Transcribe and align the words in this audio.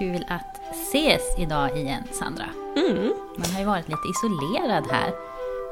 Kul 0.00 0.24
att 0.28 0.60
ses 0.72 1.38
idag 1.38 1.76
igen, 1.78 2.02
Sandra. 2.12 2.44
Mm. 2.76 3.12
Man 3.36 3.50
har 3.52 3.60
ju 3.60 3.66
varit 3.66 3.88
lite 3.88 4.08
isolerad 4.10 4.84
här 4.90 5.12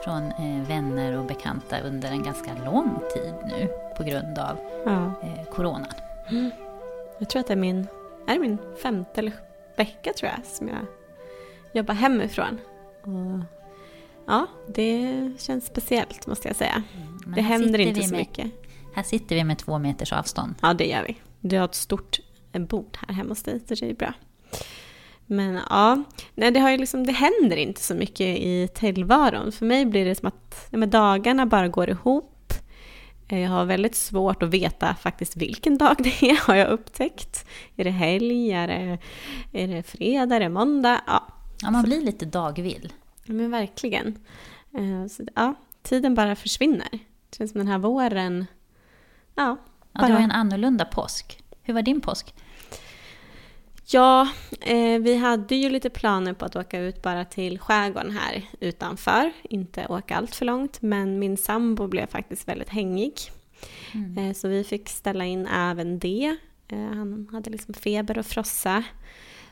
från 0.05 0.23
eh, 0.23 0.69
vänner 0.69 1.19
och 1.19 1.25
bekanta 1.25 1.81
under 1.81 2.11
en 2.11 2.23
ganska 2.23 2.51
lång 2.65 2.99
tid 3.15 3.35
nu 3.47 3.69
på 3.97 4.05
grund 4.05 4.39
av 4.39 4.59
Ja. 4.85 5.13
eh, 5.23 5.45
coronan. 5.55 5.93
Jag 7.19 7.31
tror 7.31 7.41
att 7.41 7.47
det 7.47 7.53
är 7.53 7.57
min, 7.57 7.87
är 8.27 8.35
det 8.35 8.39
min 8.39 8.59
femte 8.83 9.21
eller 9.21 9.33
vecka 9.77 10.13
tror 10.13 10.31
jag 10.37 10.47
som 10.47 10.69
jag 10.69 10.87
jobbar 11.73 11.95
hemifrån. 11.95 12.59
Och 13.03 13.45
ja, 14.27 14.47
det 14.67 15.31
känns 15.39 15.67
speciellt 15.67 16.27
måste 16.27 16.49
jag 16.49 16.57
säga. 16.57 16.83
Men 17.27 17.35
det 17.35 17.41
händer 17.43 17.79
inte 17.79 18.03
så 18.03 18.11
med, 18.11 18.19
mycket. 18.21 18.51
Här 18.95 19.03
sitter 19.03 19.37
vi 19.37 19.45
med 19.45 19.59
två 19.59 19.79
meters 19.79 20.13
avstånd. 20.13 20.55
Ja, 20.63 20.75
det 20.75 20.87
gör 20.87 21.03
vi. 21.03 21.17
Du 21.41 21.59
har 21.59 21.65
ett 21.65 21.75
stort 21.75 22.19
eh, 22.53 22.63
bord 22.63 22.99
här 23.09 23.15
hemma 23.15 23.29
hos 23.29 23.43
dig, 23.43 23.61
så 23.69 23.75
det 23.75 23.91
är 23.91 23.95
bra. 23.95 24.13
Men 25.27 25.61
ja, 25.71 26.03
nej, 26.35 26.51
det, 26.51 26.61
har 26.61 26.71
ju 26.71 26.79
liksom, 26.79 27.07
det 27.07 27.13
händer 27.13 27.57
inte 27.57 27.81
så 27.81 27.95
mycket 27.95 28.27
i 28.39 28.69
tillvaron. 28.75 29.53
För 29.53 29.67
mig 29.67 29.87
blir 29.87 30.05
det 30.05 30.15
som 30.15 30.29
att 30.29 30.67
nej, 30.71 30.89
dagarna 30.89 31.47
bara 31.47 31.69
går 31.69 31.91
ihop. 31.91 32.53
Eh, 33.29 33.41
Jag 33.41 33.51
har 33.51 33.65
väldigt 33.65 33.95
svårt 33.95 34.43
att 34.43 34.51
veta 34.51 34.95
faktiskt 34.95 35.37
vilken 35.37 35.79
dag 35.79 35.97
det 35.99 36.23
är, 36.31 36.47
har 36.47 36.55
jag 36.55 36.69
upptäckt. 36.69 37.47
Är 37.77 37.85
det 37.85 37.91
helg? 37.91 38.53
Är 38.53 38.69
det, 38.69 38.99
är 39.53 39.69
det 39.69 39.83
fredag? 39.83 40.37
Är 40.37 40.41
det 40.41 40.49
måndag? 40.49 41.01
Ja, 41.07 41.27
Ja, 41.63 41.71
man 41.71 41.83
blir 41.83 42.01
lite 42.01 42.25
dagvill. 42.27 42.93
Men 43.25 43.51
verkligen. 43.51 44.07
Eh, 44.75 45.07
Så, 45.09 45.23
ja, 45.35 45.55
tiden 45.83 46.15
bara 46.15 46.37
försvinner. 46.37 46.89
Det 47.31 47.37
känns 47.39 47.51
som 47.51 47.59
den 47.59 47.69
här 47.69 47.79
våren... 47.79 48.47
Ja, 49.35 49.57
Ja, 49.93 50.07
det 50.07 50.13
var 50.13 50.21
en 50.21 50.31
annorlunda 50.31 50.85
påsk. 50.85 51.43
Hur 51.69 51.75
var 51.75 51.83
din 51.83 52.01
påsk? 52.01 52.35
Ja, 53.87 54.29
eh, 54.61 55.01
vi 55.01 55.17
hade 55.17 55.55
ju 55.55 55.71
lite 55.71 55.91
planer 55.91 56.33
på 56.33 56.45
att 56.45 56.57
åka 56.57 56.81
ut 56.81 57.03
bara 57.03 57.25
till 57.25 57.59
skärgården 57.59 58.11
här 58.11 58.43
utanför. 58.61 59.33
Inte 59.43 59.87
åka 59.87 60.17
allt 60.17 60.35
för 60.35 60.45
långt, 60.45 60.83
men 60.83 61.19
min 61.19 61.37
sambo 61.37 61.87
blev 61.87 62.07
faktiskt 62.07 62.49
väldigt 62.49 62.69
hängig. 62.69 63.13
Eh, 64.19 64.33
så 64.33 64.49
vi 64.49 64.65
fick 64.65 64.89
ställa 64.89 65.25
in 65.25 65.47
även 65.47 65.99
det. 65.99 66.37
Eh, 66.69 66.79
han 66.79 67.29
hade 67.33 67.51
liksom 67.51 67.75
feber 67.75 68.19
och 68.19 68.27
frossa. 68.27 68.85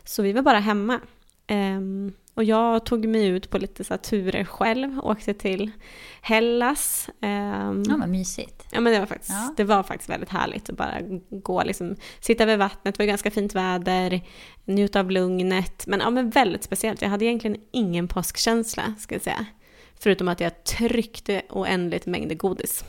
Så 0.05 0.23
vi 0.23 0.33
var 0.33 0.43
bara 0.43 0.59
hemma. 0.59 1.01
Ehm, 1.47 2.13
och 2.35 2.45
jag 2.45 2.87
tog 2.87 3.07
mig 3.09 3.27
ut 3.27 3.51
på 3.51 3.59
lite 3.59 3.85
så 3.85 3.97
turer 3.97 4.45
själv. 4.45 4.99
Åkte 5.03 5.35
till 5.35 5.71
Hellas. 6.21 7.09
Ehm, 7.21 7.83
Ja, 7.89 7.97
vad 8.01 8.09
mysigt. 8.09 8.67
Ja 8.73 8.81
men 8.81 8.93
det 8.93 8.99
var 8.99 9.07
faktiskt, 9.07 9.31
Ja. 9.33 9.55
det 9.57 9.65
var 9.65 9.83
faktiskt 9.83 10.11
väldigt 10.11 10.29
härligt 10.31 10.71
att 10.71 10.77
bara 10.77 10.95
gå 11.31 11.63
liksom, 11.63 11.97
sitta 12.21 12.47
vid 12.47 12.59
vattnet, 12.59 12.95
det 12.95 13.03
var 13.03 13.07
ganska 13.07 13.31
fint 13.31 13.55
väder, 13.55 14.21
njuta 14.65 15.01
av 15.01 15.11
lugnet. 15.11 15.87
Men 15.87 16.01
ja 16.01 16.11
men 16.11 16.31
väldigt 16.31 16.63
speciellt, 16.65 17.03
jag 17.03 17.09
hade 17.09 17.25
egentligen 17.25 17.57
ingen 17.73 18.09
påskkänsla 18.09 18.95
ska 18.99 19.15
jag 19.15 19.23
säga. 19.23 19.47
Förutom 20.01 20.29
att 20.29 20.41
jag 20.41 20.65
tryckte 20.65 21.43
oändligt 21.51 22.07
mängder 22.07 22.35
godis. 22.35 22.85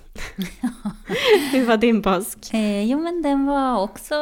Hur 1.52 1.66
var 1.66 1.78
din 1.78 2.02
påsk? 2.02 2.54
Eh, 2.54 2.84
jo, 2.84 3.00
men 3.02 3.22
den 3.22 3.46
var 3.46 3.82
också 3.82 4.16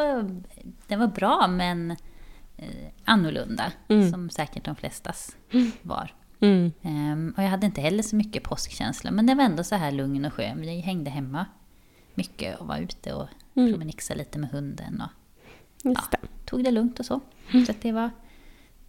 den 0.87 0.99
var 0.99 1.07
bra, 1.07 1.47
men 1.47 1.95
annorlunda. 3.05 3.71
Mm. 3.87 4.11
Som 4.11 4.29
säkert 4.29 4.65
de 4.65 4.75
flestas 4.75 5.35
var. 5.81 6.13
Mm. 6.39 6.71
Ehm, 6.81 7.33
och 7.37 7.43
jag 7.43 7.49
hade 7.49 7.65
inte 7.65 7.81
heller 7.81 8.03
så 8.03 8.15
mycket 8.15 8.43
påskkänsla, 8.43 9.11
men 9.11 9.25
den 9.25 9.37
var 9.37 9.43
ändå 9.43 9.63
så 9.63 9.75
här 9.75 9.91
lugn 9.91 10.25
och 10.25 10.33
skön. 10.33 10.61
Vi 10.61 10.79
hängde 10.79 11.09
hemma 11.09 11.45
mycket 12.13 12.59
och 12.59 12.67
var 12.67 12.77
ute 12.77 13.13
och 13.13 13.27
Mm. 13.57 13.71
promenixade 13.71 14.17
lite 14.19 14.39
med 14.39 14.49
hunden. 14.49 15.03
Och 15.83 15.97
det. 16.11 16.17
tog 16.45 16.63
det 16.63 16.71
lugnt 16.71 16.99
och 16.99 17.05
så. 17.05 17.21
Så 17.65 17.71
att 17.71 17.81
det, 17.81 17.91
var, 17.91 18.09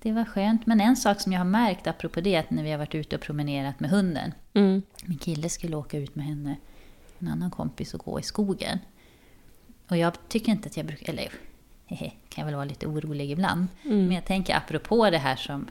det 0.03 0.12
var 0.12 0.25
skönt. 0.25 0.66
Men 0.66 0.81
en 0.81 0.97
sak 0.97 1.21
som 1.21 1.33
jag 1.33 1.41
har 1.41 1.44
märkt, 1.44 1.87
apropå 1.87 2.21
det, 2.21 2.37
att 2.37 2.50
när 2.50 2.62
vi 2.62 2.71
har 2.71 2.78
varit 2.78 2.94
ute 2.94 3.16
och 3.16 3.22
promenerat 3.22 3.81
med 3.81 3.91
hunden. 3.91 4.34
Mm. 4.54 4.83
Min 5.04 5.19
kille 5.19 5.48
skulle 5.48 5.77
åka 5.77 5.98
ut 5.98 6.15
med 6.15 6.27
henne, 6.27 6.56
en 7.19 7.28
annan 7.28 7.50
kompis, 7.50 7.94
och 7.94 8.00
gå 8.04 8.21
i 8.21 8.22
skogen. 8.22 8.78
Och 9.88 9.97
jag 9.97 10.28
tycker 10.28 10.53
inte 10.53 10.69
att 10.69 10.77
jag 10.77 10.87
brukar, 10.87 11.12
eller 11.12 11.28
hehe, 11.87 12.13
kan 12.29 12.43
jag 12.43 12.45
väl 12.47 12.55
vara 12.55 12.65
lite 12.65 12.87
orolig 12.87 13.31
ibland. 13.31 13.67
Mm. 13.85 14.05
Men 14.07 14.13
jag 14.15 14.25
tänker 14.25 14.57
apropå 14.57 15.11
det 15.11 15.19
här 15.19 15.37
som, 15.37 15.69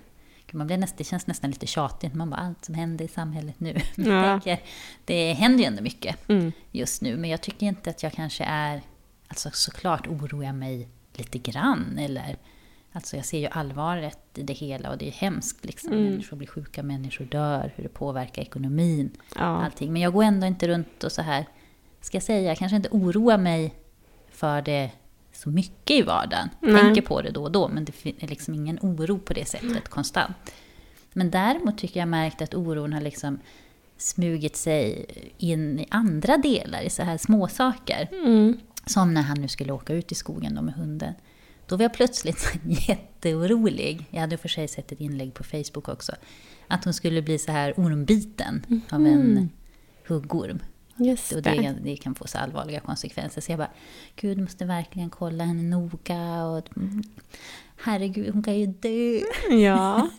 man 0.51 0.67
blir 0.67 0.77
nästan, 0.77 0.97
det 0.97 1.03
känns 1.03 1.27
nästan 1.27 1.49
lite 1.49 1.67
tjatigt, 1.67 2.13
man 2.13 2.29
bara 2.29 2.41
allt 2.41 2.65
som 2.65 2.75
händer 2.75 3.05
i 3.05 3.07
samhället 3.07 3.59
nu. 3.59 3.73
Men 3.95 4.07
Ja. 4.11 4.13
jag 4.31 4.41
tänker, 4.43 4.63
det 5.05 5.33
händer 5.33 5.59
ju 5.59 5.65
ändå 5.65 5.83
mycket 5.83 6.29
Mm. 6.29 6.51
just 6.71 7.01
nu, 7.01 7.17
men 7.17 7.29
jag 7.29 7.41
tycker 7.41 7.65
inte 7.65 7.89
att 7.89 8.03
jag 8.03 8.13
kanske 8.13 8.43
är, 8.43 8.81
alltså 9.27 9.49
såklart 9.53 10.07
oroar 10.07 10.43
jag 10.43 10.55
mig 10.55 10.87
lite 11.13 11.37
grann, 11.37 11.97
eller 11.99 12.37
Alltså 12.91 13.15
jag 13.15 13.25
ser 13.25 13.39
ju 13.39 13.47
allvaret 13.47 14.19
i 14.35 14.43
det 14.43 14.53
hela 14.53 14.89
och 14.91 14.97
det 14.97 15.07
är 15.07 15.11
hemskt. 15.11 15.65
Liksom. 15.65 15.91
Mm. 15.93 16.03
Människor 16.05 16.37
blir 16.37 16.47
sjuka, 16.47 16.83
människor 16.83 17.25
dör, 17.25 17.71
hur 17.75 17.83
det 17.83 17.89
påverkar 17.89 18.41
ekonomin 18.41 19.11
Ja. 19.35 19.41
allting. 19.41 19.93
Men 19.93 20.01
jag 20.01 20.13
går 20.13 20.23
ändå 20.23 20.47
inte 20.47 20.67
runt 20.67 21.03
och 21.03 21.11
så 21.11 21.21
här, 21.21 21.45
ska 22.01 22.15
jag 22.15 22.23
säga, 22.23 22.41
jag 22.41 22.57
kanske 22.57 22.75
inte 22.75 22.89
oroar 22.91 23.37
mig 23.37 23.73
för 24.31 24.61
det 24.61 24.91
så 25.35 25.49
mycket 25.49 25.97
i 25.97 26.01
vardagen. 26.01 26.49
Nej. 26.59 26.81
Tänker 26.81 27.01
på 27.01 27.21
det 27.21 27.31
då 27.31 27.43
och 27.43 27.51
då, 27.51 27.67
men 27.67 27.85
det 27.85 28.05
är 28.05 28.27
liksom 28.27 28.53
ingen 28.53 28.79
oro 28.81 29.19
på 29.19 29.33
det 29.33 29.45
sättet 29.45 29.89
konstant. 29.89 30.35
Men 31.13 31.31
däremot 31.31 31.77
tycker 31.77 31.99
jag 31.99 32.09
märkt 32.09 32.41
att 32.41 32.53
oron 32.53 32.93
har 32.93 33.01
liksom 33.01 33.39
smugit 33.97 34.55
sig 34.55 35.05
in 35.37 35.79
i 35.79 35.87
andra 35.89 36.37
delar, 36.37 36.81
i 36.81 36.89
så 36.89 37.03
här 37.03 37.17
små 37.17 37.47
saker. 37.47 38.09
Mm. 38.11 38.59
Som 38.85 39.13
när 39.13 39.21
han 39.21 39.41
nu 39.41 39.47
skulle 39.47 39.73
åka 39.73 39.93
ut 39.93 40.11
i 40.11 40.15
skogen 40.15 40.55
då 40.55 40.61
med 40.61 40.73
hunden. 40.73 41.13
Då 41.67 41.77
var 41.77 41.83
jag 41.83 41.93
plötsligt 41.93 42.59
jätteorolig. 42.87 44.05
Jag 44.09 44.21
hade 44.21 44.37
för 44.37 44.49
sig 44.49 44.67
sett 44.67 44.91
ett 44.91 44.99
inlägg 44.99 45.33
på 45.33 45.43
Facebook 45.43 45.89
också. 45.89 46.11
Att 46.67 46.83
hon 46.83 46.93
skulle 46.93 47.21
bli 47.21 47.39
så 47.39 47.51
här 47.51 47.73
ormbiten 47.79 48.81
av 48.89 49.05
en 49.07 49.49
huggorm. 50.07 50.59
Just 50.97 51.31
och 51.31 51.41
det, 51.41 51.75
det 51.83 51.95
kan 51.95 52.15
få 52.15 52.27
så 52.27 52.37
allvarliga 52.37 52.79
konsekvenser. 52.79 53.41
Så 53.41 53.51
jag 53.51 53.59
bara, 53.59 53.71
gud, 54.15 54.37
måste 54.41 54.65
verkligen 54.65 55.09
kolla 55.09 55.43
henne 55.43 55.63
noga. 55.63 56.45
Och, 56.45 56.77
mm, 56.77 57.03
herregud, 57.83 58.33
hon 58.33 58.43
kan 58.43 58.59
ju 58.59 58.65
dö. 58.65 59.21
Ja. 59.49 60.09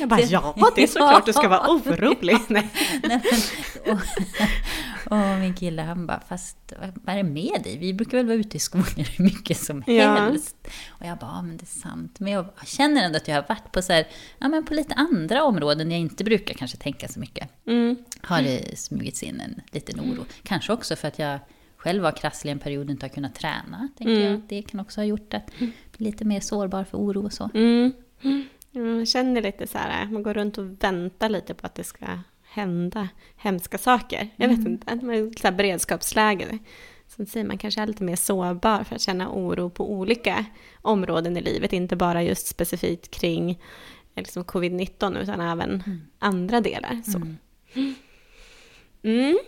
Jag 0.00 0.08
bara, 0.08 0.20
ja, 0.20 0.54
det 0.74 0.82
är 0.82 0.86
såklart 0.86 1.26
du 1.26 1.32
ska 1.32 1.48
vara 1.48 1.68
orolig. 1.70 2.38
Nej. 2.48 2.68
Nej, 3.02 3.20
men, 3.84 3.92
och, 3.94 4.00
och 5.06 5.40
min 5.40 5.54
kille 5.54 5.82
han 5.82 6.06
bara, 6.06 6.20
fast 6.28 6.72
vad 6.94 7.14
är 7.14 7.22
det 7.22 7.22
med 7.30 7.60
dig? 7.62 7.78
Vi 7.78 7.94
brukar 7.94 8.18
väl 8.18 8.26
vara 8.26 8.36
ute 8.36 8.56
i 8.56 8.60
skogen 8.60 9.04
hur 9.16 9.24
mycket 9.24 9.56
som 9.58 9.82
Ja. 9.86 10.14
helst. 10.14 10.56
Och 10.88 11.06
jag 11.06 11.18
bara, 11.18 11.30
ja 11.30 11.42
men 11.42 11.56
det 11.56 11.62
är 11.64 11.80
sant. 11.80 12.20
Men 12.20 12.32
jag 12.32 12.46
känner 12.64 13.02
ändå 13.04 13.16
att 13.16 13.28
jag 13.28 13.34
har 13.34 13.44
varit 13.48 13.72
på, 13.72 13.82
så 13.82 13.92
här, 13.92 14.06
ja, 14.38 14.48
men 14.48 14.64
på 14.64 14.74
lite 14.74 14.94
andra 14.94 15.44
områden 15.44 15.90
jag 15.90 16.00
inte 16.00 16.24
brukar 16.24 16.54
kanske 16.54 16.76
tänka 16.76 17.08
så 17.08 17.20
mycket. 17.20 17.48
Mm. 17.66 17.96
Har 18.22 18.42
det 18.42 18.78
smugits 18.78 19.22
in 19.22 19.40
en 19.40 19.60
liten 19.72 20.00
oro. 20.00 20.24
Kanske 20.42 20.72
också 20.72 20.96
för 20.96 21.08
att 21.08 21.18
jag 21.18 21.38
själv 21.76 22.02
var 22.02 22.12
krasslig 22.12 22.52
en 22.52 22.58
period 22.58 22.84
och 22.86 22.90
inte 22.90 23.04
har 23.06 23.10
kunnat 23.10 23.34
träna. 23.34 23.88
Tänker 23.98 24.30
jag. 24.30 24.40
Det 24.48 24.62
kan 24.62 24.80
också 24.80 25.00
ha 25.00 25.04
gjort 25.06 25.34
att 25.34 25.50
bli 25.58 25.70
lite 26.06 26.24
mer 26.24 26.40
sårbar 26.40 26.84
för 26.84 26.98
oro 26.98 27.24
och 27.24 27.32
så. 27.32 27.50
Mm. 27.54 27.92
Man 28.72 29.06
känner 29.06 29.42
lite 29.42 29.66
så 29.66 29.78
här, 29.78 30.06
man 30.06 30.22
går 30.22 30.34
runt 30.34 30.58
och 30.58 30.82
väntar 30.84 31.28
lite 31.28 31.54
på 31.54 31.66
att 31.66 31.74
det 31.74 31.84
ska 31.84 32.06
hända 32.54 33.08
hemska 33.36 33.78
saker. 33.78 34.28
Jag 34.36 34.48
vet 34.48 34.58
inte, 34.66 34.92
att 34.92 35.02
man 35.02 35.14
är 35.14 35.40
så 35.40 35.46
här 35.46 35.54
beredskapsläge. 35.54 36.58
Som 37.08 37.26
säger, 37.26 37.46
man 37.46 37.58
kanske 37.58 37.80
är 37.80 37.86
lite 37.86 38.04
mer 38.04 38.16
sårbar 38.16 38.84
för 38.84 38.94
att 38.94 39.00
känna 39.00 39.30
oro 39.30 39.70
på 39.70 39.92
olika 39.92 40.44
områden 40.82 41.36
i 41.36 41.40
livet, 41.40 41.72
inte 41.72 41.96
bara 41.96 42.22
just 42.22 42.46
specifikt 42.46 43.10
kring 43.10 43.50
eh, 43.50 43.56
liksom 44.14 44.44
covid-19 44.44 45.18
utan 45.18 45.40
även 45.40 45.82
andra 46.18 46.60
delar. 46.60 47.02
Så. 47.04 47.20
Mm. 49.02 49.38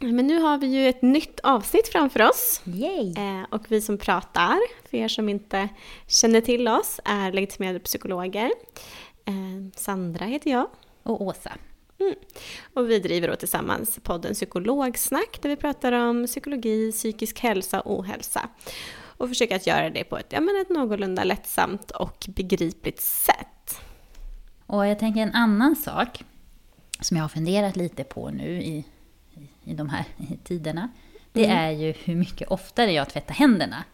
Men 0.00 0.26
nu 0.26 0.38
har 0.38 0.58
vi 0.58 0.66
ju 0.66 0.88
ett 0.88 1.02
nytt 1.02 1.40
avsnitt 1.42 1.88
framför 1.88 2.22
oss. 2.22 2.62
Eh, 3.16 3.46
och 3.50 3.62
vi 3.68 3.80
som 3.80 3.98
pratar, 3.98 4.58
för 4.90 4.96
er 4.96 5.08
som 5.08 5.28
inte 5.28 5.68
känner 6.06 6.40
till 6.40 6.68
oss, 6.68 7.00
är 7.04 7.32
legitimerade 7.32 7.80
psykologer. 7.80 8.50
Eh, 9.24 9.70
Sandra 9.76 10.24
heter 10.24 10.50
jag. 10.50 10.68
Och 11.02 11.22
Åsa. 11.22 11.52
Och 12.74 12.90
vi 12.90 12.98
driver 12.98 13.28
då 13.28 13.36
tillsammans 13.36 13.98
podden 14.02 14.34
Psykologsnack 14.34 15.38
där 15.42 15.48
vi 15.48 15.56
pratar 15.56 15.92
om 15.92 16.26
psykologi, 16.26 16.92
psykisk 16.92 17.40
hälsa 17.40 17.80
och 17.80 17.98
ohälsa. 17.98 18.48
Och 19.18 19.28
försöker 19.28 19.56
att 19.56 19.66
göra 19.66 19.90
det 19.90 20.04
på 20.04 20.18
ett, 20.18 20.26
ja, 20.28 20.40
men 20.40 20.60
ett 20.60 20.70
någorlunda 20.70 21.24
lättsamt 21.24 21.90
och 21.90 22.26
begripligt 22.28 23.00
sätt. 23.00 23.80
Och 24.66 24.86
jag 24.86 24.98
tänker 24.98 25.20
en 25.20 25.34
annan 25.34 25.76
sak 25.76 26.24
som 27.00 27.16
jag 27.16 27.24
har 27.24 27.28
funderat 27.28 27.76
lite 27.76 28.04
på 28.04 28.30
nu 28.30 28.62
i, 28.62 28.84
i, 29.64 29.74
de 29.74 29.88
här 29.88 30.04
tiderna. 30.44 30.88
Det 31.32 31.46
är 31.46 31.70
ju 31.70 31.92
hur 31.92 32.16
mycket 32.16 32.48
oftare 32.48 32.92
jag 32.92 33.08
tvättar 33.08 33.34
händerna. 33.34 33.84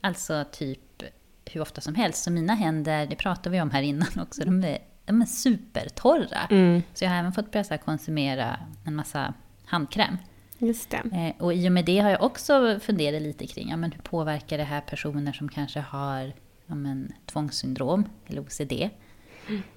Alltså 0.00 0.44
typ 0.52 1.02
hur 1.44 1.60
ofta 1.60 1.80
som 1.80 1.94
helst. 1.94 2.22
Så 2.22 2.30
mina 2.30 2.54
händer, 2.54 3.06
det 3.06 3.16
pratade 3.16 3.50
vi 3.50 3.60
om 3.60 3.70
här 3.70 3.82
innan 3.82 4.08
också, 4.20 4.44
de 4.44 4.64
är, 4.64 4.78
är 5.08 5.26
supertorra. 5.26 6.46
Så 6.94 7.04
jag 7.04 7.10
har 7.10 7.18
även 7.18 7.32
fått 7.32 7.50
börja 7.50 7.78
konsumera 7.78 8.58
en 8.84 8.94
massa 8.94 9.34
handkräm. 9.64 10.16
Just 10.58 10.90
det. 10.90 11.02
Eh, 11.12 11.44
och 11.44 11.54
i 11.54 11.68
och 11.68 11.72
med 11.72 11.84
det 11.84 11.98
har 11.98 12.10
jag 12.10 12.22
också 12.22 12.80
funderat 12.82 13.22
lite 13.22 13.46
kring 13.46 13.68
ja, 13.70 13.76
men 13.76 13.92
hur 13.92 14.00
påverkar 14.00 14.58
det 14.58 14.64
här 14.64 14.80
personer 14.80 15.32
som 15.32 15.48
kanske 15.48 15.80
har 15.80 16.32
ja, 16.66 16.74
men, 16.74 17.12
tvångssyndrom 17.26 18.04
eller 18.26 18.42
OCD. 18.42 18.72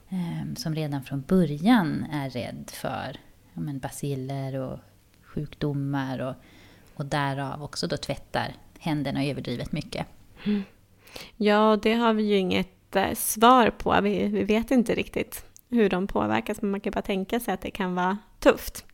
Eh, 0.09 0.53
som 0.55 0.75
redan 0.75 1.03
från 1.03 1.21
början 1.21 2.05
är 2.11 2.29
rädd 2.29 2.71
för 2.73 3.17
ja, 3.53 3.61
men, 3.61 3.79
basiller 3.79 4.55
och 4.55 4.79
sjukdomar 5.23 6.19
och, 6.19 6.35
och 6.95 7.05
därav 7.05 7.63
också 7.63 7.87
då 7.87 7.97
tvättar 7.97 8.53
händerna 8.79 9.25
överdrivet 9.25 9.71
mycket. 9.71 10.07
Ja, 11.37 11.79
det 11.83 11.93
har 11.93 12.13
vi 12.13 12.23
ju 12.23 12.37
inget 12.37 12.69
svar 13.15 13.69
på. 13.69 14.01
Vi, 14.01 14.27
vi 14.27 14.43
vet 14.43 14.71
inte 14.71 14.95
riktigt 14.95 15.45
hur 15.69 15.89
de 15.89 16.07
påverkas, 16.07 16.61
men 16.61 16.71
man 16.71 16.79
kan 16.81 16.91
bara 16.91 17.01
tänka 17.01 17.39
sig 17.39 17.53
att 17.53 17.61
det 17.61 17.71
kan 17.71 17.95
vara 17.95 18.17
tufft 18.39 18.85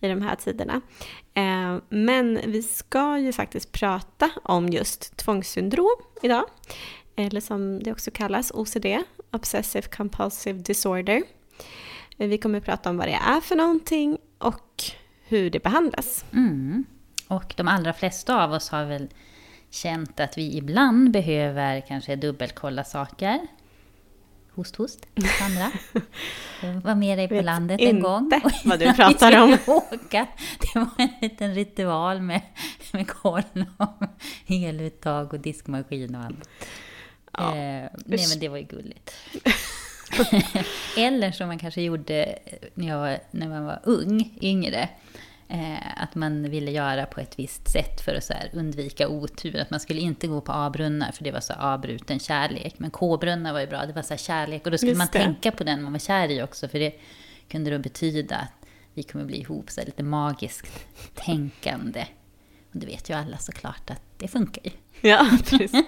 i 0.00 0.08
de 0.08 0.22
här 0.22 0.36
tiderna. 0.36 0.80
Eh, 1.34 1.76
men 1.88 2.40
vi 2.46 2.62
ska 2.62 3.18
ju 3.18 3.32
faktiskt 3.32 3.72
prata 3.72 4.30
om 4.44 4.68
just 4.68 5.16
tvångssyndrom 5.16 5.96
idag. 6.22 6.44
Eller 7.16 7.40
som 7.40 7.82
det 7.82 7.92
också 7.92 8.10
kallas, 8.10 8.52
OCD, 8.54 8.86
Obsessive 9.30 9.88
Compulsive 9.88 10.58
Disorder. 10.58 11.22
Eh, 12.18 12.28
Vi 12.28 12.38
kommer 12.38 12.60
prata 12.60 12.90
om 12.90 12.96
vad 12.96 13.08
det 13.08 13.18
är 13.28 13.40
för 13.40 13.56
någonting 13.56 14.18
och 14.38 14.82
hur 15.24 15.50
det 15.50 15.62
behandlas. 15.62 16.24
Mm. 16.32 16.84
Och 17.28 17.54
de 17.56 17.68
allra 17.68 17.92
flesta 17.92 18.44
av 18.44 18.52
oss 18.52 18.68
har 18.68 18.84
väl 18.84 19.08
känt 19.72 20.20
att 20.20 20.38
vi 20.38 20.56
ibland 20.56 21.10
behöver 21.10 21.80
kanske 21.80 22.16
dubbelkolla 22.16 22.84
saker. 22.84 23.40
Host, 24.54 24.76
host, 24.76 25.06
Sandra. 25.38 25.72
Jag 26.62 26.74
var 26.82 26.94
med 26.94 27.18
dig 27.18 27.28
på 27.28 27.34
Vet 27.34 27.44
landet 27.44 27.80
en 27.80 28.00
gång. 28.00 28.24
inte 28.24 28.50
vad 28.64 28.78
du 28.78 28.92
pratar 28.96 29.42
om. 29.42 29.58
Åka. 29.66 30.26
Det 30.60 30.78
var 30.78 30.88
en 30.98 31.08
liten 31.22 31.54
ritual 31.54 32.20
med, 32.20 32.40
med 32.92 33.08
koll 33.08 33.64
om 33.76 34.08
eluttag 34.46 35.34
och 35.34 35.40
diskmaskin 35.40 36.14
och 36.14 36.20
annat. 36.20 36.48
Ja, 37.32 37.48
eh, 37.48 37.88
nej 38.06 38.26
men 38.28 38.38
det 38.40 38.48
var 38.48 38.58
ju 38.58 38.64
gulligt. 38.64 39.14
Eller 40.96 41.32
som 41.32 41.48
man 41.48 41.58
kanske 41.58 41.82
gjorde 41.82 42.38
när, 42.74 42.88
jag, 42.88 43.18
när 43.30 43.48
man 43.48 43.64
var 43.64 43.80
ung, 43.84 44.38
yngre. 44.42 44.88
Eh, 45.52 46.02
att 46.02 46.14
man 46.14 46.50
ville 46.50 46.70
göra 46.70 47.06
på 47.06 47.20
ett 47.20 47.38
visst 47.38 47.68
sätt 47.68 48.00
för 48.00 48.14
att 48.14 48.24
så 48.24 48.34
undvika 48.52 49.08
otur. 49.08 49.60
Att 49.60 49.70
man 49.70 49.80
skulle 49.80 50.00
inte 50.00 50.26
gå 50.26 50.40
på 50.40 50.52
A-brunnar 50.52 51.12
för 51.12 51.24
det 51.24 51.32
var 51.32 51.40
så 51.40 51.52
avbruten 51.52 52.18
kärlek. 52.18 52.74
Men 52.78 52.90
K-brunnar 52.90 53.52
var 53.52 53.60
ju 53.60 53.66
bra, 53.66 53.86
det 53.86 53.92
var 53.92 54.02
så 54.02 54.14
här 54.14 54.18
kärlek. 54.18 54.64
Och 54.64 54.70
då 54.70 54.78
skulle 54.78 54.90
Just 54.90 54.98
man 54.98 55.08
det. 55.12 55.18
tänka 55.18 55.50
på 55.50 55.64
den 55.64 55.82
man 55.82 55.92
var 55.92 55.98
kär 55.98 56.30
i 56.30 56.42
också. 56.42 56.68
För 56.68 56.78
det 56.78 56.94
kunde 57.48 57.70
då 57.70 57.78
betyda 57.78 58.36
att 58.36 58.66
vi 58.94 59.02
kommer 59.02 59.24
bli 59.24 59.40
ihop, 59.40 59.70
så 59.70 59.80
lite 59.84 60.02
magiskt 60.02 60.86
tänkande. 61.14 62.04
Och 62.72 62.78
det 62.78 62.86
vet 62.86 63.10
ju 63.10 63.14
alla 63.14 63.38
såklart 63.38 63.90
att 63.90 64.02
det 64.18 64.28
funkar 64.28 64.62
ju. 64.64 64.70
Ja, 65.04 65.26
precis. 65.44 65.72
Det 65.72 65.78
är 65.78 65.86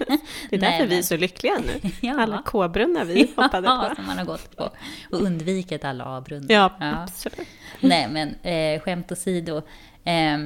Nej, 0.50 0.58
därför 0.58 0.86
vi 0.86 0.98
är 0.98 1.02
så 1.02 1.16
lyckliga 1.16 1.54
nu. 1.66 1.90
Ja. 2.00 2.20
Alla 2.20 2.42
K-brunnar 2.46 3.04
vi 3.04 3.32
hoppade 3.36 3.68
Ja, 3.68 3.86
på. 3.88 3.94
som 3.96 4.06
man 4.06 4.18
har 4.18 4.24
gått 4.24 4.56
på. 4.56 4.70
Och 5.10 5.20
undvikit 5.22 5.84
alla 5.84 6.04
avbrunnar. 6.04 6.54
Ja, 6.54 6.76
absolut. 6.78 7.48
Nej, 7.80 8.08
men 8.08 8.34
eh, 8.42 8.80
skämt 8.80 9.12
åsido. 9.12 9.56
Eh, 10.04 10.38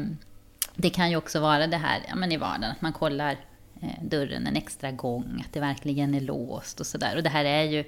det 0.74 0.90
kan 0.90 1.10
ju 1.10 1.16
också 1.16 1.40
vara 1.40 1.66
det 1.66 1.76
här 1.76 2.00
ja, 2.08 2.16
men 2.16 2.32
i 2.32 2.36
vardagen, 2.36 2.70
att 2.70 2.80
man 2.80 2.92
kollar 2.92 3.36
eh, 3.82 4.02
dörren 4.02 4.46
en 4.46 4.56
extra 4.56 4.90
gång, 4.90 5.44
att 5.46 5.52
det 5.52 5.60
verkligen 5.60 6.14
är 6.14 6.20
låst 6.20 6.80
och 6.80 6.86
sådär. 6.86 7.16
Och 7.16 7.22
det 7.22 7.30
här 7.30 7.44
är 7.44 7.62
ju 7.62 7.84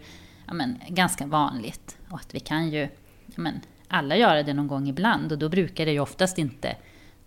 ja, 0.47 0.53
men, 0.53 0.79
ganska 0.89 1.27
vanligt. 1.27 1.97
Och 2.09 2.19
att 2.19 2.35
vi 2.35 2.41
kan 2.41 2.71
ju, 2.71 2.81
ja, 3.27 3.35
men, 3.37 3.61
alla 3.89 4.17
göra 4.17 4.43
det 4.43 4.55
någon 4.55 4.69
gång 4.69 4.89
ibland. 4.89 5.33
Och 5.33 5.39
då 5.39 5.49
brukar 5.49 5.87
det 5.87 5.93
ju 5.93 6.01
oftast 6.01 6.39
inte 6.39 6.77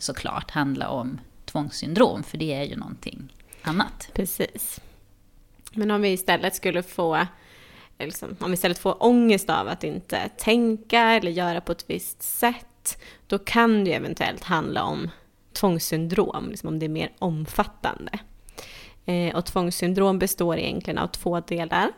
såklart 0.04 0.52
handla 0.52 0.90
om 0.90 1.20
tvångssyndrom, 1.46 2.24
för 2.24 2.38
det 2.38 2.54
är 2.54 2.64
ju 2.64 2.76
någonting 2.76 3.34
annat. 3.62 4.10
Precis. 4.14 4.80
Men 5.74 5.92
om 5.92 6.02
vi 6.02 6.10
istället 6.10 6.56
skulle 6.56 6.84
få, 6.84 7.28
liksom, 8.00 8.36
om 8.40 8.52
vi 8.52 8.54
istället 8.54 8.80
får 8.80 9.04
ångest 9.04 9.50
av 9.50 9.68
att 9.68 9.84
inte 9.84 10.30
tänka 10.38 11.00
eller 11.00 11.32
göra 11.32 11.62
på 11.62 11.72
ett 11.72 11.90
visst 11.90 12.24
sätt, 12.24 12.98
då 13.28 13.40
kan 13.40 13.84
det 13.84 13.90
ju 13.90 13.96
eventuellt 13.96 14.44
handla 14.44 14.84
om 14.84 15.10
tvångssyndrom, 15.54 16.50
liksom 16.50 16.70
om 16.70 16.80
det 16.80 16.86
är 16.86 16.90
mer 16.90 17.12
omfattande. 17.20 18.20
Eh, 19.06 19.36
och 19.36 19.46
tvångssyndrom 19.46 20.20
består 20.20 20.58
egentligen 20.58 20.98
av 20.98 21.08
två 21.08 21.40
delar. 21.40 21.92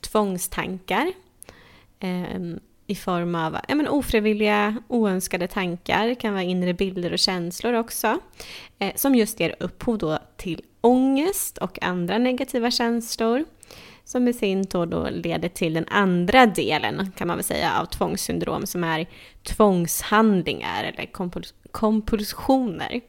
Tvångstankar 0.00 1.12
eh, 2.00 2.40
i 2.86 2.94
form 2.94 3.34
av 3.34 3.56
ja, 3.68 3.74
men 3.74 3.88
ofrivilliga, 3.88 4.76
oönskade 4.88 5.48
tankar, 5.48 6.06
det 6.06 6.14
kan 6.14 6.32
vara 6.32 6.42
inre 6.42 6.74
bilder 6.74 7.12
och 7.12 7.18
känslor 7.18 7.72
också, 7.72 8.18
eh, 8.78 8.92
som 8.94 9.14
just 9.14 9.40
ger 9.40 9.54
upphov 9.60 9.98
då 9.98 10.18
till 10.36 10.62
ångest 10.80 11.58
och 11.58 11.82
andra 11.82 12.18
negativa 12.18 12.70
känslor, 12.70 13.44
som 14.04 14.28
i 14.28 14.32
sin 14.32 14.66
tur 14.66 14.86
då 14.86 15.08
leder 15.10 15.48
till 15.48 15.74
den 15.74 15.86
andra 15.88 16.46
delen, 16.46 17.12
kan 17.16 17.28
man 17.28 17.36
väl 17.36 17.44
säga, 17.44 17.80
av 17.80 17.84
tvångssyndrom, 17.84 18.66
som 18.66 18.84
är 18.84 19.06
tvångshandlingar 19.42 20.84
eller 20.84 21.06
kompuls- 21.12 21.54
kompulsioner. 21.70 23.00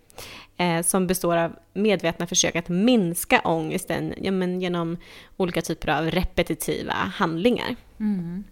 Eh, 0.60 0.82
som 0.82 1.08
består 1.08 1.38
av 1.38 1.56
medvetna 1.74 2.28
försök 2.28 2.56
att 2.56 2.70
minska 2.70 3.42
ångesten 3.44 4.14
ja, 4.22 4.32
men 4.32 4.62
genom 4.62 4.98
olika 5.38 5.62
typer 5.62 5.88
av 5.88 6.12
repetitiva 6.12 6.94
handlingar. 6.94 7.76
Mm. 8.00 8.44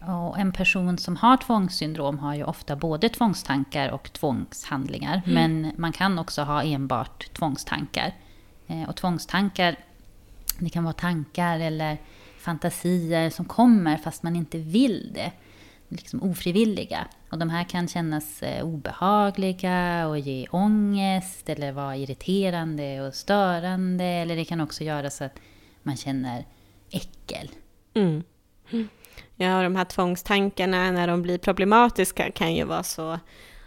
Och 0.00 0.38
en 0.38 0.52
person 0.52 0.98
som 0.98 1.16
har 1.16 1.36
tvångssyndrom 1.36 2.18
har 2.18 2.34
ju 2.34 2.44
ofta 2.44 2.76
både 2.76 3.08
tvångstankar 3.08 3.88
och 3.90 4.12
tvångshandlingar. 4.12 5.22
Men 5.26 5.72
man 5.76 5.92
kan 5.92 6.18
också 6.18 6.42
ha 6.42 6.62
enbart 6.62 7.32
tvångstankar. 7.32 8.12
Eh, 8.66 8.88
Och 8.88 8.96
tvångstankar, 8.96 9.76
det 10.58 10.70
kan 10.70 10.84
vara 10.84 10.94
tankar 10.94 11.60
eller 11.60 11.98
fantasier 12.38 13.30
som 13.30 13.44
kommer 13.44 13.96
fast 13.96 14.22
man 14.22 14.36
inte 14.36 14.58
vill 14.58 15.10
det. 15.14 15.32
liksom 15.90 16.22
ofrivilliga. 16.22 17.06
Och 17.30 17.38
de 17.38 17.50
här 17.50 17.64
kan 17.64 17.88
kännas 17.88 18.42
eh, 18.42 18.64
obehagliga 18.64 20.06
och 20.08 20.18
ge 20.18 20.46
ångest 20.50 21.48
eller 21.48 21.72
vara 21.72 21.96
irriterande 21.96 23.00
och 23.00 23.14
störande. 23.14 24.04
Eller 24.04 24.36
det 24.36 24.44
kan 24.44 24.60
också 24.60 24.84
göra 24.84 25.10
så 25.10 25.24
att 25.24 25.38
man 25.82 25.96
känner 25.96 26.44
äckel. 26.90 27.48
Mm. 27.94 28.22
Ja, 29.40 29.62
de 29.62 29.76
här 29.76 29.84
tvångstankarna 29.84 30.90
när 30.90 31.06
de 31.06 31.22
blir 31.22 31.38
problematiska 31.38 32.30
kan 32.30 32.54
ju 32.54 32.64
vara 32.64 32.82
så 32.82 33.18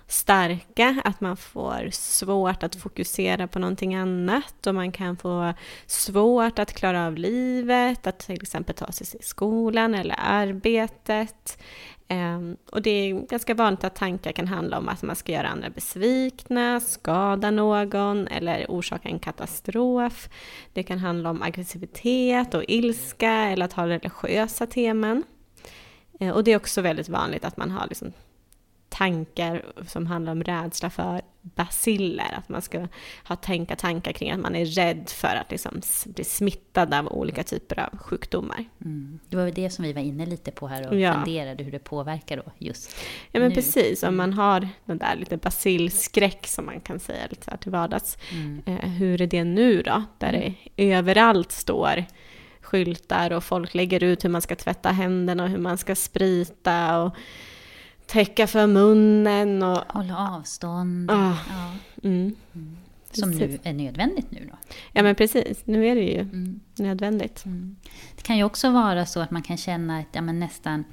starka, 0.08 1.02
att 1.04 1.22
man 1.22 1.38
får 1.38 1.90
svårt 1.92 2.64
att 2.64 2.76
fokusera 2.76 3.48
på 3.48 3.60
någonting 3.60 3.96
annat 3.96 4.68
och 4.68 4.76
man 4.76 4.92
kan 4.92 5.18
få 5.18 5.54
svårt 5.86 6.60
att 6.60 6.74
klara 6.74 7.08
av 7.08 7.16
livet, 7.16 8.08
att 8.08 8.20
till 8.20 8.42
exempel 8.42 8.76
ta 8.76 8.92
sig 8.92 9.08
till 9.08 9.28
skolan 9.28 9.96
eller 9.96 10.16
arbetet. 10.18 11.64
Ehm, 12.08 12.58
och 12.72 12.82
det 12.82 12.90
är 12.90 13.28
ganska 13.28 13.54
vanligt 13.54 13.84
att 13.84 13.96
tankar 13.96 14.32
kan 14.32 14.48
handla 14.48 14.78
om 14.78 14.90
att 14.90 15.02
man 15.02 15.16
ska 15.16 15.32
göra 15.32 15.48
andra 15.48 15.70
besvikna, 15.70 16.80
skada 16.80 17.52
någon 17.52 18.28
eller 18.28 18.66
orsaka 18.70 19.10
en 19.10 19.20
katastrof. 19.20 20.30
Det 20.74 20.84
kan 20.84 21.00
handla 21.00 21.30
om 21.30 21.42
aggressivitet 21.42 22.54
och 22.54 22.64
ilska 22.68 23.32
eller 23.32 23.66
att 23.66 23.74
ha 23.74 23.88
religiösa 23.88 24.68
teman. 24.68 25.24
Ehm, 26.22 26.34
och 26.34 26.44
det 26.44 26.52
är 26.52 26.56
också 26.56 26.82
väldigt 26.82 27.10
vanligt 27.10 27.46
att 27.46 27.58
man 27.58 27.72
har 27.72 27.88
liksom 27.88 28.14
tankar 28.90 29.66
som 29.88 30.08
handlar 30.08 30.32
om 30.32 30.44
rädsla 30.44 30.90
för 30.90 31.22
basiller. 31.42 32.34
Att 32.38 32.50
man 32.50 32.62
ska 32.62 32.88
ha 33.28 33.36
tänka 33.36 33.76
tankar 33.76 34.12
kring 34.12 34.32
att 34.32 34.40
man 34.40 34.56
är 34.56 34.66
rädd 34.66 35.10
för 35.10 35.36
att 35.36 35.52
liksom 35.52 35.82
bli 36.06 36.24
smittad 36.24 36.94
av 36.94 37.08
olika 37.08 37.44
typer 37.44 37.80
av 37.80 37.98
sjukdomar. 37.98 38.66
Mm. 38.86 39.20
Det 39.30 39.36
var 39.36 39.44
väl 39.46 39.54
det 39.54 39.70
som 39.70 39.86
vi 39.86 39.94
var 39.94 40.02
inne 40.02 40.26
lite 40.26 40.52
på 40.52 40.68
här 40.68 40.90
och 40.90 41.00
ja. 41.00 41.14
funderade 41.14 41.64
hur 41.64 41.72
det 41.72 41.80
påverkar 41.80 42.38
då 42.38 42.44
just 42.58 42.96
Ja 43.32 43.40
men 43.40 43.50
nu. 43.50 43.56
precis, 43.56 44.04
om 44.04 44.08
mm. 44.08 44.18
man 44.18 44.34
har 44.34 44.70
den 44.86 44.98
där 44.98 45.16
lite 45.16 45.38
basilskräck 45.38 46.48
som 46.48 46.66
man 46.66 46.80
kan 46.80 47.00
säga 47.00 47.28
lite 47.30 47.46
så 47.46 47.52
här 47.52 47.58
till 47.58 47.72
vardags. 47.72 48.18
Mm. 48.32 48.62
Eh, 48.66 48.90
hur 48.90 49.22
är 49.22 49.28
det 49.28 49.44
nu 49.44 49.82
då? 49.82 50.04
Där 50.18 50.34
mm. 50.34 50.54
det 50.76 50.94
överallt 50.94 51.52
står 51.52 52.06
skyltar 52.72 53.32
och 53.32 53.44
folk 53.44 53.74
lägger 53.74 54.04
ut 54.04 54.26
hur 54.26 54.30
man 54.30 54.42
ska 54.42 54.56
tvätta 54.56 54.92
händerna 54.92 55.44
och 55.44 55.50
hur 55.50 55.58
man 55.58 55.78
ska 55.78 55.96
sprita 55.96 57.02
och 57.02 57.16
täcka 58.06 58.48
för 58.48 58.68
munnen 58.68 59.64
och... 59.64 59.78
Hålla 59.88 60.18
avstånd. 60.18 61.12
Ah. 61.12 61.38
Ja. 61.50 61.72
Mm. 62.04 62.36
Mm. 62.56 62.78
Som 63.12 63.32
nu 63.32 63.60
är 63.64 63.74
nödvändigt 63.74 64.32
nu 64.32 64.50
då. 64.52 64.58
Ja 64.94 65.04
men 65.04 65.16
precis, 65.16 65.62
nu 65.66 65.88
är 65.88 65.96
det 65.96 66.02
ju 66.02 66.20
mm. 66.20 66.60
nödvändigt. 66.76 67.46
Mm. 67.46 67.76
Det 68.16 68.22
kan 68.22 68.38
ju 68.38 68.44
också 68.44 68.70
vara 68.70 69.06
så 69.06 69.20
att 69.20 69.32
man 69.32 69.42
kan 69.42 69.58
känna 69.58 70.00
ett 70.00 70.08
ja, 70.12 70.22
men 70.22 70.40
nästan, 70.40 70.84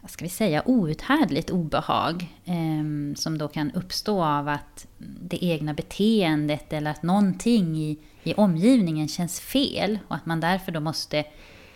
vad 0.00 0.10
ska 0.10 0.24
vi 0.24 0.28
säga, 0.28 0.62
outhärdligt 0.66 1.50
obehag. 1.50 2.34
Eh, 2.44 3.14
som 3.14 3.38
då 3.38 3.48
kan 3.48 3.70
uppstå 3.72 4.24
av 4.24 4.48
att 4.48 4.86
det 5.20 5.44
egna 5.44 5.74
beteendet 5.74 6.72
eller 6.72 6.90
att 6.90 7.02
någonting 7.02 7.76
i, 7.76 7.98
i 8.28 8.34
omgivningen 8.34 9.08
känns 9.08 9.40
fel. 9.40 9.98
Och 10.08 10.16
att 10.16 10.26
man 10.26 10.40
därför 10.40 10.72
då 10.72 10.80
måste 10.80 11.18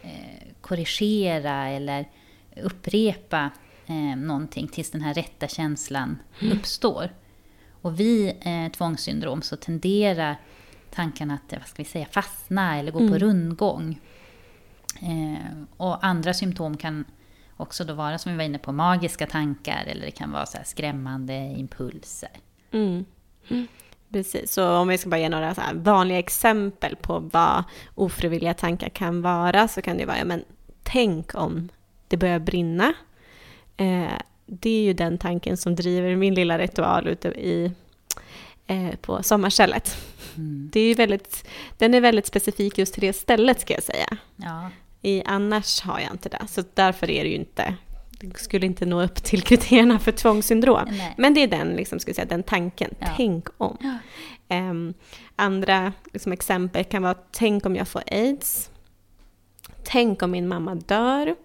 eh, 0.03 0.53
korrigera 0.61 1.69
eller 1.69 2.09
upprepa 2.57 3.51
eh, 3.87 4.17
någonting 4.17 4.69
tills 4.69 4.91
den 4.91 5.01
här 5.01 5.15
rätta 5.15 5.49
känslan 5.49 6.19
mm. 6.41 6.59
uppstår. 6.59 7.11
Och 7.83 8.01
vid 8.01 8.35
eh, 8.41 8.69
tvångssyndrom 8.73 9.43
så 9.43 9.57
tenderar 9.57 10.37
tankarna 10.95 11.35
att 11.35 11.59
vad 11.59 11.67
ska 11.67 11.83
vi 11.83 11.89
säga, 11.89 12.07
fastna 12.11 12.79
eller 12.79 12.93
gå 12.93 12.99
mm. 12.99 13.13
på 13.13 13.19
rundgång. 13.19 14.01
Eh, 15.01 15.63
och 15.77 16.07
andra 16.07 16.35
symptom 16.35 16.77
kan 16.77 17.05
också 17.57 17.85
då 17.85 17.95
vara, 17.95 18.19
som 18.19 18.33
vi 18.33 18.39
var 18.39 18.45
inne 18.45 18.59
på, 18.59 18.73
magiska 18.73 19.27
tankar 19.27 19.85
eller 19.87 20.07
det 20.07 20.11
kan 20.11 20.33
vara 20.33 20.47
så 20.47 20.59
skrämmande 20.65 21.35
impulser. 21.35 22.31
Mm. 22.73 23.05
Precis, 24.13 24.53
så 24.53 24.77
om 24.77 24.89
vi 24.89 24.99
ska 24.99 25.11
bara 25.11 25.21
ge 25.21 25.29
några 25.29 25.55
vanliga 25.75 26.19
exempel 26.19 26.97
på 26.97 27.19
vad 27.19 27.65
ofrivilliga 27.95 28.55
tankar 28.55 28.89
kan 28.89 29.23
vara 29.23 29.69
så 29.69 29.83
kan 29.83 29.97
det 29.97 30.05
vara, 30.05 30.19
ja 30.19 30.25
men 30.25 30.45
tänk 30.83 31.35
om 31.35 31.69
det 32.09 32.17
börjar 32.17 32.39
brinna 32.39 32.95
Eh, 33.77 34.19
det 34.47 34.71
är 34.71 34.83
ju 34.83 34.93
den 34.93 35.19
tanken 35.19 35.57
som 35.57 35.75
driver 35.75 36.17
min 36.17 36.35
lilla 36.35 36.59
ritual 36.59 37.09
ute 37.09 37.29
i, 37.29 37.73
eh, 38.67 38.97
på 39.01 39.23
sommarstället. 39.23 39.97
Mm. 40.37 40.71
Det 40.73 40.81
är 40.81 40.95
väldigt, 40.95 41.49
den 41.79 41.95
är 41.95 42.01
väldigt 42.01 42.27
specifik 42.27 42.79
just 42.79 42.95
till 42.95 43.01
det 43.01 43.13
stället 43.13 43.61
ska 43.61 43.75
jag 43.75 43.83
säga. 43.83 44.17
Ja. 44.37 44.71
I, 45.03 45.23
annars 45.27 45.81
har 45.81 46.01
jag 46.01 46.11
inte 46.13 46.29
det, 46.29 46.47
så 46.49 46.63
därför 46.75 47.11
är 47.11 47.25
det 47.25 47.31
ju 47.31 47.37
inte 47.37 47.75
skulle 48.35 48.67
inte 48.67 48.87
nå 48.87 49.03
upp 49.03 49.15
till 49.15 49.43
kriterierna 49.43 49.99
för 49.99 50.13
tvångssyndrom. 50.13 50.89
Nej. 50.91 51.15
Men 51.19 51.35
det 51.35 51.43
är 51.43 51.49
den, 51.49 51.69
liksom, 51.69 51.99
ska 51.99 52.15
säga, 52.15 52.25
den 52.25 52.43
tanken. 52.43 52.95
Ja. 52.99 53.07
Tänk 53.17 53.49
om. 53.57 53.77
Ja. 53.81 53.99
Um, 54.57 54.95
andra 55.37 55.93
liksom, 56.13 56.33
exempel 56.33 56.85
kan 56.85 57.03
vara 57.03 57.17
tänk 57.31 57.67
om 57.67 57.77
jag 57.77 57.89
får 57.89 58.03
aids. 58.07 58.71
Tänk 59.85 60.23
om 60.23 60.31
min 60.31 60.49
mamma 60.49 60.75
dör. 60.75 61.37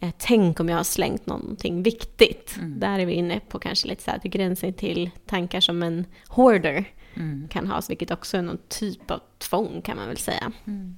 Eh, 0.00 0.10
tänk 0.18 0.60
om 0.60 0.68
jag 0.68 0.76
har 0.76 0.84
slängt 0.84 1.26
någonting 1.26 1.82
viktigt. 1.82 2.56
Mm. 2.56 2.80
Där 2.80 2.98
är 2.98 3.06
vi 3.06 3.12
inne 3.12 3.40
på 3.48 3.58
kanske 3.58 3.88
lite 3.88 4.02
så 4.02 4.10
här 4.10 4.18
till 4.18 4.30
gränsen 4.30 4.74
till 4.74 5.10
tankar 5.26 5.60
som 5.60 5.82
en 5.82 6.06
hoarder 6.28 6.84
mm. 7.14 7.48
kan 7.50 7.66
ha, 7.66 7.82
vilket 7.88 8.10
också 8.10 8.36
är 8.36 8.42
någon 8.42 8.58
typ 8.68 9.10
av 9.10 9.20
tvång 9.38 9.82
kan 9.82 9.96
man 9.96 10.08
väl 10.08 10.16
säga. 10.16 10.52
Mm. 10.64 10.96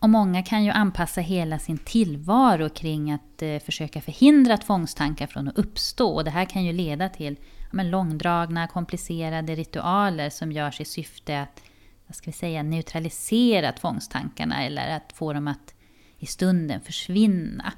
Och 0.00 0.10
många 0.10 0.42
kan 0.42 0.64
ju 0.64 0.70
anpassa 0.70 1.20
hela 1.20 1.58
sin 1.58 1.78
tillvaro 1.78 2.68
kring 2.68 3.12
att 3.12 3.42
eh, 3.42 3.58
försöka 3.58 4.00
förhindra 4.00 4.56
tvångstankar 4.56 5.26
från 5.26 5.48
att 5.48 5.58
uppstå. 5.58 6.14
Och 6.14 6.24
det 6.24 6.30
här 6.30 6.44
kan 6.44 6.64
ju 6.64 6.72
leda 6.72 7.08
till 7.08 7.36
ja, 7.60 7.68
men 7.70 7.90
långdragna, 7.90 8.66
komplicerade 8.66 9.54
ritualer 9.54 10.30
som 10.30 10.52
görs 10.52 10.80
i 10.80 10.84
syfte 10.84 11.40
att 11.40 11.62
vad 12.06 12.16
ska 12.16 12.30
vi 12.30 12.36
säga, 12.36 12.62
neutralisera 12.62 13.72
tvångstankarna 13.72 14.64
eller 14.64 14.96
att 14.96 15.12
få 15.12 15.32
dem 15.32 15.48
att 15.48 15.74
i 16.18 16.26
stunden 16.26 16.80
försvinna. 16.80 17.72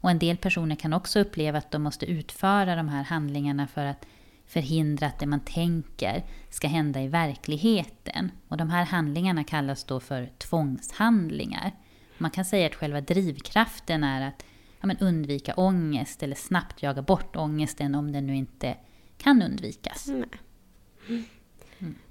Och 0.00 0.10
en 0.10 0.18
del 0.18 0.36
personer 0.36 0.76
kan 0.76 0.92
också 0.92 1.20
uppleva 1.20 1.58
att 1.58 1.70
de 1.70 1.82
måste 1.82 2.06
utföra 2.06 2.76
de 2.76 2.88
här 2.88 3.02
handlingarna 3.02 3.66
för 3.66 3.84
att 3.84 4.06
förhindra 4.46 5.06
att 5.06 5.18
det 5.18 5.26
man 5.26 5.40
tänker 5.40 6.24
ska 6.50 6.68
hända 6.68 7.02
i 7.02 7.08
verkligheten. 7.08 8.30
Och 8.48 8.56
de 8.56 8.70
här 8.70 8.84
handlingarna 8.84 9.44
kallas 9.44 9.84
då 9.84 10.00
för 10.00 10.30
tvångshandlingar. 10.38 11.72
Man 12.18 12.30
kan 12.30 12.44
säga 12.44 12.66
att 12.66 12.74
själva 12.74 13.00
drivkraften 13.00 14.04
är 14.04 14.28
att 14.28 14.44
ja, 14.80 14.86
men 14.86 14.98
undvika 14.98 15.54
ångest 15.54 16.22
eller 16.22 16.36
snabbt 16.36 16.82
jaga 16.82 17.02
bort 17.02 17.36
ångesten 17.36 17.94
om 17.94 18.12
den 18.12 18.26
nu 18.26 18.36
inte 18.36 18.76
kan 19.18 19.42
undvikas. 19.42 20.06
Nej. 20.08 21.24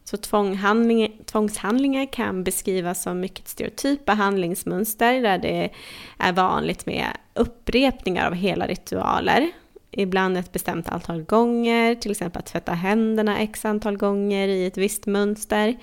Så 0.04 0.18
tvångshandlingar 1.26 2.14
kan 2.14 2.44
beskrivas 2.44 3.04
som 3.04 3.20
mycket 3.20 3.48
stereotypa 3.48 4.14
handlingsmönster 4.14 5.22
där 5.22 5.38
det 5.38 5.70
är 6.18 6.34
vanligt 6.34 6.86
med 6.86 7.08
upprepningar 7.34 8.28
av 8.28 8.34
hela 8.34 8.68
ritualer. 8.68 9.52
Ibland 9.98 10.38
ett 10.38 10.52
bestämt 10.52 10.90
antal 10.90 11.24
gånger, 11.24 11.96
till 11.96 12.12
exempel 12.12 12.40
att 12.40 12.46
tvätta 12.46 12.74
händerna 12.74 13.40
x 13.40 13.66
antal 13.66 13.98
gånger 13.98 14.48
i 14.48 14.66
ett 14.66 14.78
visst 14.78 15.06
mönster. 15.06 15.76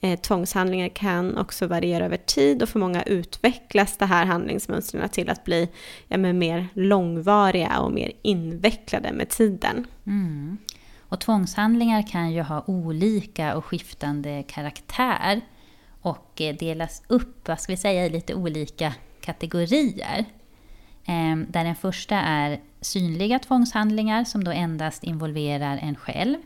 Eh, 0.00 0.20
tvångshandlingar 0.20 0.88
kan 0.88 1.36
också 1.36 1.66
variera 1.66 2.04
över 2.04 2.16
tid 2.16 2.62
och 2.62 2.68
för 2.68 2.78
många 2.78 3.02
utvecklas 3.02 3.96
det 3.96 4.06
här 4.06 4.26
handlingsmönstren 4.26 5.08
till 5.08 5.30
att 5.30 5.44
bli 5.44 5.68
ja, 6.08 6.18
mer 6.18 6.68
långvariga 6.74 7.80
och 7.80 7.92
mer 7.92 8.12
invecklade 8.22 9.12
med 9.12 9.28
tiden. 9.28 9.86
Mm. 10.06 10.58
Och 11.08 11.20
tvångshandlingar 11.20 12.06
kan 12.08 12.32
ju 12.32 12.42
ha 12.42 12.64
olika 12.66 13.56
och 13.56 13.64
skiftande 13.64 14.42
karaktär 14.48 15.40
och 16.00 16.40
eh, 16.40 16.56
delas 16.56 17.02
upp, 17.06 17.48
vad 17.48 17.60
ska 17.60 17.72
vi 17.72 17.76
säga, 17.76 18.06
i 18.06 18.10
lite 18.10 18.34
olika 18.34 18.94
kategorier. 19.20 20.24
Ehm, 21.04 21.46
där 21.48 21.64
den 21.64 21.76
första 21.76 22.16
är 22.16 22.60
synliga 22.80 23.38
tvångshandlingar 23.38 24.24
som 24.24 24.44
då 24.44 24.50
endast 24.50 25.04
involverar 25.04 25.78
en 25.78 25.96
själv. 25.96 26.36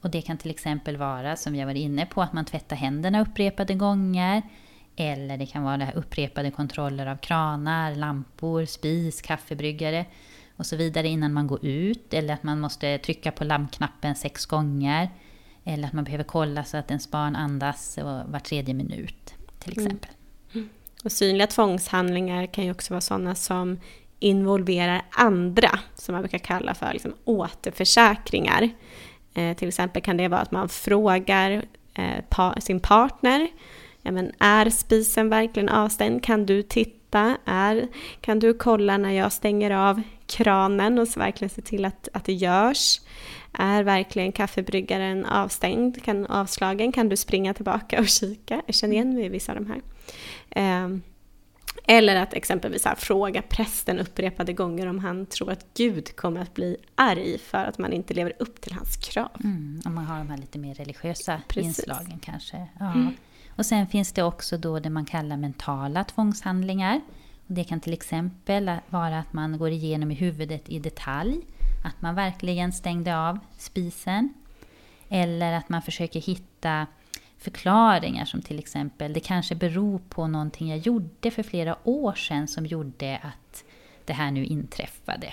Och 0.00 0.10
det 0.10 0.22
kan 0.22 0.38
till 0.38 0.50
exempel 0.50 0.96
vara, 0.96 1.36
som 1.36 1.54
jag 1.54 1.66
var 1.66 1.74
inne 1.74 2.06
på, 2.06 2.22
att 2.22 2.32
man 2.32 2.44
tvättar 2.44 2.76
händerna 2.76 3.22
upprepade 3.22 3.74
gånger. 3.74 4.42
Eller 4.96 5.36
det 5.36 5.46
kan 5.46 5.62
vara 5.62 5.92
upprepade 5.92 6.50
kontroller 6.50 7.06
av 7.06 7.16
kranar, 7.16 7.94
lampor, 7.94 8.64
spis, 8.64 9.22
kaffebryggare 9.22 10.06
och 10.56 10.66
så 10.66 10.76
vidare 10.76 11.08
innan 11.08 11.32
man 11.32 11.46
går 11.46 11.64
ut. 11.64 12.14
Eller 12.14 12.34
att 12.34 12.42
man 12.42 12.60
måste 12.60 12.98
trycka 12.98 13.32
på 13.32 13.44
lampknappen 13.44 14.14
sex 14.14 14.46
gånger. 14.46 15.10
Eller 15.64 15.88
att 15.88 15.92
man 15.92 16.04
behöver 16.04 16.24
kolla 16.24 16.64
så 16.64 16.76
att 16.76 16.90
ens 16.90 17.10
barn 17.10 17.36
andas 17.36 17.98
var 18.26 18.40
tredje 18.40 18.74
minut 18.74 19.34
till 19.58 19.78
mm. 19.78 19.86
exempel. 19.86 20.10
Mm. 20.54 20.68
Och 21.04 21.12
synliga 21.12 21.46
tvångshandlingar 21.46 22.46
kan 22.46 22.64
ju 22.64 22.70
också 22.70 22.94
vara 22.94 23.00
sådana 23.00 23.34
som 23.34 23.78
involverar 24.18 25.02
andra, 25.10 25.78
som 25.94 26.12
man 26.12 26.22
brukar 26.22 26.38
kalla 26.38 26.74
för 26.74 26.92
liksom 26.92 27.14
återförsäkringar. 27.24 28.70
Eh, 29.34 29.56
till 29.56 29.68
exempel 29.68 30.02
kan 30.02 30.16
det 30.16 30.28
vara 30.28 30.40
att 30.40 30.52
man 30.52 30.68
frågar 30.68 31.64
eh, 31.94 32.24
pa 32.28 32.54
sin 32.60 32.80
partner, 32.80 33.48
ja, 34.02 34.12
men 34.12 34.32
är 34.38 34.70
spisen 34.70 35.28
verkligen 35.28 35.68
avstängd? 35.68 36.22
Kan 36.22 36.46
du 36.46 36.62
titta? 36.62 37.36
Är, 37.44 37.88
kan 38.20 38.38
du 38.38 38.54
kolla 38.54 38.96
när 38.96 39.10
jag 39.10 39.32
stänger 39.32 39.70
av 39.70 40.02
kranen 40.26 40.98
och 40.98 41.16
verkligen 41.16 41.50
se 41.50 41.62
till 41.62 41.84
att, 41.84 42.08
att 42.12 42.24
det 42.24 42.32
görs. 42.32 43.00
Är 43.52 43.82
verkligen 43.82 44.32
kaffebryggaren 44.32 45.26
avstängd, 45.26 46.02
kan, 46.04 46.26
avslagen, 46.26 46.92
kan 46.92 47.08
du 47.08 47.16
springa 47.16 47.54
tillbaka 47.54 48.00
och 48.00 48.08
kika? 48.08 48.62
Jag 48.66 48.74
känner 48.74 48.94
igen 48.94 49.14
mig 49.14 49.24
i 49.24 49.28
vissa 49.28 49.52
av 49.52 49.58
de 49.58 49.66
här. 49.66 49.82
Eh, 50.50 50.98
eller 51.84 52.16
att 52.16 52.34
exempelvis 52.34 52.84
här, 52.84 52.94
fråga 52.94 53.42
prästen 53.42 53.98
upprepade 53.98 54.52
gånger 54.52 54.86
om 54.86 54.98
han 54.98 55.26
tror 55.26 55.52
att 55.52 55.66
Gud 55.74 56.16
kommer 56.16 56.40
att 56.40 56.54
bli 56.54 56.76
arg 56.94 57.38
för 57.38 57.64
att 57.64 57.78
man 57.78 57.92
inte 57.92 58.14
lever 58.14 58.32
upp 58.38 58.60
till 58.60 58.72
hans 58.72 58.96
krav. 58.96 59.30
Mm, 59.44 59.80
om 59.84 59.94
man 59.94 60.04
har 60.04 60.18
de 60.18 60.30
här 60.30 60.38
lite 60.38 60.58
mer 60.58 60.74
religiösa 60.74 61.40
Precis. 61.48 61.78
inslagen 61.78 62.18
kanske. 62.18 62.66
Ja. 62.78 62.92
Mm. 62.92 63.14
Och 63.56 63.66
sen 63.66 63.86
finns 63.86 64.12
det 64.12 64.22
också 64.22 64.58
då 64.58 64.78
det 64.78 64.90
man 64.90 65.04
kallar 65.04 65.36
mentala 65.36 66.04
tvångshandlingar. 66.04 67.00
Och 67.46 67.54
det 67.54 67.64
kan 67.64 67.80
till 67.80 67.92
exempel 67.92 68.70
vara 68.88 69.18
att 69.18 69.32
man 69.32 69.58
går 69.58 69.70
igenom 69.70 70.10
i 70.10 70.14
huvudet 70.14 70.68
i 70.68 70.78
detalj, 70.78 71.40
att 71.84 72.02
man 72.02 72.14
verkligen 72.14 72.72
stängde 72.72 73.18
av 73.18 73.38
spisen. 73.58 74.34
Eller 75.08 75.52
att 75.52 75.68
man 75.68 75.82
försöker 75.82 76.20
hitta 76.20 76.86
förklaringar 77.38 78.24
som 78.24 78.42
till 78.42 78.58
exempel 78.58 79.12
det 79.12 79.20
kanske 79.20 79.54
beror 79.54 79.98
på 79.98 80.26
någonting 80.26 80.68
jag 80.68 80.78
gjorde 80.78 81.30
för 81.30 81.42
flera 81.42 81.78
år 81.88 82.14
sedan 82.14 82.48
som 82.48 82.66
gjorde 82.66 83.20
att 83.22 83.64
det 84.04 84.12
här 84.12 84.30
nu 84.30 84.44
inträffade. 84.44 85.32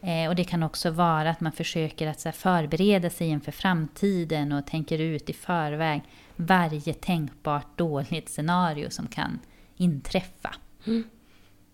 Eh, 0.00 0.28
och 0.28 0.36
det 0.36 0.44
kan 0.44 0.62
också 0.62 0.90
vara 0.90 1.30
att 1.30 1.40
man 1.40 1.52
försöker 1.52 2.06
att 2.06 2.24
här, 2.24 2.32
förbereda 2.32 3.10
sig 3.10 3.28
inför 3.28 3.52
framtiden 3.52 4.52
och 4.52 4.66
tänker 4.66 4.98
ut 4.98 5.30
i 5.30 5.32
förväg 5.32 6.02
varje 6.36 6.94
tänkbart 6.94 7.78
dåligt 7.78 8.28
scenario 8.28 8.90
som 8.90 9.06
kan 9.06 9.38
inträffa. 9.76 10.54
Mm. 10.86 11.04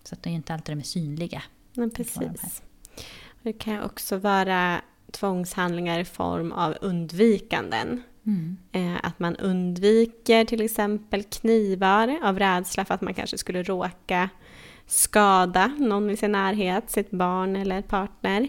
Så 0.03 0.15
att 0.15 0.23
de 0.23 0.29
är 0.29 0.33
inte 0.33 0.53
alltid 0.53 0.75
de 0.75 0.79
är 0.79 0.83
synliga. 0.83 1.43
Men 1.73 1.89
precis. 1.89 2.63
Det 3.41 3.53
kan 3.53 3.83
också 3.83 4.17
vara 4.17 4.81
tvångshandlingar 5.11 5.99
i 5.99 6.05
form 6.05 6.51
av 6.51 6.75
undvikanden. 6.81 8.03
Mm. 8.25 8.57
Eh, 8.71 8.95
att 9.03 9.19
man 9.19 9.35
undviker 9.35 10.45
till 10.45 10.61
exempel 10.61 11.23
knivar 11.23 12.19
av 12.23 12.39
rädsla 12.39 12.85
för 12.85 12.93
att 12.93 13.01
man 13.01 13.13
kanske 13.13 13.37
skulle 13.37 13.63
råka 13.63 14.29
skada 14.87 15.71
någon 15.77 16.09
i 16.09 16.17
sin 16.17 16.31
närhet, 16.31 16.89
sitt 16.89 17.11
barn 17.11 17.55
eller 17.55 17.81
partner. 17.81 18.47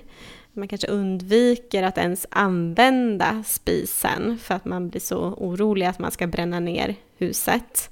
Man 0.52 0.68
kanske 0.68 0.86
undviker 0.86 1.82
att 1.82 1.98
ens 1.98 2.26
använda 2.30 3.42
spisen 3.46 4.38
för 4.38 4.54
att 4.54 4.64
man 4.64 4.88
blir 4.88 5.00
så 5.00 5.18
orolig 5.18 5.86
att 5.86 5.98
man 5.98 6.10
ska 6.10 6.26
bränna 6.26 6.60
ner 6.60 6.94
huset. 7.16 7.90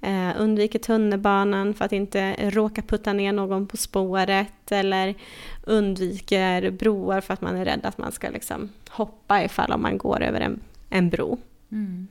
Eh, 0.00 0.30
undviker 0.38 0.78
tunnelbanan 0.78 1.74
för 1.74 1.84
att 1.84 1.92
inte 1.92 2.50
råka 2.50 2.82
putta 2.82 3.12
ner 3.12 3.32
någon 3.32 3.66
på 3.66 3.76
spåret 3.76 4.72
eller 4.72 5.14
undviker 5.62 6.70
broar 6.70 7.20
för 7.20 7.34
att 7.34 7.40
man 7.40 7.56
är 7.56 7.64
rädd 7.64 7.80
att 7.82 7.98
man 7.98 8.12
ska 8.12 8.30
liksom 8.30 8.68
hoppa 8.88 9.44
ifall 9.44 9.72
om 9.72 9.82
man 9.82 9.98
går 9.98 10.22
över 10.22 10.40
en, 10.40 10.60
en 10.88 11.10
bro. 11.10 11.38
Mm. 11.72 12.08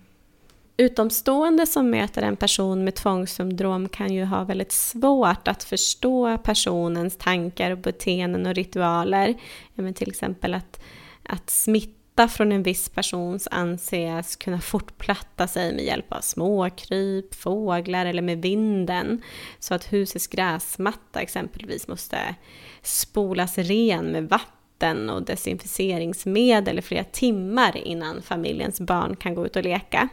Utomstående 0.78 1.66
som 1.66 1.90
möter 1.90 2.22
en 2.22 2.36
person 2.36 2.84
med 2.84 2.96
tvångssyndrom 2.96 3.90
kan 3.90 4.14
ju 4.14 4.26
ha 4.26 4.44
väldigt 4.44 4.72
svårt 4.72 5.48
att 5.48 5.64
förstå 5.64 6.38
personens 6.38 7.18
tankar 7.18 7.72
och 7.72 7.78
beteenden 7.78 8.46
och 8.46 8.54
ritualer. 8.54 9.36
Men 9.76 9.94
till 9.94 10.10
exempel 10.10 10.54
att, 10.54 10.82
att 11.24 11.50
smitta 11.50 12.28
från 12.28 12.52
en 12.52 12.64
viss 12.64 12.90
persons 12.90 13.48
anses 13.52 14.36
kunna 14.36 14.62
fortplatta 14.62 15.48
sig 15.48 15.76
med 15.76 15.86
hjälp 15.86 16.14
av 16.14 16.22
småkryp, 16.22 17.36
fåglar 17.36 18.06
eller 18.06 18.22
med 18.22 18.42
vinden. 18.42 19.22
Så 19.60 19.74
att 19.74 19.94
husets 19.94 20.28
gräsmatta 20.28 21.22
exempelvis 21.22 21.88
måste 21.88 22.36
spolas 22.82 23.58
ren 23.58 24.06
med 24.06 24.30
vatten 24.30 24.52
vatten 24.76 25.10
och 25.10 25.24
desinficeringsmedel 25.24 26.80
i 26.80 26.82
flera 26.82 27.04
timmar 27.04 27.78
innan 27.78 28.22
familjens 28.22 28.82
barn 28.82 29.16
kan 29.16 29.36
gå 29.36 29.46
ut 29.46 29.56
och 29.56 29.64
leka. 29.64 30.10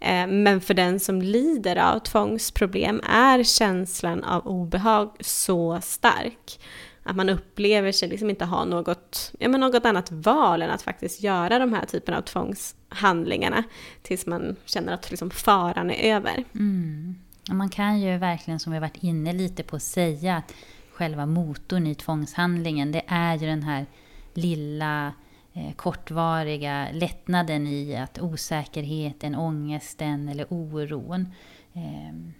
Eh, 0.00 0.26
men 0.26 0.60
för 0.60 0.74
den 0.74 1.00
som 1.00 1.22
lider 1.22 1.76
av 1.76 1.98
tvångsproblem 1.98 3.00
är 3.04 3.42
känslan 3.42 4.24
av 4.24 4.46
obehag 4.46 5.16
så 5.20 5.80
stark 5.82 6.60
att 7.02 7.16
man 7.16 7.28
upplever 7.28 7.92
sig 7.92 8.08
liksom 8.08 8.30
inte 8.30 8.44
ha 8.44 8.64
något, 8.64 9.32
ja, 9.38 9.48
men 9.48 9.60
något 9.60 9.86
annat 9.86 10.10
val 10.12 10.62
än 10.62 10.70
att 10.70 10.82
faktiskt 10.82 11.22
göra 11.22 11.58
de 11.58 11.72
här 11.72 11.86
typerna 11.86 12.18
av 12.18 12.22
tvångshandlingarna 12.22 13.64
tills 14.02 14.26
man 14.26 14.56
känner 14.64 14.92
att 14.92 15.10
liksom 15.10 15.30
faran 15.30 15.90
är 15.90 16.14
över. 16.14 16.44
Mm. 16.54 17.14
Man 17.50 17.68
kan 17.68 18.00
ju 18.00 18.18
verkligen, 18.18 18.60
som 18.60 18.72
vi 18.72 18.76
har 18.76 18.80
varit 18.80 19.02
inne 19.02 19.32
lite 19.32 19.62
på, 19.62 19.78
säga 19.78 20.36
att 20.36 20.54
själva 21.00 21.26
motorn 21.26 21.86
i 21.86 21.94
tvångshandlingen, 21.94 22.92
det 22.92 23.02
är 23.06 23.38
ju 23.38 23.46
den 23.46 23.62
här 23.62 23.86
lilla 24.34 25.12
eh, 25.52 25.72
kortvariga 25.72 26.88
lättnaden 26.92 27.66
i 27.66 27.96
att 27.96 28.18
osäkerheten, 28.18 29.34
ångesten 29.34 30.28
eller 30.28 30.46
oron 30.52 31.28
ehm, 31.72 32.32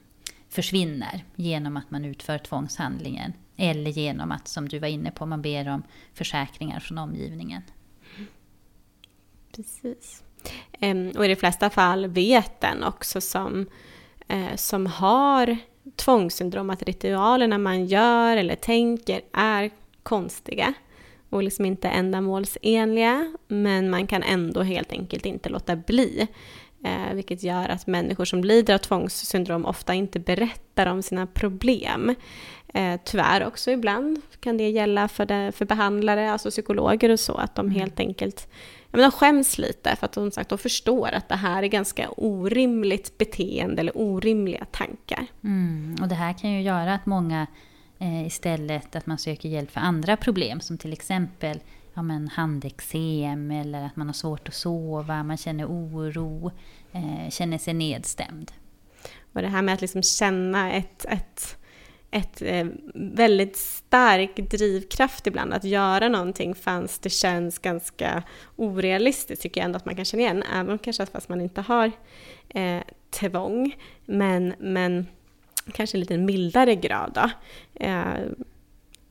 försvinner 0.49 1.25
genom 1.37 1.77
att 1.77 1.90
man 1.90 2.05
utför 2.05 2.38
tvångshandlingen. 2.38 3.33
Eller 3.57 3.90
genom 3.90 4.33
att, 4.33 4.49
som 4.49 4.68
du 4.68 4.79
var 4.79 4.88
inne 4.88 5.11
på, 5.11 5.27
man 5.27 5.42
ber 5.42 5.68
om 5.68 5.83
försäkringar 6.14 6.81
från 6.81 6.99
omgivningen. 6.99 7.62
Precis. 9.57 10.23
Ehm, 10.81 11.12
och 11.16 11.25
i 11.25 11.29
de 11.29 11.37
flesta 11.37 11.70
fall 11.70 12.07
vet 12.07 12.61
den 12.61 12.85
också 12.85 13.20
som, 13.20 13.66
eh, 14.29 14.57
som 14.57 14.87
har 14.87 15.59
tvångssyndrom 15.96 16.70
att 16.70 16.82
ritualerna 16.82 17.58
man 17.58 17.86
gör 17.86 18.36
eller 18.36 18.56
tänker 18.56 19.20
är 19.32 19.70
konstiga 20.02 20.74
och 21.30 21.42
liksom 21.42 21.64
inte 21.64 21.88
ändamålsenliga, 21.88 23.32
men 23.48 23.90
man 23.90 24.06
kan 24.06 24.22
ändå 24.22 24.62
helt 24.62 24.92
enkelt 24.92 25.26
inte 25.26 25.48
låta 25.48 25.76
bli. 25.76 26.28
Eh, 26.84 27.14
vilket 27.14 27.42
gör 27.42 27.68
att 27.68 27.86
människor 27.86 28.24
som 28.24 28.44
lider 28.44 28.74
av 28.74 28.78
tvångssyndrom 28.78 29.66
ofta 29.66 29.94
inte 29.94 30.18
berättar 30.18 30.86
om 30.86 31.02
sina 31.02 31.26
problem. 31.26 32.14
Eh, 32.74 33.00
tyvärr 33.04 33.46
också 33.46 33.70
ibland 33.70 34.22
kan 34.40 34.56
det 34.56 34.68
gälla 34.68 35.08
för, 35.08 35.26
det, 35.26 35.52
för 35.52 35.64
behandlare, 35.64 36.32
alltså 36.32 36.50
psykologer 36.50 37.10
och 37.10 37.20
så, 37.20 37.34
att 37.34 37.54
de 37.54 37.66
mm. 37.66 37.80
helt 37.80 38.00
enkelt 38.00 38.48
men 38.92 39.00
de 39.00 39.10
skäms 39.10 39.58
lite 39.58 39.96
för 39.96 40.04
att 40.04 40.12
de, 40.12 40.30
sagt, 40.30 40.48
de 40.48 40.58
förstår 40.58 41.08
att 41.12 41.28
det 41.28 41.36
här 41.36 41.62
är 41.62 41.66
ganska 41.66 42.10
orimligt 42.10 43.18
beteende 43.18 43.80
eller 43.80 43.98
orimliga 43.98 44.64
tankar. 44.64 45.26
Mm, 45.44 45.96
och 46.02 46.08
det 46.08 46.14
här 46.14 46.32
kan 46.32 46.50
ju 46.50 46.62
göra 46.62 46.94
att 46.94 47.06
många 47.06 47.46
eh, 47.98 48.26
istället 48.26 48.96
att 48.96 49.06
man 49.06 49.18
söker 49.18 49.48
hjälp 49.48 49.70
för 49.70 49.80
andra 49.80 50.16
problem 50.16 50.60
som 50.60 50.78
till 50.78 50.92
exempel 50.92 51.60
ja, 52.00 52.04
men 52.04 52.28
handeksem 52.28 53.50
eller 53.50 53.82
att 53.86 53.96
man 53.96 54.06
har 54.06 54.14
svårt 54.14 54.48
att 54.48 54.54
sova, 54.54 55.22
man 55.22 55.36
känner 55.36 55.66
oro, 55.66 56.50
eh, 56.92 57.30
känner 57.30 57.58
sig 57.58 57.74
nedstämd. 57.74 58.52
Och 59.32 59.42
det 59.42 59.48
här 59.48 59.62
med 59.62 59.74
att 59.74 59.80
liksom 59.80 60.02
känna 60.02 60.72
ett, 60.72 61.04
ett, 61.04 61.56
ett 62.10 62.42
eh, 62.42 62.66
väldigt 62.94 63.56
stark 63.56 64.36
drivkraft 64.36 65.26
ibland 65.26 65.52
att 65.52 65.64
göra 65.64 66.08
någonting 66.08 66.54
fast 66.54 67.02
det 67.02 67.10
känns 67.10 67.58
ganska 67.58 68.22
orealistiskt 68.56 69.42
tycker 69.42 69.60
jag 69.60 69.64
ändå 69.64 69.76
att 69.76 69.86
man 69.86 69.96
kan 69.96 70.04
känna 70.04 70.22
igen, 70.22 70.42
även 70.54 70.78
kanske 70.78 71.06
fast 71.06 71.28
man 71.28 71.40
inte 71.40 71.60
har 71.60 71.92
eh, 72.48 72.82
tvång. 73.10 73.76
Men, 74.04 74.54
men 74.58 75.06
kanske 75.72 75.96
en 75.96 76.00
lite 76.00 76.18
mildare 76.18 76.74
grad 76.74 77.12
då. 77.14 77.30
Eh, 77.74 78.20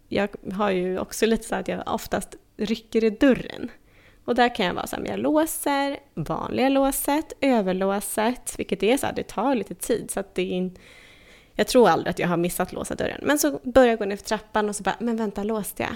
jag 0.08 0.30
har 0.54 0.69
ju 0.69 0.99
också 0.99 1.25
lite 1.25 1.43
så 1.43 1.56
att 1.56 1.67
jag 1.67 1.84
oftast 1.86 2.36
rycker 2.60 3.04
i 3.04 3.10
dörren. 3.10 3.72
Och 4.26 4.36
där 4.36 4.56
kan 4.56 4.65
jag 4.65 4.74
vara 4.74 4.88
så 4.88 4.95
här, 4.95 5.06
jag 5.06 5.19
låser 5.19 6.00
vanliga 6.13 6.69
låset, 6.69 7.34
överlåset, 7.41 8.56
vilket 8.58 8.84
är 8.84 8.98
så 8.98 9.06
här, 9.06 9.13
det 9.13 9.28
tar 9.28 9.56
lite 9.56 9.76
tid. 9.76 10.12
Så 10.12 10.19
att 10.19 10.36
det 10.36 10.58
är 10.58 10.72
jag 11.60 11.67
tror 11.67 11.89
aldrig 11.89 12.10
att 12.10 12.19
jag 12.19 12.28
har 12.28 12.38
missat 12.38 12.74
låsa 12.74 12.95
dörren. 12.95 13.19
Men 13.24 13.39
så 13.39 13.60
börjar 13.63 13.89
jag 13.89 14.00
gå 14.00 14.06
ner 14.06 14.15
för 14.15 14.24
trappan 14.24 14.69
och 14.69 14.76
så 14.76 14.84
bara, 14.84 14.95
men 15.00 15.17
vänta, 15.17 15.43
låste 15.43 15.84
jag? 15.84 15.91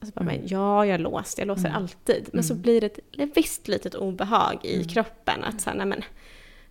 Och 0.00 0.06
så 0.06 0.12
bara, 0.12 0.32
mm. 0.32 0.46
ja, 0.46 0.86
jag 0.86 1.00
låste, 1.00 1.40
jag 1.40 1.48
låser 1.48 1.68
mm. 1.68 1.76
alltid. 1.76 2.22
Men 2.24 2.32
mm. 2.32 2.42
så 2.42 2.54
blir 2.54 2.80
det 2.80 2.86
ett, 2.86 3.36
visst 3.36 3.68
litet 3.68 3.94
obehag 3.94 4.60
i 4.62 4.74
mm. 4.74 4.88
kroppen. 4.88 5.44
Att 5.44 5.60
så 5.60 5.70
här, 5.70 5.76
nej 5.76 5.86
men, 5.86 5.98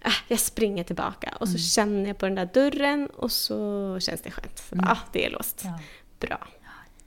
äh, 0.05 0.11
jag 0.27 0.39
springer 0.39 0.83
tillbaka 0.83 1.33
och 1.39 1.47
så 1.47 1.51
mm. 1.51 1.59
känner 1.59 2.07
jag 2.07 2.17
på 2.17 2.25
den 2.25 2.35
där 2.35 2.49
dörren 2.53 3.07
och 3.07 3.31
så 3.31 3.99
känns 3.99 4.21
det 4.21 4.31
skönt. 4.31 4.59
Så 4.59 4.75
bara, 4.75 4.81
mm. 4.81 4.91
ah, 4.91 5.09
det 5.11 5.25
är 5.25 5.29
låst. 5.29 5.61
Ja. 5.63 5.79
Bra. 6.19 6.47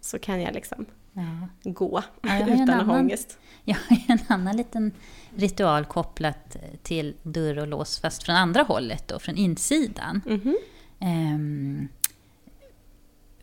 Så 0.00 0.18
kan 0.18 0.40
jag 0.40 0.54
liksom 0.54 0.86
ja. 1.18 1.70
gå 1.70 2.02
ja, 2.22 2.46
utan 2.46 2.70
att 2.70 2.86
ha 2.86 2.98
ångest. 2.98 3.38
Jag 3.64 3.76
har 3.88 3.98
en 4.08 4.18
annan 4.28 4.56
liten 4.56 4.92
ritual 5.36 5.84
kopplat 5.84 6.56
till 6.82 7.14
dörr 7.22 7.58
och 7.58 7.68
lås, 7.68 8.00
fast 8.00 8.22
från 8.22 8.36
andra 8.36 8.62
hållet 8.62 9.08
då, 9.08 9.18
från 9.18 9.36
insidan. 9.36 10.22
Mm 10.26 10.40
-hmm. 10.40 11.34
um, 11.34 11.88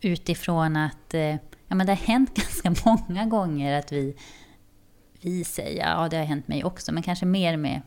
utifrån 0.00 0.76
att 0.76 1.14
uh, 1.14 1.20
ja, 1.68 1.74
men 1.74 1.86
det 1.86 1.92
har 1.92 2.06
hänt 2.06 2.34
ganska 2.64 2.90
många 2.90 3.26
gånger 3.26 3.78
att 3.78 3.92
vi, 3.92 4.16
vi 5.20 5.44
säger, 5.44 5.88
ja 5.88 6.08
det 6.08 6.16
har 6.16 6.24
hänt 6.24 6.48
mig 6.48 6.64
också, 6.64 6.92
men 6.92 7.02
kanske 7.02 7.26
mer 7.26 7.56
med 7.56 7.80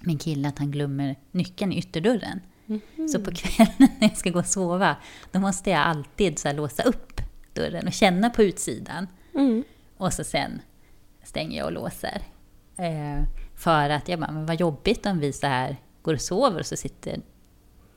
min 0.00 0.18
kille 0.18 0.48
att 0.48 0.58
han 0.58 0.70
glömmer 0.70 1.16
nyckeln 1.30 1.72
i 1.72 1.78
ytterdörren. 1.78 2.40
Mm. 2.66 3.08
Så 3.08 3.20
på 3.20 3.30
kvällen 3.34 3.74
när 3.98 4.08
jag 4.08 4.16
ska 4.16 4.30
gå 4.30 4.38
och 4.38 4.46
sova, 4.46 4.96
då 5.32 5.40
måste 5.40 5.70
jag 5.70 5.80
alltid 5.80 6.38
så 6.38 6.52
låsa 6.52 6.82
upp 6.82 7.20
dörren 7.54 7.86
och 7.86 7.92
känna 7.92 8.30
på 8.30 8.42
utsidan. 8.42 9.08
Mm. 9.34 9.64
Och 9.96 10.12
så 10.12 10.24
sen 10.24 10.62
stänger 11.22 11.58
jag 11.58 11.66
och 11.66 11.72
låser. 11.72 12.22
Eh, 12.76 13.22
för 13.56 13.90
att 13.90 14.08
jag 14.08 14.20
bara, 14.20 14.30
men 14.32 14.46
vad 14.46 14.60
jobbigt 14.60 15.06
om 15.06 15.18
vi 15.18 15.32
så 15.32 15.46
här 15.46 15.76
går 16.02 16.14
och 16.14 16.20
sover 16.20 16.60
och 16.60 16.66
så 16.66 16.76
sitter 16.76 17.20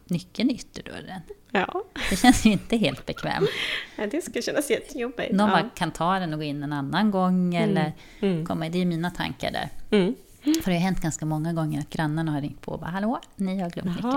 nyckeln 0.05 0.49
i 0.49 0.53
ytterdörren. 0.53 1.21
Ja, 1.51 1.83
Det 2.09 2.15
känns 2.15 2.45
ju 2.45 2.51
inte 2.51 2.77
helt 2.77 3.05
bekvämt. 3.05 3.49
Ja, 3.95 4.07
det 4.07 4.21
skulle 4.21 4.41
kännas 4.41 4.69
jättejobbigt. 4.69 5.31
Någon 5.33 5.49
ja. 5.49 5.69
kan 5.75 5.91
ta 5.91 6.19
den 6.19 6.33
och 6.33 6.39
gå 6.39 6.43
in 6.43 6.63
en 6.63 6.73
annan 6.73 7.11
gång 7.11 7.55
eller 7.55 7.93
Mm. 8.19 8.45
komma, 8.45 8.69
det 8.69 8.81
är 8.81 8.85
mina 8.85 9.11
tankar 9.11 9.51
där. 9.51 9.69
Mm. 9.91 10.15
För 10.63 10.71
det 10.71 10.77
har 10.77 10.81
hänt 10.81 11.01
ganska 11.01 11.25
många 11.25 11.53
gånger 11.53 11.79
att 11.79 11.89
grannarna 11.89 12.31
har 12.31 12.41
ringt 12.41 12.61
på 12.61 12.71
och 12.71 12.79
bara 12.79 12.91
”Hallå, 12.91 13.19
ni 13.35 13.59
har 13.59 13.69
glömt 13.69 13.95
nyckeln”. 13.95 14.13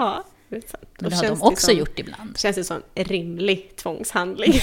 Det 0.50 0.74
Men 1.00 1.10
det 1.10 1.16
har 1.16 1.22
de 1.22 1.42
också 1.42 1.66
som, 1.66 1.76
gjort 1.76 1.98
ibland. 1.98 2.38
känns 2.38 2.56
det 2.56 2.64
som 2.64 2.82
en 2.94 3.04
rimlig 3.04 3.76
tvångshandling. 3.76 4.52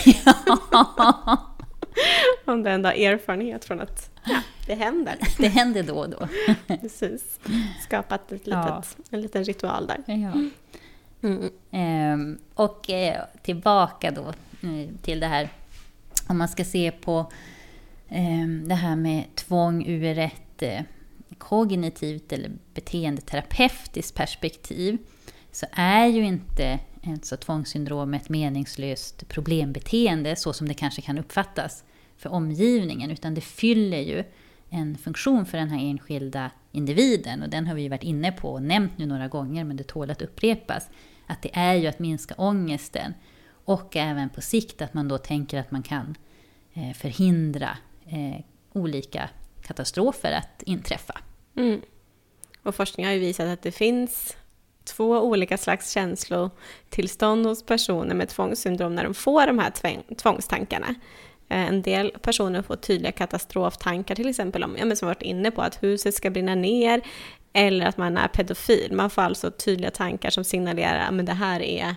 Om 2.45 2.63
du 2.63 2.69
ändå 2.69 2.89
har 2.89 2.93
erfarenhet 2.93 3.65
från 3.65 3.79
att 3.79 4.11
ja, 4.25 4.41
det 4.67 4.75
händer. 4.75 5.15
Det 5.37 5.47
händer 5.47 5.83
då 5.83 5.95
och 5.95 6.09
då. 6.09 6.27
Precis. 6.67 7.39
Skapat 7.83 8.31
ett 8.31 8.41
Ja. 8.47 8.75
litet, 8.77 8.97
en 9.13 9.21
liten 9.21 9.43
ritual 9.43 9.87
där. 9.87 10.03
Ja. 10.15 10.31
Mm. 11.21 11.49
Ehm, 11.71 12.37
och 12.53 12.89
eh, 12.89 13.21
tillbaka 13.41 14.11
då 14.11 14.27
eh, 14.67 14.89
till 15.01 15.19
det 15.19 15.27
här, 15.27 15.49
om 16.27 16.37
man 16.37 16.47
ska 16.47 16.63
se 16.65 16.91
på 16.91 17.31
ehm, 18.09 18.67
det 18.67 18.75
här 18.75 18.95
med 18.95 19.23
tvång 19.35 19.85
ur 19.87 20.17
ett 20.17 20.61
eh, 20.61 20.81
kognitivt 21.37 22.33
eller 22.33 22.51
beteendeterapeutiskt 22.73 24.15
perspektiv, 24.17 24.97
så 25.57 25.65
är 25.71 26.05
ju 26.07 26.25
inte 26.25 26.79
alltså 27.07 27.37
tvångssyndrom 27.37 28.13
ett 28.13 28.29
meningslöst 28.29 29.27
problembeteende 29.27 30.35
så 30.35 30.53
som 30.53 30.67
det 30.67 30.73
kanske 30.73 31.01
kan 31.01 31.17
uppfattas 31.17 31.83
för 32.17 32.29
omgivningen, 32.29 33.11
utan 33.11 33.33
det 33.33 33.41
fyller 33.41 33.99
ju 33.99 34.23
en 34.69 34.97
funktion 34.97 35.45
för 35.45 35.57
den 35.57 35.69
här 35.69 35.89
enskilda 35.89 36.51
individen 36.71 37.43
och 37.43 37.49
den 37.49 37.67
har 37.67 37.75
vi 37.75 37.81
ju 37.81 37.89
varit 37.89 38.03
inne 38.03 38.31
på 38.31 38.49
och 38.49 38.63
nämnt 38.63 38.97
nu 38.97 39.05
några 39.05 39.27
gånger 39.27 39.63
men 39.63 39.77
det 39.77 39.83
tål 39.83 40.11
att 40.11 40.21
upprepas. 40.21 40.89
Att 41.27 41.41
det 41.41 41.49
är 41.53 41.75
ju 41.75 41.87
att 41.87 41.99
minska 41.99 42.35
ångesten 42.37 43.13
och 43.49 43.95
även 43.95 44.29
på 44.29 44.41
sikt 44.41 44.81
att 44.81 44.93
man 44.93 45.07
då 45.07 45.17
tänker 45.17 45.59
att 45.59 45.71
man 45.71 45.83
kan 45.83 46.15
eh, 46.73 46.93
förhindra 46.93 47.77
eh, 48.05 48.43
olika 48.73 49.29
katastrofer 49.61 50.31
att 50.31 50.63
inträffa. 50.63 51.21
Mm. 51.55 51.81
Och 52.63 52.75
forskning 52.75 53.05
har 53.05 53.13
ju 53.13 53.19
visat 53.19 53.47
att 53.47 53.61
det 53.61 53.71
finns 53.71 54.37
två 54.87 55.21
olika 55.21 55.57
slags 55.57 55.91
känslotillstånd 55.91 57.45
hos 57.45 57.65
personer 57.65 58.15
med 58.15 58.29
tvångssyndrom 58.29 58.95
när 58.95 59.03
de 59.03 59.13
får 59.13 59.47
de 59.47 59.59
här 59.59 59.71
tvångstankarna. 60.15 60.87
Eh, 61.49 61.67
En 61.67 61.81
del 61.81 62.11
personer 62.21 62.61
får 62.61 62.75
tydliga 62.75 63.11
katastroftankar, 63.11 64.15
till 64.15 64.29
exempel 64.29 64.63
om, 64.63 64.75
ja, 64.79 64.85
men 64.85 64.97
som 64.97 65.07
varit 65.07 65.21
inne 65.21 65.51
på, 65.51 65.61
att 65.61 65.83
huset 65.83 66.15
ska 66.15 66.29
brinna 66.29 66.55
ner, 66.55 67.01
eller 67.53 67.85
att 67.85 67.97
man 67.97 68.17
är 68.17 68.27
pedofil. 68.27 68.93
Man 68.93 69.09
får 69.09 69.21
alltså 69.21 69.51
tydliga 69.51 69.91
tankar 69.91 70.29
som 70.29 70.43
signalerar 70.43 71.19
att 71.19 71.25
det 71.25 71.33
här 71.33 71.61
är, 71.61 71.95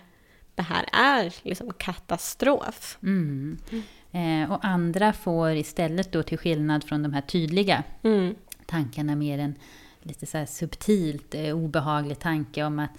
det 0.54 0.62
här 0.62 0.84
är 0.92 1.34
liksom 1.42 1.72
katastrof. 1.78 2.98
Mm. 3.02 3.58
Eh, 4.12 4.52
och 4.52 4.64
andra 4.64 5.12
får 5.12 5.50
istället 5.50 6.12
då 6.12 6.22
till 6.22 6.38
skillnad 6.38 6.84
från 6.84 7.02
de 7.02 7.12
här 7.12 7.20
tydliga 7.20 7.82
Mm. 8.02 8.34
tankarna 8.66 9.16
mer 9.16 9.38
en 9.38 9.54
lite 10.02 10.26
så 10.26 10.46
subtilt 10.46 11.34
eh, 11.34 11.56
obehaglig 11.56 12.18
tanke 12.18 12.64
om 12.64 12.78
att 12.78 12.90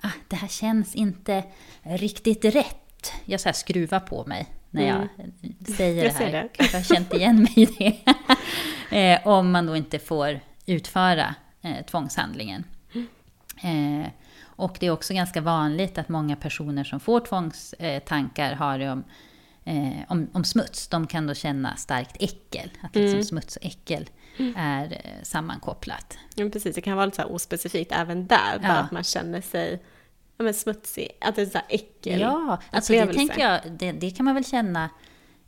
ah, 0.00 0.12
det 0.28 0.36
här 0.36 0.48
känns 0.48 0.94
inte 0.94 1.44
riktigt 1.82 2.44
rätt. 2.44 3.12
Jag 3.24 3.40
så 3.40 3.48
här 3.48 3.54
skruvar 3.54 4.00
på 4.00 4.24
mig 4.26 4.46
när 4.70 4.86
jag 4.86 5.00
eh, 5.00 5.74
säger 5.76 6.04
Jag 6.04 6.14
det 6.14 6.18
här. 6.18 6.32
det. 6.32 6.48
Kanske 6.52 6.76
har 6.76 6.82
känt 6.82 7.14
igen 7.14 7.42
mig 7.42 7.52
i 7.56 7.66
det. 7.66 7.98
eh, 8.96 9.26
om 9.26 9.50
man 9.50 9.66
då 9.66 9.76
inte 9.76 9.98
får 9.98 10.40
utföra 10.66 11.34
eh, 11.62 11.84
tvångshandlingen. 11.86 12.64
Eh, 13.62 14.08
och 14.42 14.76
det 14.80 14.86
är 14.86 14.90
också 14.90 15.14
ganska 15.14 15.40
vanligt 15.40 15.98
att 15.98 16.08
många 16.08 16.36
personer 16.36 16.84
som 16.84 17.00
får 17.00 17.20
tvångstankar 17.20 18.54
har 18.54 18.78
det 18.78 18.90
om, 18.90 19.04
eh, 19.70 20.04
om, 20.08 20.28
om 20.32 20.44
smuts. 20.44 20.88
De 20.88 21.06
kan 21.06 21.26
då 21.26 21.34
känna 21.34 21.76
starkt 21.76 22.16
äckel. 22.20 22.70
Att 22.82 22.94
liksom 22.94 23.12
Mm. 23.12 23.24
smuts 23.24 23.56
och 23.56 23.64
äckel 23.66 24.08
är 24.56 24.92
eh, 24.92 25.22
sammankopplat. 25.22 26.18
Ja, 26.34 26.48
precis, 26.50 26.74
det 26.74 26.80
kan 26.80 26.96
vara 26.96 27.06
lite 27.06 27.22
så 27.22 27.28
ospecifikt 27.28 27.92
även 27.92 28.26
där, 28.26 28.58
bara 28.58 28.68
Ja. 28.68 28.74
att 28.74 28.90
man 28.92 29.04
känner 29.04 29.40
sig 29.40 29.82
ja, 30.36 30.44
men 30.44 30.54
smutsig, 30.54 31.08
att 31.20 31.36
det 31.36 31.42
är 31.42 31.46
så 31.46 31.58
här 31.58 31.66
äckel. 31.68 32.20
Ja, 32.20 32.58
alltså 32.70 32.92
det 32.92 33.06
tänker 33.12 33.40
jag, 33.40 33.60
det, 33.72 33.92
det 33.92 34.10
kan 34.10 34.24
man 34.24 34.34
väl 34.34 34.44
känna 34.44 34.90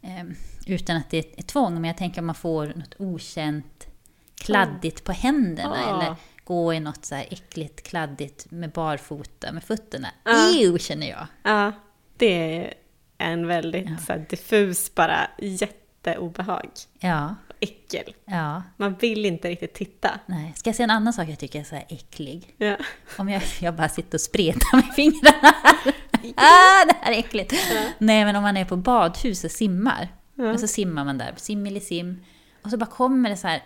eh, 0.03 0.25
utan 0.67 0.97
att 0.97 1.11
det 1.11 1.19
är 1.19 1.41
ett 1.41 1.47
tvång. 1.47 1.75
Men 1.75 1.85
jag 1.85 1.97
tänker 1.97 2.21
om 2.21 2.27
man 2.27 2.35
får 2.35 2.67
något 2.67 2.95
okänt 2.99 3.87
kladdigt 4.35 5.05
på 5.05 5.13
händerna 5.13 5.77
Ja. 5.87 5.97
eller 6.03 6.17
gå 6.45 6.75
i 6.75 6.81
något 6.81 7.05
så 7.05 7.15
här 7.15 7.27
äckligt 7.31 7.83
kladdigt 7.89 8.51
med 8.51 8.71
barfota 8.71 9.53
med 9.53 9.65
fötterna. 9.65 10.09
Ja. 10.25 10.51
Ew, 10.55 10.79
känner 10.79 11.07
jag. 11.11 11.27
Ja, 11.43 11.73
det 12.17 12.27
är 12.57 12.75
en 13.23 13.47
väldigt 13.47 13.91
Ja. 13.91 13.97
så 14.07 14.13
här, 14.13 14.27
diffus, 14.31 14.95
bara 14.95 15.31
jätteobehag. 15.39 16.71
Ja, 17.01 17.35
Äckel. 17.61 18.15
ja. 18.25 18.63
Man 18.77 18.95
vill 18.95 19.25
inte 19.27 19.49
riktigt 19.49 19.75
titta. 19.75 20.11
Nej. 20.27 20.53
Ska 20.57 20.69
jag 20.69 20.77
säga 20.77 20.85
en 20.85 20.91
annan 20.91 21.13
sak 21.13 21.29
jag 21.29 21.39
tycker 21.39 21.61
är 21.61 21.65
så 21.65 21.75
här 21.75 21.85
äcklig? 21.89 22.55
Ja. 22.59 22.77
Om 23.19 23.29
jag, 23.29 23.43
jag 23.61 23.75
bara 23.75 23.89
sitter 23.89 24.17
och 24.17 24.21
spretar 24.21 24.77
med 24.77 24.95
fingrarna 24.95 25.55
ah, 26.37 26.85
det 26.87 26.95
här 27.01 27.13
är 27.13 27.19
äckligt! 27.19 27.55
Nej, 27.99 28.25
men 28.25 28.37
om 28.37 28.43
man 28.43 28.57
är 28.57 28.65
på 28.65 28.77
badhus 28.77 29.45
och 29.45 29.51
simmar. 29.51 30.09
Ja. 30.35 30.53
Och 30.53 30.61
så 30.61 30.67
simmar 30.67 31.05
man 31.05 31.19
där, 31.19 31.35
sim. 31.81 32.21
Och 32.65 32.71
så 32.71 32.77
bara 32.77 32.87
kommer 32.87 33.31
det 33.31 33.37
så 33.37 33.49
här 33.49 33.63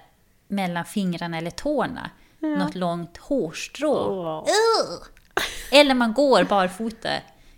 mellan 0.48 0.84
fingrarna 0.84 1.38
eller 1.38 1.50
tårna. 1.50 2.10
Något 2.40 2.74
långt 2.74 3.16
hårstrå. 3.16 4.38
Ugh! 4.40 5.02
Eller 5.72 5.94
man 5.94 6.12
går 6.12 6.44
barfota, 6.44 7.08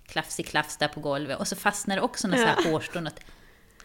klafs 0.08 0.40
i 0.40 0.42
klafs 0.42 0.76
där 0.76 0.88
på 0.88 1.00
golvet. 1.00 1.38
Och 1.38 1.48
så 1.48 1.56
fastnar 1.56 1.96
det 1.96 2.02
också 2.02 2.28
något 2.28 2.38
så 2.40 2.44
här 2.46 2.70
hårstrå. 2.72 3.00
Något. 3.00 3.20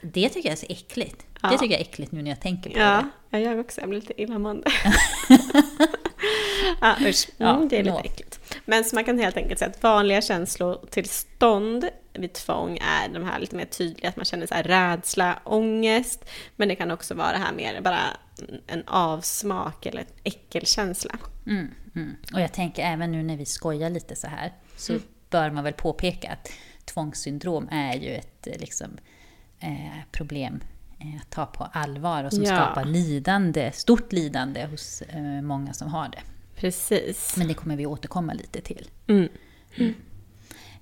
Det 0.01 0.29
tycker 0.29 0.49
jag 0.49 0.53
är 0.53 0.59
så 0.59 0.65
äckligt. 0.69 1.25
Ja. 1.41 1.49
Det 1.49 1.57
tycker 1.57 1.73
jag 1.73 1.81
är 1.81 1.85
äckligt 1.85 2.11
nu 2.11 2.21
när 2.21 2.31
jag 2.31 2.41
tänker 2.41 2.69
på 2.69 2.79
Ja, 2.79 3.03
det. 3.29 3.37
jag 3.37 3.41
gör 3.41 3.59
också. 3.59 3.81
Jag 3.81 3.89
blir 3.89 4.01
lite 4.01 4.21
illamående. 4.21 4.71
ja, 6.81 6.95
usch. 7.01 7.29
Ja, 7.37 7.55
Mm, 7.55 7.67
det 7.69 7.77
är 7.77 7.83
lite 7.83 7.93
nå. 7.95 8.01
äckligt. 8.03 8.39
Men 8.65 8.83
så 8.83 8.95
man 8.95 9.03
kan 9.03 9.19
helt 9.19 9.37
enkelt 9.37 9.59
säga 9.59 9.71
att 9.71 9.83
vanliga 9.83 10.21
känslotillstånd 10.21 11.89
vid 12.13 12.33
tvång 12.33 12.77
är 12.77 13.09
de 13.13 13.23
här 13.23 13.39
lite 13.39 13.55
mer 13.55 13.65
tydliga, 13.65 14.09
att 14.09 14.15
man 14.15 14.25
känner 14.25 14.47
så 14.47 14.53
här 14.53 14.63
rädsla, 14.63 15.39
ångest, 15.43 16.29
men 16.55 16.67
det 16.67 16.75
kan 16.75 16.91
också 16.91 17.13
vara 17.13 17.31
det 17.31 17.37
här 17.37 17.53
mer 17.53 17.81
bara 17.81 17.99
en 18.67 18.83
avsmak 18.87 19.85
eller 19.85 19.99
en 20.01 20.07
äckelkänsla. 20.23 21.15
Mm, 21.47 21.67
mm. 21.95 22.15
Och 22.33 22.41
jag 22.41 22.53
tänker 22.53 22.83
även 22.83 23.11
nu 23.11 23.23
när 23.23 23.37
vi 23.37 23.45
skojar 23.45 23.89
lite 23.89 24.15
så 24.15 24.27
här 24.27 24.53
så 24.77 24.93
bör 25.33 25.51
man 25.51 25.63
väl 25.63 25.73
påpeka 25.73 26.31
att 26.31 26.51
tvångssyndrom 26.85 27.67
är 27.71 27.93
ju 27.93 28.09
ett 28.09 28.47
eh, 28.47 28.59
liksom, 28.59 28.87
eh, 29.59 29.99
problem 30.11 30.59
eh, 30.99 31.21
att 31.21 31.29
ta 31.29 31.45
på 31.45 31.63
allvar 31.63 32.23
och 32.23 32.33
som 32.33 32.43
Ja. 32.43 32.55
skapar 32.55 32.85
lidande, 32.85 33.71
stort 33.73 34.11
lidande 34.13 34.65
hos 34.65 35.01
eh, 35.01 35.41
många 35.41 35.73
som 35.73 35.87
har 35.87 36.09
det. 36.09 36.21
Precis. 36.55 37.37
Men 37.37 37.47
det 37.47 37.53
kommer 37.53 37.75
vi 37.75 37.85
återkomma 37.85 38.33
lite 38.33 38.61
till. 38.61 38.89
Mm. 39.07 39.29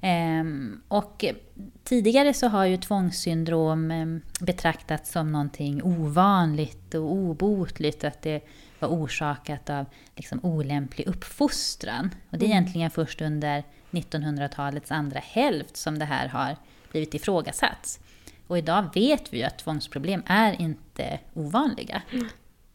Ehm, 0.02 0.82
och 0.88 1.24
eh, 1.24 1.36
tidigare 1.84 2.34
så 2.34 2.48
har 2.48 2.66
ju 2.66 2.78
tvångssyndrom 2.78 3.92
ehm, 3.92 4.22
betraktats 4.42 5.12
som 5.12 5.32
någonting 5.32 5.84
ovanligt 5.84 6.94
och 6.94 7.12
obotligt, 7.14 8.04
att 8.04 8.22
det 8.22 8.42
var 8.80 8.90
orsakat 8.90 9.70
av 9.70 9.86
liksom 10.16 10.40
olämplig 10.44 11.08
uppfostran. 11.08 12.10
Och 12.30 12.38
det 12.38 12.46
är 12.46 12.50
egentligen 12.50 12.92
först 12.92 13.22
under 13.22 13.64
1900-talets 13.92 14.92
andra 14.92 15.20
hälft 15.20 15.78
som 15.78 16.00
det 16.00 16.06
här 16.06 16.28
har 16.28 16.56
blivit 16.92 17.14
ifrågasatt. 17.14 18.00
Och 18.48 18.58
idag 18.58 18.90
vet 18.94 19.34
vi 19.34 19.38
ju 19.38 19.44
att 19.44 19.60
tvångsproblem 19.60 20.24
är 20.26 20.62
inte 20.62 21.20
ovanliga. 21.34 22.02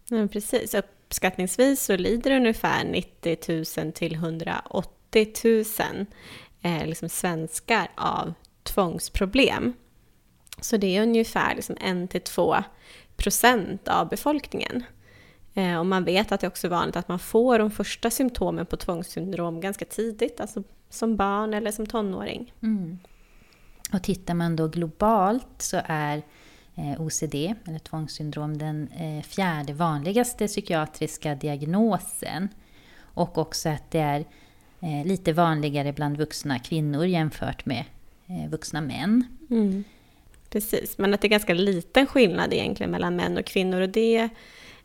Ja, 0.09 0.29
precis. 0.33 0.75
Uppskattningsvis 0.75 1.85
så 1.85 1.97
lider 1.97 2.31
ungefär 2.31 2.85
90 2.85 3.83
000 3.83 3.93
till 3.93 4.15
180 4.15 5.33
000 5.45 6.07
eh, 6.63 6.87
liksom 6.87 7.09
svenskar 7.09 7.89
av 7.95 8.35
tvångsproblem. 8.63 9.73
Så 10.61 10.77
det 10.77 10.97
är 10.97 11.03
ungefär 11.03 11.55
liksom 11.55 11.77
1-2 11.77 12.65
procent 13.17 13.89
av 13.89 14.09
befolkningen. 14.09 14.85
Eh, 15.55 15.79
och 15.79 15.87
man 15.87 16.05
vet 16.05 16.33
att 16.33 16.41
det 16.41 16.47
också 16.47 16.67
är 16.67 16.71
vanligt 16.71 16.97
att 16.97 17.09
man 17.09 17.19
får 17.19 17.59
de 17.59 17.71
första 17.71 18.11
symptomen 18.11 18.67
på 18.67 18.77
tvångssyndrom 18.77 19.61
ganska 19.61 19.85
tidigt, 19.85 20.41
alltså 20.41 20.63
som 20.91 21.17
barn 21.17 21.55
eller 21.55 21.71
som 21.71 21.87
tonåring. 21.87 22.53
Mm. 22.63 22.99
Och 23.93 24.03
tittar 24.03 24.35
man 24.35 24.57
då 24.57 24.69
globalt 24.69 25.63
så 25.63 25.81
är 25.85 26.23
eh, 26.75 27.01
OCD, 27.01 27.35
eller 27.35 27.79
tvångssyndrom, 27.79 28.59
den 28.59 28.89
eh, 28.89 29.23
fjärde 29.23 29.73
vanligaste 29.73 30.47
psykiatriska 30.47 31.35
diagnosen. 31.35 32.49
Och 33.01 33.39
också 33.39 33.69
att 33.69 33.91
det 33.91 33.99
är 33.99 34.25
eh, 34.81 35.07
lite 35.07 35.33
vanligare 35.33 35.93
bland 35.93 36.17
vuxna 36.17 36.59
kvinnor 36.59 37.07
jämfört 37.07 37.67
med 37.67 37.85
vuxna 38.51 38.81
män. 38.81 39.25
Precis, 40.51 40.99
men 40.99 41.15
att 41.15 41.21
det 41.21 41.27
är 41.27 41.31
ganska 41.31 41.55
liten 41.55 42.07
skillnad 42.07 42.53
egentligen 42.53 42.91
mellan 42.91 43.17
män 43.17 43.39
och 43.39 43.45
kvinnor 43.45 43.81
och 43.81 43.89
det 43.89 44.29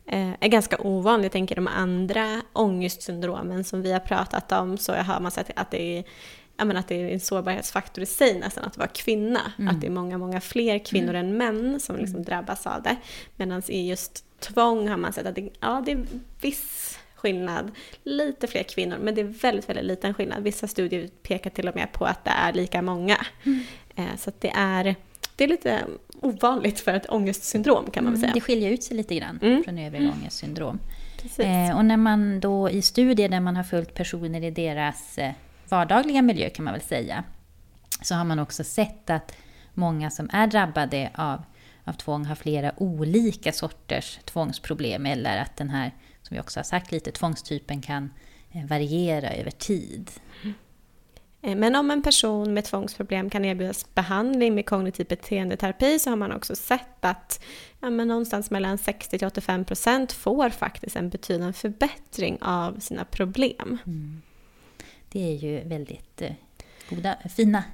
är 0.06 0.48
ganska 0.48 0.76
ovanligt. 0.80 1.24
Jag 1.24 1.32
tänker 1.32 1.54
de 1.54 1.66
andra 1.66 2.42
ångestsyndromen 2.52 3.64
som 3.64 3.82
vi 3.82 3.92
har 3.92 4.00
pratat 4.00 4.52
om 4.52 4.78
så 4.78 4.92
har 4.92 5.20
man 5.20 5.30
sett 5.30 5.50
att 5.56 5.70
det 5.70 5.98
är 5.98 6.04
ja, 6.56 6.64
men 6.64 6.76
att 6.76 6.88
det 6.88 6.94
är 6.94 7.12
en 7.12 7.20
sårbarhetsfaktor 7.20 8.02
i 8.02 8.06
sig 8.06 8.38
nästan 8.38 8.64
att 8.64 8.78
vara 8.78 8.88
kvinna. 8.88 9.52
Mm. 9.58 9.74
Att 9.74 9.80
det 9.80 9.86
är 9.86 9.90
många, 9.90 10.18
många 10.18 10.40
fler 10.40 10.78
kvinnor 10.78 11.14
mm. 11.14 11.26
än 11.26 11.36
män 11.36 11.80
som 11.80 11.96
liksom 11.96 12.16
mm. 12.16 12.24
drabbas 12.24 12.66
av 12.66 12.82
det. 12.82 12.96
Medan 13.36 13.62
i 13.68 13.88
just 13.88 14.24
tvång 14.40 14.88
har 14.88 14.96
man 14.96 15.12
sett 15.12 15.26
att 15.26 15.34
det, 15.34 15.50
ja, 15.60 15.82
det 15.86 15.92
är 15.92 16.04
viss 16.40 16.98
skillnad. 17.14 17.70
Lite 18.02 18.46
fler 18.46 18.62
kvinnor, 18.62 18.96
men 19.00 19.14
det 19.14 19.20
är 19.20 19.24
väldigt, 19.24 19.68
väldigt 19.68 19.84
liten 19.84 20.14
skillnad. 20.14 20.42
Vissa 20.42 20.68
studier 20.68 21.08
pekar 21.22 21.50
till 21.50 21.68
och 21.68 21.74
med 21.74 21.92
på 21.92 22.04
att 22.04 22.24
det 22.24 22.30
är 22.30 22.52
lika 22.52 22.82
många. 22.82 23.26
Mm. 23.44 23.60
Eh, 23.96 24.16
så 24.18 24.32
det 24.38 24.52
är, 24.56 24.94
det 25.36 25.44
är 25.44 25.48
lite 25.48 25.84
ovanligt 26.22 26.80
för 26.80 26.94
ett 26.94 27.10
ångestsyndrom 27.10 27.90
kan 27.90 28.04
man 28.04 28.12
väl 28.12 28.18
mm, 28.18 28.20
säga. 28.20 28.34
Det 28.34 28.40
skiljer 28.40 28.70
ut 28.70 28.82
sig 28.82 28.96
lite 28.96 29.14
grann 29.14 29.38
mm. 29.42 29.64
från 29.64 29.78
övriga 29.78 30.04
mm. 30.04 30.14
ångestsyndrom. 30.18 30.78
Eh, 31.38 31.76
och 31.76 31.84
när 31.84 31.96
man 31.96 32.40
då 32.40 32.70
i 32.70 32.82
studier 32.82 33.28
där 33.28 33.40
man 33.40 33.56
har 33.56 33.64
följt 33.64 33.94
personer 33.94 34.44
i 34.44 34.50
deras 34.50 35.18
eh, 35.18 35.32
vardagliga 35.68 36.22
miljö 36.22 36.50
kan 36.50 36.64
man 36.64 36.74
väl 36.74 36.82
säga, 36.82 37.24
så 38.02 38.14
har 38.14 38.24
man 38.24 38.38
också 38.38 38.64
sett 38.64 39.10
att 39.10 39.34
många 39.74 40.10
som 40.10 40.30
är 40.32 40.46
drabbade 40.46 41.10
av, 41.14 41.42
av 41.84 41.92
tvång 41.92 42.24
har 42.24 42.34
flera 42.34 42.72
olika 42.76 43.52
sorters 43.52 44.18
tvångsproblem 44.24 45.06
eller 45.06 45.36
att 45.38 45.56
den 45.56 45.70
här, 45.70 45.94
som 46.22 46.34
vi 46.34 46.40
också 46.40 46.58
har 46.58 46.64
sagt 46.64 46.92
lite, 46.92 47.12
tvångstypen 47.12 47.80
kan 47.80 48.10
eh, 48.52 48.66
variera 48.66 49.30
över 49.30 49.50
tid. 49.50 50.10
Eh, 50.44 50.50
men 51.42 51.76
om 51.76 51.90
en 51.90 52.02
person 52.02 52.54
med 52.54 52.64
tvångsproblem 52.64 53.30
kan 53.30 53.44
erbjudas 53.44 53.94
behandling 53.94 54.54
med 54.54 54.66
kognitiv 54.66 55.06
beteendeterapi 55.06 55.98
så 55.98 56.10
har 56.10 56.16
man 56.16 56.32
också 56.32 56.56
sett 56.56 57.04
att 57.04 57.44
ja, 57.80 57.90
men 57.90 58.08
någonstans 58.08 58.50
mellan 58.50 58.76
60-85% 58.76 59.64
procent 59.64 60.12
får 60.12 60.50
faktiskt 60.50 60.96
en 60.96 61.08
betydande 61.08 61.52
förbättring 61.52 62.38
av 62.40 62.78
sina 62.78 63.04
problem. 63.04 63.78
Mm. 63.86 64.22
Det 65.08 65.32
är 65.32 65.36
ju 65.36 65.68
väldigt 65.68 66.22
eh, 66.22 66.32
goda, 66.90 67.16
fina 67.36 67.64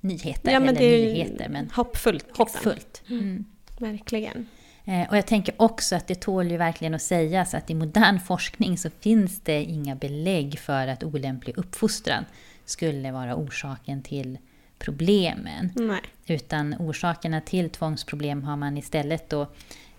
nyheter. 0.00 0.52
Ja, 0.52 0.60
men 0.60 0.74
det 0.74 0.84
är 0.84 1.06
nyheter, 1.06 1.48
men 1.48 1.70
hoppfullt. 1.70 2.26
Liksom. 2.26 2.44
Hoppfullt. 2.44 3.02
Mm. 3.08 3.22
mm. 3.22 3.44
Verkligen. 3.78 4.46
Eh, 4.84 5.08
och 5.10 5.16
jag 5.16 5.26
tänker 5.26 5.54
också 5.58 5.96
att 5.96 6.06
det 6.06 6.14
tål 6.14 6.50
ju 6.50 6.56
verkligen 6.56 6.94
att 6.94 7.02
sägas 7.02 7.54
att 7.54 7.70
i 7.70 7.74
modern 7.74 8.20
forskning 8.20 8.78
så 8.78 8.90
finns 8.90 9.40
det 9.40 9.64
inga 9.64 9.94
belägg 9.94 10.58
för 10.58 10.88
att 10.88 11.04
olämplig 11.04 11.58
uppfostran 11.58 12.24
skulle 12.72 13.12
vara 13.12 13.36
orsaken 13.36 14.02
till 14.02 14.38
problemen. 14.78 15.72
Nej. 15.74 16.00
Utan 16.26 16.74
orsakerna 16.78 17.40
till 17.40 17.70
tvångsproblem 17.70 18.42
har 18.42 18.56
man 18.56 18.78
istället 18.78 19.30
då 19.30 19.42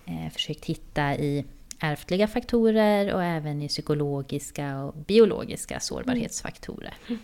eh, 0.06 0.30
försökt 0.34 0.66
hitta 0.66 1.16
i 1.16 1.46
ärftliga 1.80 2.28
faktorer 2.28 3.14
och 3.14 3.24
även 3.24 3.62
i 3.62 3.68
psykologiska 3.68 4.84
och 4.84 4.96
biologiska 4.96 5.80
sårbarhetsfaktorer. 5.80 6.94
Mm. 7.08 7.20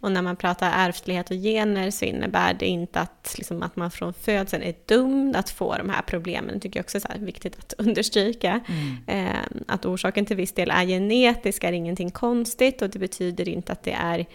Och 0.00 0.12
när 0.12 0.22
man 0.22 0.36
pratar 0.36 0.88
ärftlighet 0.88 1.30
och 1.30 1.36
gener 1.36 1.90
så 1.90 2.04
innebär 2.04 2.54
det 2.54 2.66
inte 2.66 3.00
att, 3.00 3.34
liksom, 3.38 3.62
att 3.62 3.76
man 3.76 3.90
från 3.90 4.14
födseln 4.14 4.62
är 4.62 4.74
dömd 4.86 5.36
att 5.36 5.50
få 5.50 5.76
de 5.76 5.90
här 5.90 6.02
problemen. 6.02 6.54
Det 6.54 6.60
tycker 6.60 6.78
jag 6.78 6.84
också 6.84 6.98
är 6.98 7.18
viktigt 7.18 7.58
att 7.58 7.74
understryka. 7.78 8.60
Mm. 8.68 9.26
Eh, 9.26 9.40
att 9.66 9.86
orsaken 9.86 10.26
till 10.26 10.36
viss 10.36 10.52
del 10.52 10.70
är 10.70 10.86
genetisk 10.86 11.64
är 11.64 11.72
ingenting 11.72 12.10
konstigt 12.10 12.82
och 12.82 12.90
det 12.90 12.98
betyder 12.98 13.48
inte 13.48 13.72
att 13.72 13.82
det 13.82 13.92
är 13.92 14.26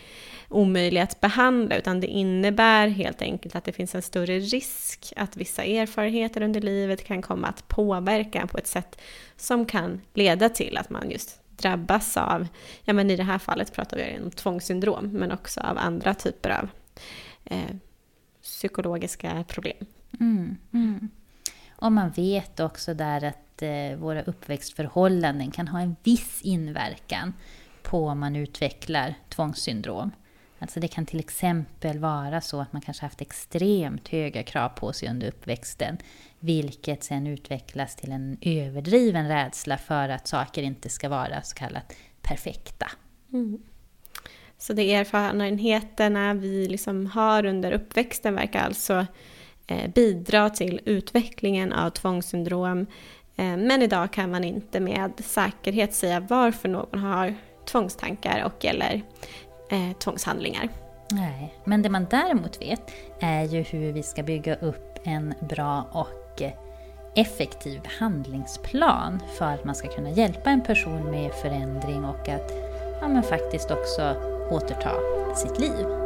omöjliga 0.54 1.04
att 1.04 1.22
behandla, 1.22 1.78
utan 1.78 2.00
det 2.00 2.08
innebär 2.08 2.88
helt 2.88 3.22
enkelt 3.22 3.56
att 3.56 3.63
det 3.63 3.72
finns 3.72 3.96
en 3.96 4.02
större 4.02 4.39
risk 4.39 5.13
att 5.16 5.38
vissa 5.38 5.63
erfarenheter 5.63 6.42
under 6.42 6.62
livet 6.62 7.04
kan 7.04 7.22
komma 7.22 7.48
att 7.48 7.68
påverka 7.68 8.48
på 8.48 8.58
ett 8.58 8.68
sätt 8.68 9.02
som 9.38 9.66
kan 9.66 10.02
leda 10.13 10.50
till 10.50 10.78
att 10.78 10.89
man 10.89 11.12
just 11.12 11.39
drabbas 11.58 12.18
av, 12.18 12.48
ja 12.84 12.94
men 12.94 13.12
i 13.12 13.16
det 13.16 13.24
här 13.24 13.39
fallet 13.39 13.74
pratar 13.74 13.98
vi 13.98 14.20
om 14.24 14.32
tvångssyndrom, 14.32 15.08
men 15.08 15.32
också 15.32 15.62
av 15.62 15.78
andra 15.78 16.13
typer 16.13 16.50
av 16.50 16.70
eh, 17.46 17.76
psykologiska 18.42 19.46
problem. 19.48 19.86
Mm, 20.20 20.58
mm. 20.74 21.10
Och 21.76 21.92
man 21.92 22.10
vet 22.10 22.60
också 22.60 22.94
där 22.94 23.24
att 23.24 23.62
eh, 23.62 23.98
våra 23.98 24.22
uppväxtförhållanden 24.22 25.52
kan 25.52 25.68
ha 25.68 25.80
en 25.80 25.96
viss 26.04 26.42
inverkan 26.42 27.34
på 27.84 28.08
om 28.08 28.20
man 28.20 28.36
utvecklar 28.36 29.13
tvångssyndrom. 29.30 30.12
Alltså 30.63 30.80
det 30.80 30.88
kan 30.88 31.06
till 31.06 31.19
exempel 31.19 31.99
vara 31.99 32.41
så 32.41 32.62
att 32.62 32.73
man 32.73 32.82
kanske 32.82 33.06
haft 33.06 33.21
extremt 33.21 34.08
höga 34.08 34.43
krav 34.43 34.69
på 34.69 34.93
sig 34.93 35.10
under 35.10 35.28
uppväxten, 35.28 35.97
vilket 36.39 37.04
sen 37.04 37.28
utvecklas 37.28 37.95
till 37.95 38.12
en 38.12 38.38
överdriven 38.41 39.28
rädsla 39.28 39.78
för 39.78 40.10
att 40.10 40.28
saker 40.28 40.63
inte 40.63 40.89
ska 40.89 41.10
vara 41.10 41.41
så 41.41 41.56
kallat 41.56 41.93
perfekta. 42.21 42.91
Mm. 43.34 43.62
Så 44.58 44.73
de 44.73 44.93
erfarenheterna 44.93 46.34
vi 46.34 46.67
liksom 46.67 47.06
har 47.06 47.45
under 47.45 47.71
uppväxten 47.71 48.36
verkar 48.36 48.60
alltså 48.60 49.06
eh, 49.67 49.91
bidra 49.91 50.49
till 50.49 50.82
utvecklingen 50.86 51.73
av 51.73 51.89
tvångssyndrom. 51.89 52.80
Eh, 53.36 53.58
men 53.58 53.82
idag 53.82 54.13
kan 54.13 54.32
man 54.32 54.43
inte 54.43 54.80
med 54.80 55.12
säkerhet 55.17 55.93
säga 55.93 56.19
varför 56.19 56.69
någon 56.69 56.99
har 56.99 57.36
tvångstankar 57.65 58.43
och 58.45 58.65
eller 58.65 59.02
eh, 59.69 59.97
tvångshandlingar. 59.97 60.69
Nej, 61.12 61.54
men 61.63 61.82
det 61.82 61.89
man 61.89 62.08
däremot 62.10 62.62
vet 62.62 62.82
är 63.19 63.43
ju 63.43 63.62
hur 63.62 63.93
vi 63.93 64.04
ska 64.04 64.23
bygga 64.23 64.56
upp 64.56 64.99
en 65.04 65.34
bra 65.39 65.86
och 65.91 66.41
effektiv 67.15 67.82
behandlingsplan 67.82 69.19
för 69.38 69.45
att 69.45 69.65
man 69.65 69.76
ska 69.76 69.88
kunna 69.88 70.10
hjälpa 70.10 70.49
en 70.49 70.62
person 70.62 71.12
med 71.12 71.32
förändring 71.32 72.06
och 72.06 72.30
att 72.30 72.52
ja, 73.02 73.08
men 73.08 73.23
faktiskt 73.23 73.71
också 73.71 74.15
återta 74.52 74.91
sitt 75.36 75.60
liv. 75.60 76.03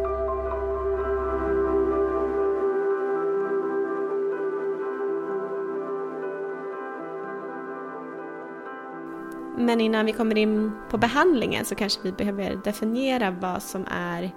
Men 9.57 9.81
innan 9.81 10.05
vi 10.05 10.11
kommer 10.11 10.37
in 10.37 10.71
på 10.89 10.97
behandlingen 10.97 11.65
så 11.65 11.75
kanske 11.75 11.99
vi 12.03 12.11
behöver 12.11 12.55
definiera 12.63 13.31
vad 13.31 13.63
som 13.63 13.85
är 13.91 14.31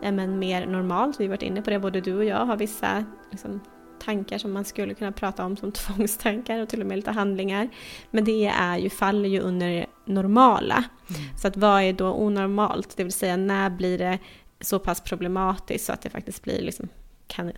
men 0.00 0.38
mer 0.38 0.66
normalt. 0.66 1.20
Vi 1.20 1.24
har 1.24 1.28
varit 1.28 1.42
inne 1.42 1.62
på 1.62 1.70
det, 1.70 1.78
både 1.78 2.00
du 2.00 2.16
och 2.16 2.24
jag 2.24 2.46
har 2.46 2.56
vissa 2.56 3.04
liksom, 3.30 3.60
tankar 4.04 4.38
som 4.38 4.52
man 4.52 4.64
skulle 4.64 4.94
kunna 4.94 5.12
prata 5.12 5.44
om 5.44 5.56
som 5.56 5.72
tvångstankar 5.72 6.62
och 6.62 6.68
till 6.68 6.80
och 6.80 6.86
med 6.86 6.96
lite 6.96 7.10
handlingar. 7.10 7.68
Men 8.10 8.24
det 8.24 8.46
är 8.46 8.78
ju, 8.78 8.90
faller 8.90 9.28
ju 9.28 9.40
under 9.40 9.86
normala. 10.04 10.74
Mm. 10.74 11.36
Så 11.38 11.48
att 11.48 11.56
vad 11.56 11.82
är 11.82 11.92
då 11.92 12.12
onormalt? 12.12 12.96
Det 12.96 13.04
vill 13.04 13.12
säga 13.12 13.36
när 13.36 13.70
blir 13.70 13.98
det 13.98 14.18
så 14.60 14.78
pass 14.78 15.00
problematiskt 15.00 15.86
så 15.86 15.92
att 15.92 16.02
det 16.02 16.10
faktiskt 16.10 16.42
blir 16.42 16.62
liksom, 16.62 16.88
kan 17.26 17.52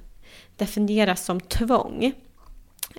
definieras 0.57 1.25
som 1.25 1.41
tvång. 1.41 2.13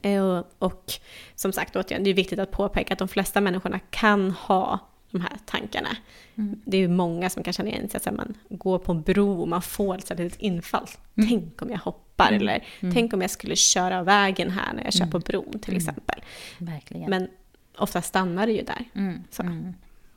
Eh, 0.03 0.43
och 0.59 0.93
som 1.35 1.53
sagt, 1.53 1.73
det 1.73 1.91
är 1.91 2.13
viktigt 2.13 2.39
att 2.39 2.51
påpeka 2.51 2.93
att 2.93 2.99
de 2.99 3.07
flesta 3.07 3.41
människorna 3.41 3.79
kan 3.89 4.31
ha 4.31 4.79
de 5.11 5.21
här 5.21 5.37
tankarna. 5.45 5.89
Mm. 6.35 6.61
Det 6.65 6.77
är 6.77 6.81
ju 6.81 6.87
många 6.87 7.29
som 7.29 7.43
kan 7.43 7.53
känna 7.53 7.69
igen 7.69 7.89
sig, 7.89 8.01
att 8.05 8.15
man 8.15 8.33
går 8.49 8.79
på 8.79 8.91
en 8.91 9.01
bro 9.01 9.41
och 9.41 9.47
man 9.47 9.61
får 9.61 9.97
ett 9.97 10.09
litet 10.09 10.39
infall. 10.39 10.87
Mm. 11.15 11.29
Tänk 11.29 11.61
om 11.61 11.69
jag 11.69 11.79
hoppar, 11.79 12.27
mm. 12.27 12.41
eller 12.41 12.63
mm. 12.79 12.93
tänk 12.93 13.13
om 13.13 13.21
jag 13.21 13.29
skulle 13.29 13.55
köra 13.55 14.03
vägen 14.03 14.51
här 14.51 14.73
när 14.73 14.83
jag 14.83 14.93
kör 14.93 15.05
på 15.05 15.17
mm. 15.17 15.23
bron 15.27 15.59
till 15.59 15.73
mm. 15.73 15.77
exempel. 15.77 16.21
Verkligen. 16.57 17.09
Men 17.09 17.27
ofta 17.77 18.01
stannar 18.01 18.47
det 18.47 18.53
ju 18.53 18.63
där. 18.63 18.85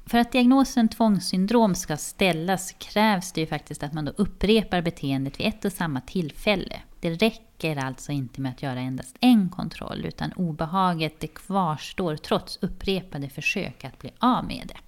För 0.07 0.19
att 0.19 0.33
diagnosen 0.33 0.89
tvångssyndrom 0.89 1.75
ska 1.75 1.97
ställas 1.97 2.75
krävs 2.79 3.33
det 3.33 3.41
ju 3.41 3.47
faktiskt 3.47 3.83
att 3.83 3.93
man 3.93 4.05
då 4.05 4.13
upprepar 4.17 4.83
beteendet 4.83 5.41
vid 5.41 5.47
ett 5.47 5.65
och 5.65 5.73
samma 5.73 6.01
tillfälle. 6.01 6.81
Det 7.01 7.11
räcker 7.11 7.50
alltså 7.65 8.13
inte 8.13 8.41
med 8.41 8.51
att 8.51 8.63
göra 8.63 8.81
endast 8.81 9.17
en 9.21 9.49
kontroll, 9.49 10.05
utan 10.05 10.33
obehaget 10.33 11.21
det 11.21 11.27
kvarstår 11.27 12.17
trots 12.17 12.59
upprepade 12.63 13.29
försök 13.29 13.85
att 13.85 13.99
bli 13.99 14.11
av 14.19 14.45
med 14.45 14.73
det. 14.75 14.81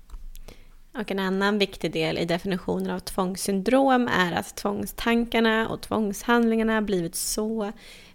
Och 1.00 1.10
en 1.10 1.18
annan 1.18 1.58
viktig 1.58 1.92
del 1.92 2.18
i 2.18 2.24
definitionen 2.24 2.90
av 2.90 2.98
tvångssyndrom 2.98 4.08
är 4.08 4.32
att 4.32 4.56
tvångstankarna 4.56 5.68
och 5.68 5.80
tvångshandlingarna 5.80 6.82
blivit 6.82 7.14
så 7.14 7.72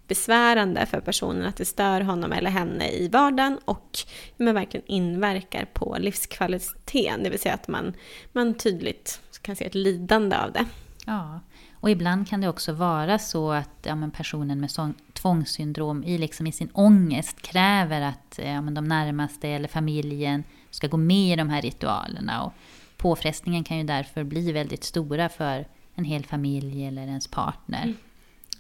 besvärande 0.07 0.85
för 0.85 0.99
personen 0.99 1.45
att 1.45 1.57
det 1.57 1.65
stör 1.65 2.01
honom 2.01 2.31
eller 2.31 2.49
henne 2.49 2.89
i 2.89 3.07
vardagen 3.07 3.59
och 3.65 3.99
men 4.37 4.55
verkligen 4.55 4.85
inverkar 4.87 5.65
på 5.73 5.97
livskvaliteten. 5.99 7.23
Det 7.23 7.29
vill 7.29 7.39
säga 7.39 7.53
att 7.53 7.67
man, 7.67 7.93
man 8.31 8.53
tydligt 8.53 9.21
kan 9.41 9.55
se 9.55 9.65
ett 9.65 9.75
lidande 9.75 10.37
av 10.37 10.51
det. 10.51 10.65
Ja, 11.05 11.39
och 11.88 11.91
ibland 11.91 12.28
kan 12.28 12.41
det 12.41 12.50
också 12.50 12.73
vara 12.73 13.19
så 13.19 13.52
att 13.52 13.69
ja, 13.82 14.10
personen 14.13 14.60
med 14.60 14.71
sån, 14.71 14.93
tvångssyndrom 15.13 16.04
i, 16.04 16.17
liksom 16.17 16.47
i 16.47 16.52
sin 16.52 16.69
ångest 16.73 17.41
kräver 17.41 18.02
att 18.02 18.39
ja, 18.43 18.62
men 18.62 18.73
de 18.73 18.88
närmaste 18.88 19.47
eller 19.47 19.67
familjen 19.67 20.43
ska 20.69 20.88
gå 20.88 20.97
med 20.97 21.34
i 21.34 21.36
de 21.36 21.50
här 21.50 21.62
ritualerna. 21.62 22.43
Och 22.43 22.54
påfrestningen 22.97 23.63
kan 23.63 23.78
ju 23.78 23.84
därför 23.84 24.23
bli 24.23 24.52
väldigt 24.52 24.84
stora 24.84 25.30
för 25.30 25.65
en 25.95 26.04
hel 26.04 26.26
familj 26.26 26.86
eller 26.86 27.02
ens 27.02 27.28
partner. 27.28 27.84
Mm. 27.84 27.97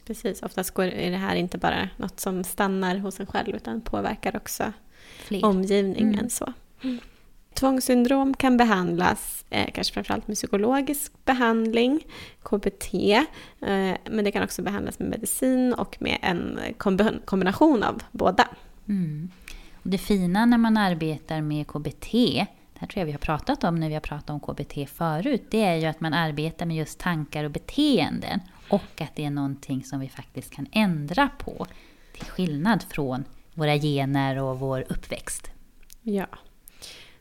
Precis, 0.05 0.43
oftast 0.43 0.71
går, 0.71 0.85
är 0.85 1.11
det 1.11 1.17
här 1.17 1.35
inte 1.35 1.57
bara 1.57 1.89
något 1.97 2.19
som 2.19 2.43
stannar 2.43 2.97
hos 2.97 3.19
en 3.19 3.25
själv 3.25 3.55
utan 3.55 3.81
påverkar 3.81 4.35
också 4.35 4.73
Fler. 5.17 5.45
omgivningen. 5.45 6.13
Mm. 6.13 6.29
Så. 6.29 6.53
Tvångssyndrom 7.57 8.33
kan 8.33 8.57
behandlas, 8.57 9.45
eh, 9.49 9.69
kanske 9.73 9.93
framförallt 9.93 10.27
med 10.27 10.35
psykologisk 10.37 11.11
behandling, 11.25 11.99
KBT, 12.43 12.93
eh, 13.61 13.97
men 14.09 14.23
det 14.23 14.31
kan 14.31 14.43
också 14.43 14.61
behandlas 14.61 14.99
med 14.99 15.09
medicin 15.09 15.73
och 15.73 15.97
med 15.99 16.17
en 16.21 16.59
kombi- 16.77 17.25
kombination 17.25 17.83
av 17.83 18.03
båda. 18.11 18.47
Mm. 18.87 19.29
Och 19.83 19.89
det 19.89 19.97
fina 19.97 20.45
när 20.45 20.57
man 20.57 20.77
arbetar 20.77 21.41
med 21.41 21.67
KBT, 21.67 22.11
det 22.73 22.79
här 22.79 22.87
tror 22.87 23.01
jag 23.01 23.05
vi 23.05 23.11
har 23.11 23.19
pratat 23.19 23.63
om 23.63 23.75
när 23.75 23.87
vi 23.87 23.93
har 23.93 24.01
pratat 24.01 24.29
om 24.29 24.39
KBT 24.39 24.85
förut, 24.85 25.43
det 25.49 25.63
är 25.63 25.75
ju 25.75 25.85
att 25.85 26.01
man 26.01 26.13
arbetar 26.13 26.65
med 26.65 26.77
just 26.77 26.99
tankar 26.99 27.43
och 27.43 27.51
beteenden 27.51 28.39
och 28.69 29.01
att 29.01 29.15
det 29.15 29.25
är 29.25 29.29
någonting 29.29 29.83
som 29.83 29.99
vi 29.99 30.09
faktiskt 30.09 30.51
kan 30.51 30.67
ändra 30.71 31.29
på. 31.37 31.65
Till 32.13 32.25
skillnad 32.25 32.83
från 32.89 33.23
våra 33.53 33.75
gener 33.77 34.41
och 34.43 34.59
vår 34.59 34.85
uppväxt. 34.89 35.51
Ja. 36.01 36.27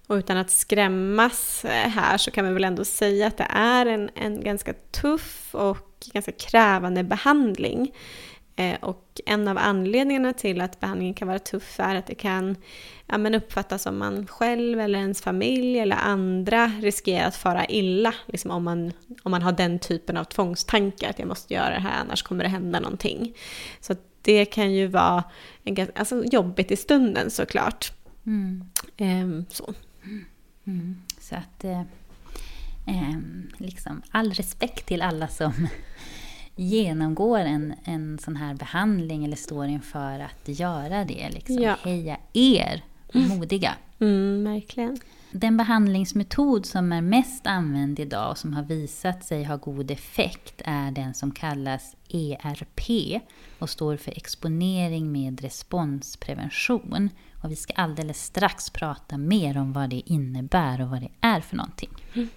Och 0.06 0.14
utan 0.14 0.36
att 0.36 0.50
skrämmas 0.50 1.64
eh, 1.64 1.70
här 1.70 2.18
så 2.18 2.30
kan 2.30 2.44
man 2.44 2.54
väl 2.54 2.64
ändå 2.64 2.84
säga 2.84 3.26
att 3.26 3.36
det 3.36 3.46
är 3.50 3.86
en, 3.86 4.10
en 4.14 4.44
ganska 4.44 4.72
tuff 4.72 5.54
och 5.54 6.06
ganska 6.12 6.32
krävande 6.32 7.04
behandling. 7.04 7.92
Eh, 8.56 8.76
och 8.80 9.20
en 9.26 9.48
av 9.48 9.58
anledningarna 9.58 10.32
till 10.32 10.60
att 10.60 10.80
behandlingen 10.80 11.14
kan 11.14 11.28
vara 11.28 11.38
tuff 11.38 11.80
är 11.80 11.94
att 11.94 12.06
det 12.06 12.14
kan 12.14 12.56
ja, 13.06 13.18
men 13.18 13.34
uppfattas 13.34 13.82
som 13.82 13.98
man 13.98 14.26
själv 14.26 14.80
eller 14.80 14.98
ens 14.98 15.22
familj 15.22 15.78
eller 15.78 15.96
andra 15.96 16.66
riskerar 16.66 17.26
att 17.26 17.36
fara 17.36 17.66
illa. 17.66 18.14
Liksom 18.26 18.50
om, 18.50 18.64
man, 18.64 18.92
om 19.22 19.30
man 19.30 19.42
har 19.42 19.52
den 19.52 19.78
typen 19.78 20.16
av 20.16 20.24
tvångstankar, 20.24 21.10
att 21.10 21.18
jag 21.18 21.28
måste 21.28 21.54
göra 21.54 21.70
det 21.70 21.80
här 21.80 22.00
annars 22.00 22.22
kommer 22.22 22.44
det 22.44 22.50
hända 22.50 22.80
någonting. 22.80 23.34
Så 23.80 23.94
det 24.22 24.44
kan 24.44 24.72
ju 24.74 24.86
vara 24.86 25.24
en, 25.64 25.88
alltså, 25.94 26.24
jobbigt 26.24 26.70
i 26.70 26.76
stunden 26.76 27.30
såklart. 27.30 27.92
Mm. 28.26 28.64
Ehm, 28.96 29.44
så. 29.50 29.74
Mm. 30.66 30.96
Så 31.20 31.34
att, 31.34 31.64
eh, 31.64 31.82
ehm, 32.86 33.50
liksom, 33.56 34.02
all 34.10 34.32
respekt 34.32 34.86
till 34.86 35.02
alla 35.02 35.28
som 35.28 35.68
genomgår 36.56 37.38
en, 37.38 37.74
en 37.84 38.18
sån 38.18 38.36
här 38.36 38.54
behandling 38.54 39.24
eller 39.24 39.36
står 39.36 39.66
inför 39.66 40.20
att 40.20 40.48
göra 40.48 41.04
det. 41.04 41.30
Liksom. 41.30 41.58
Ja. 41.58 41.76
Heja 41.82 42.16
er, 42.32 42.84
modiga! 43.12 43.74
Mm, 44.00 44.44
verkligen. 44.44 44.98
Den 45.30 45.56
behandlingsmetod 45.56 46.66
som 46.66 46.92
är 46.92 47.00
mest 47.00 47.46
använd 47.46 48.00
idag 48.00 48.30
och 48.30 48.38
som 48.38 48.54
har 48.54 48.62
visat 48.62 49.24
sig 49.24 49.44
ha 49.44 49.56
god 49.56 49.90
effekt 49.90 50.62
är 50.64 50.90
den 50.90 51.14
som 51.14 51.30
kallas 51.30 51.96
ERP 52.08 53.20
och 53.58 53.70
står 53.70 53.96
för 53.96 54.12
exponering 54.16 55.12
med 55.12 55.40
responsprevention. 55.40 57.10
Och 57.42 57.50
vi 57.50 57.56
ska 57.56 57.72
alldeles 57.72 58.24
strax 58.24 58.70
prata 58.70 59.18
mer 59.18 59.58
om 59.58 59.72
vad 59.72 59.90
det 59.90 60.02
innebär 60.06 60.82
och 60.82 60.88
vad 60.88 61.00
det 61.00 61.10
är 61.20 61.40
för 61.40 61.56
någonting. 61.56 61.90
Mm. 62.14 62.28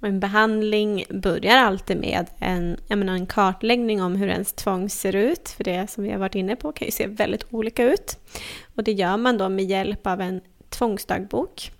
Och 0.00 0.08
en 0.08 0.20
behandling 0.20 1.04
börjar 1.10 1.56
alltid 1.56 1.96
med 1.96 2.26
en, 2.38 2.76
jag 2.88 2.98
menar, 2.98 3.12
en 3.12 3.26
kartläggning 3.26 4.02
om 4.02 4.16
hur 4.16 4.28
ens 4.28 4.52
tvång 4.52 4.90
ser 4.90 5.16
ut. 5.16 5.48
För 5.48 5.64
det 5.64 5.90
som 5.90 6.04
vi 6.04 6.10
har 6.10 6.18
varit 6.18 6.34
inne 6.34 6.56
på 6.56 6.72
kan 6.72 6.86
ju 6.86 6.92
se 6.92 7.06
väldigt 7.06 7.46
olika 7.50 7.84
ut. 7.84 8.18
Och 8.74 8.84
det 8.84 8.92
gör 8.92 9.16
man 9.16 9.38
då 9.38 9.48
med 9.48 9.64
hjälp 9.64 10.06
av 10.06 10.20
en 10.20 10.40
tvångsdagbok. 10.68 11.70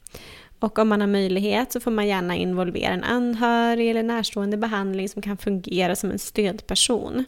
Och 0.59 0.79
om 0.79 0.89
man 0.89 1.01
har 1.01 1.09
möjlighet 1.09 1.73
så 1.73 1.81
får 1.81 1.91
man 1.91 2.07
gärna 2.07 2.37
involvera 2.37 2.93
en 2.93 3.05
anhörig 3.05 3.91
eller 3.91 4.03
närstående 4.03 4.57
behandling 4.57 5.09
som 5.09 5.23
kan 5.23 5.37
fungera 5.37 5.97
som 5.97 6.11
en 6.11 6.19
stödperson. 6.19 7.25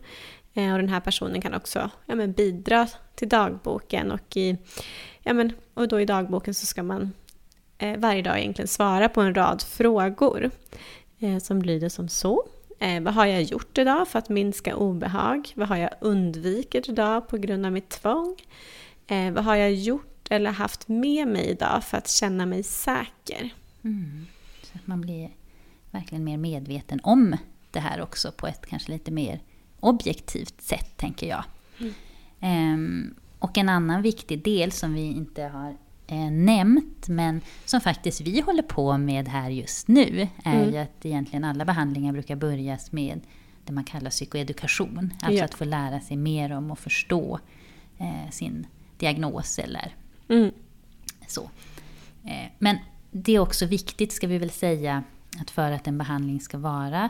Eh, 0.56 0.72
Och 0.72 0.78
den 0.78 0.88
här 0.88 1.00
personen 1.00 1.40
kan 1.40 1.54
också 1.54 1.90
ja, 2.06 2.14
men 2.14 2.32
bidra 2.32 2.88
till 3.14 3.28
dagboken 3.28 4.12
och 4.12 4.36
i, 4.36 4.56
ja, 5.22 5.32
men, 5.32 5.52
och 5.74 5.88
då 5.88 6.00
i 6.00 6.04
dagboken 6.04 6.54
så 6.54 6.66
ska 6.66 6.82
man 6.82 7.12
eh, 7.78 7.98
varje 7.98 8.22
dag 8.22 8.38
egentligen 8.38 8.68
svara 8.68 9.08
på 9.08 9.20
en 9.20 9.34
rad 9.34 9.62
frågor 9.62 10.50
eh, 11.18 11.38
som 11.38 11.62
lyder 11.62 11.88
som 11.88 12.08
så. 12.08 12.48
Eh, 12.78 13.02
vad 13.02 13.14
har 13.14 13.26
jag 13.26 13.42
gjort 13.42 13.78
idag 13.78 14.08
för 14.08 14.18
att 14.18 14.28
minska 14.28 14.76
obehag? 14.76 15.52
Vad 15.54 15.68
har 15.68 15.76
jag 15.76 15.90
undvikit 16.00 16.88
idag 16.88 17.28
på 17.28 17.36
grund 17.36 17.66
av 17.66 17.72
mitt 17.72 17.88
tvång? 17.88 18.36
Eh, 19.06 19.32
vad 19.32 19.44
har 19.44 19.56
jag 19.56 19.74
gjort 19.74 20.26
eller 20.30 20.50
haft 20.50 20.88
med 20.88 21.28
mig 21.28 21.46
idag 21.46 21.84
för 21.84 21.96
att 21.96 22.08
känna 22.08 22.46
mig 22.46 22.62
säker? 22.62 23.50
Mm. 23.84 24.26
Så 24.62 24.78
att 24.78 24.86
man 24.86 25.00
blir 25.00 25.30
verkligen 25.90 26.24
mer 26.24 26.36
medveten 26.36 27.00
om 27.02 27.36
det 27.70 27.80
här 27.80 28.02
också 28.02 28.32
på 28.32 28.46
ett 28.46 28.66
kanske 28.66 28.92
lite 28.92 29.10
mer 29.10 29.40
objektivt 29.86 30.60
sätt, 30.62 30.96
tänker 30.96 31.28
jag. 31.28 31.44
Ehm, 32.40 33.14
och 33.38 33.58
en 33.58 33.68
annan 33.68 34.02
viktig 34.02 34.42
del 34.44 34.72
som 34.72 34.94
vi 34.94 35.00
inte 35.00 35.42
har 35.42 35.76
eh, 36.06 36.30
nämnt, 36.30 37.08
men 37.08 37.40
som 37.64 37.80
faktiskt 37.80 38.20
vi 38.20 38.40
håller 38.40 38.62
på 38.62 38.98
med 38.98 39.28
här 39.28 39.50
just 39.50 39.88
nu, 39.88 40.28
är 40.44 40.54
Mm. 40.56 40.70
ju 40.72 40.76
att 40.78 41.04
egentligen 41.06 41.44
alla 41.44 41.64
behandlingar 41.64 42.12
brukar 42.12 42.36
börjas 42.36 42.92
med 42.92 43.20
det 43.64 43.72
man 43.72 43.84
kallar 43.84 44.10
psykoedukation. 44.10 45.12
Alltså 45.22 45.38
Ja. 45.38 45.44
att 45.44 45.54
få 45.54 45.64
lära 45.64 46.00
sig 46.00 46.16
mer 46.16 46.52
om 46.52 46.70
och 46.70 46.78
förstå 46.78 47.38
eh, 47.98 48.30
sin 48.30 48.66
diagnos 48.98 49.58
eller 49.58 49.94
Mm. 50.28 50.50
så. 51.28 51.50
Eh, 52.24 52.46
Men 52.58 52.76
det 53.10 53.32
är 53.32 53.38
också 53.38 53.66
viktigt, 53.66 54.12
ska 54.12 54.26
vi 54.26 54.38
väl 54.38 54.50
säga, 54.50 55.02
att 55.40 55.50
för 55.50 55.70
att 55.72 55.86
en 55.86 55.98
behandling 55.98 56.40
ska 56.40 56.58
vara 56.58 57.08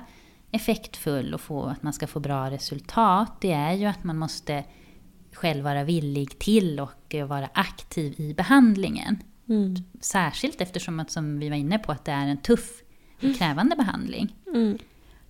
effektfull 0.50 1.34
och 1.34 1.40
få, 1.40 1.64
att 1.64 1.82
man 1.82 1.92
ska 1.92 2.06
få 2.06 2.20
bra 2.20 2.50
resultat, 2.50 3.40
det 3.40 3.52
är 3.52 3.72
ju 3.72 3.86
att 3.86 4.04
man 4.04 4.18
måste 4.18 4.64
själv 5.32 5.64
vara 5.64 5.84
villig 5.84 6.38
till 6.38 6.80
och 6.80 7.14
eh, 7.14 7.26
vara 7.26 7.48
aktiv 7.54 8.20
i 8.20 8.34
behandlingen. 8.34 9.22
Mm. 9.48 9.76
Särskilt 10.00 10.60
eftersom, 10.60 11.00
att, 11.00 11.10
som 11.10 11.38
vi 11.38 11.48
var 11.48 11.56
inne 11.56 11.78
på, 11.78 11.92
att 11.92 12.04
det 12.04 12.12
är 12.12 12.26
en 12.26 12.36
tuff 12.36 12.82
och 13.22 13.36
krävande 13.38 13.76
behandling. 13.76 14.34
Mm. 14.46 14.78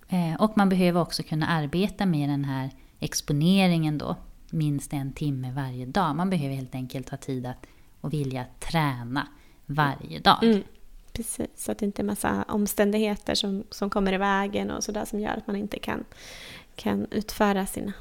Eh, 0.09 0.41
Och 0.41 0.57
man 0.57 0.69
behöver 0.69 1.01
också 1.01 1.23
kunna 1.23 1.47
arbeta 1.47 2.05
med 2.05 2.29
den 2.29 2.45
här 2.45 2.69
exponeringen 2.99 3.97
då, 3.97 4.15
minst 4.49 4.93
en 4.93 5.13
timme 5.13 5.51
varje 5.51 5.85
dag. 5.85 6.15
Man 6.15 6.29
behöver 6.29 6.55
helt 6.55 6.75
enkelt 6.75 7.09
ha 7.09 7.17
tid 7.17 7.45
att, 7.45 7.65
och 8.01 8.13
vilja 8.13 8.45
träna 8.59 9.27
varje 9.65 10.19
dag. 10.19 10.43
Mm. 10.43 10.63
Precis, 11.17 11.47
så 11.55 11.71
att 11.71 11.77
det 11.77 11.85
inte 11.85 12.01
är 12.01 12.03
massa 12.03 12.45
omständigheter 12.47 13.35
som, 13.35 13.63
som 13.69 13.89
kommer 13.89 14.13
i 14.13 14.17
vägen 14.17 14.71
och 14.71 14.83
sådär 14.83 15.05
som 15.05 15.19
gör 15.19 15.37
att 15.37 15.47
man 15.47 15.55
inte 15.55 15.79
kan, 15.79 16.05
kan 16.75 17.07
utföra 17.11 17.65
sina, 17.65 17.93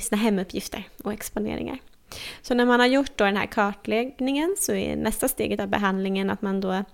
sina 0.00 0.16
hemuppgifter 0.20 0.88
och 1.04 1.12
exponeringar. 1.12 1.78
Så 2.42 2.54
när 2.54 2.66
man 2.66 2.80
har 2.80 2.86
gjort 2.86 3.16
då 3.16 3.24
den 3.24 3.36
här 3.36 3.46
kartläggningen 3.46 4.56
så 4.58 4.74
är 4.74 4.96
nästa 4.96 5.28
steget 5.28 5.60
av 5.60 5.68
behandlingen 5.68 6.30
att 6.30 6.42
man 6.42 6.60
då 6.60 6.84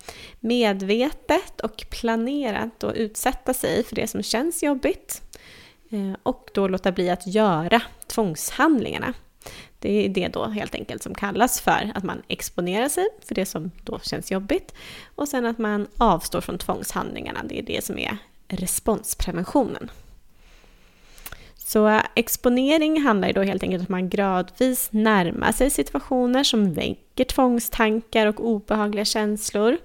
medvetet 0.41 1.61
och 1.61 1.85
planerat 1.91 2.81
då 2.81 2.95
utsätta 2.95 3.55
sig 3.55 3.85
för 3.85 3.97
det 3.97 4.07
som 4.07 4.23
känns 4.23 4.63
jobbigt 4.63 5.23
eh, 5.91 6.13
och 6.23 6.51
då 6.55 6.69
låta 6.69 6.93
bli 6.93 7.11
att 7.11 7.27
göra 7.27 7.83
tvångshandlingarna. 8.07 9.15
Det 9.79 10.05
är 10.05 10.09
det 10.09 10.29
då 10.29 10.45
helt 10.45 10.75
enkelt 10.75 11.03
som 11.03 11.15
kallas 11.15 11.61
för 11.61 11.93
att 11.95 12.05
man 12.05 12.23
exponerar 12.29 12.89
sig 12.89 13.05
för 13.27 13.35
det 13.35 13.47
som 13.47 13.71
då 13.85 13.99
känns 13.99 14.31
jobbigt 14.31 14.75
och 15.15 15.29
sen 15.29 15.47
att 15.47 15.59
man 15.59 15.87
avstår 15.97 16.41
från 16.41 16.59
tvångshandlingarna. 16.59 17.41
Det 17.49 17.59
är 17.59 17.63
det 17.63 17.85
som 17.85 17.99
är 17.99 18.19
responspreventionen. 18.49 19.91
Så 21.57 21.89
eh, 21.89 22.03
exponering 22.15 23.01
handlar 23.01 23.29
ju 23.29 23.35
då 23.35 23.43
helt 23.43 23.63
enkelt 23.63 23.81
om 23.81 23.85
att 23.85 23.89
man 23.89 24.09
gradvis 24.09 24.89
närmar 24.93 25.53
sig 25.53 25.71
situationer 25.71 26.45
som 26.45 26.75
väcker 26.75 27.25
tvångstankar 27.25 28.27
och 28.27 28.47
obehagliga 28.47 29.05
känslor. 29.05 29.79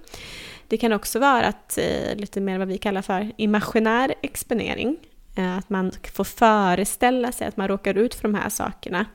Det 0.68 0.76
kan 0.76 0.92
också 0.92 1.18
vara 1.18 1.46
att, 1.46 1.78
eh, 1.78 2.16
lite 2.16 2.40
mer 2.40 2.58
vad 2.58 2.68
vi 2.68 2.78
kallar 2.78 3.02
för 3.02 3.32
imaginär 3.36 4.14
exponering. 4.22 4.96
Eh, 5.40 5.56
att 5.58 5.70
man 5.70 5.92
får 6.12 6.24
föreställa 6.24 7.32
sig 7.32 7.46
att 7.46 7.56
man 7.56 7.68
råkar 7.68 7.94
ut 7.94 8.14
för 8.14 8.22
de 8.22 8.34
här 8.34 8.48
sakerna 8.48 9.06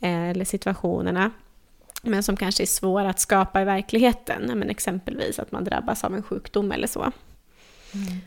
eh, 0.00 0.30
eller 0.30 0.44
situationerna 0.44 1.30
men 2.02 2.22
som 2.22 2.36
kanske 2.36 2.64
är 2.64 2.66
svåra 2.66 3.10
att 3.10 3.20
skapa 3.20 3.62
i 3.62 3.64
verkligheten. 3.64 4.58
Men 4.58 4.70
exempelvis 4.70 5.38
att 5.38 5.52
man 5.52 5.64
drabbas 5.64 6.04
av 6.04 6.14
en 6.14 6.22
sjukdom 6.22 6.72
eller 6.72 6.86
så. 6.86 7.00
Mm. 7.00 8.18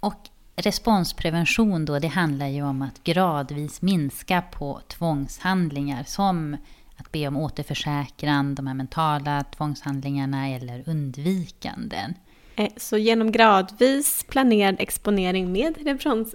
Och 0.00 0.28
responsprevention 0.56 1.84
då, 1.84 1.98
det 1.98 2.08
handlar 2.08 2.46
ju 2.46 2.62
om 2.62 2.82
att 2.82 3.04
gradvis 3.04 3.82
minska 3.82 4.42
på 4.42 4.80
tvångshandlingar 4.88 6.04
som 6.04 6.56
att 6.96 7.12
be 7.12 7.28
om 7.28 7.36
återförsäkran, 7.36 8.54
de 8.54 8.66
här 8.66 8.74
mentala 8.74 9.44
tvångshandlingarna 9.44 10.48
eller 10.48 10.88
undvikanden. 10.88 12.14
Eh, 12.58 12.68
så 12.76 12.98
genom 12.98 13.32
gradvis 13.32 14.24
planerad 14.28 14.76
exponering 14.78 15.52
med 15.52 15.74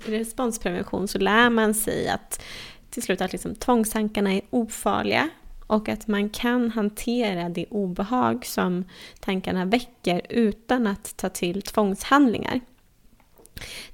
responsprevention 0.05 1.07
så 1.07 1.19
lär 1.19 1.49
man 1.49 1.74
sig 1.74 2.07
att 2.07 2.43
till 2.89 3.03
slut 3.03 3.21
att 3.21 3.32
liksom 3.32 3.55
tvångstankarna 3.55 4.34
är 4.34 4.41
ofarliga 4.49 5.30
och 5.67 5.89
att 5.89 6.07
man 6.07 6.30
kan 6.30 6.71
hantera 6.71 7.49
det 7.49 7.65
obehag 7.69 8.45
som 8.45 8.86
tankarna 9.19 9.65
väcker 9.65 10.21
utan 10.30 10.88
att 10.88 11.17
ta 11.17 11.30
till 11.30 11.61
tvångshandlingar. 11.61 12.59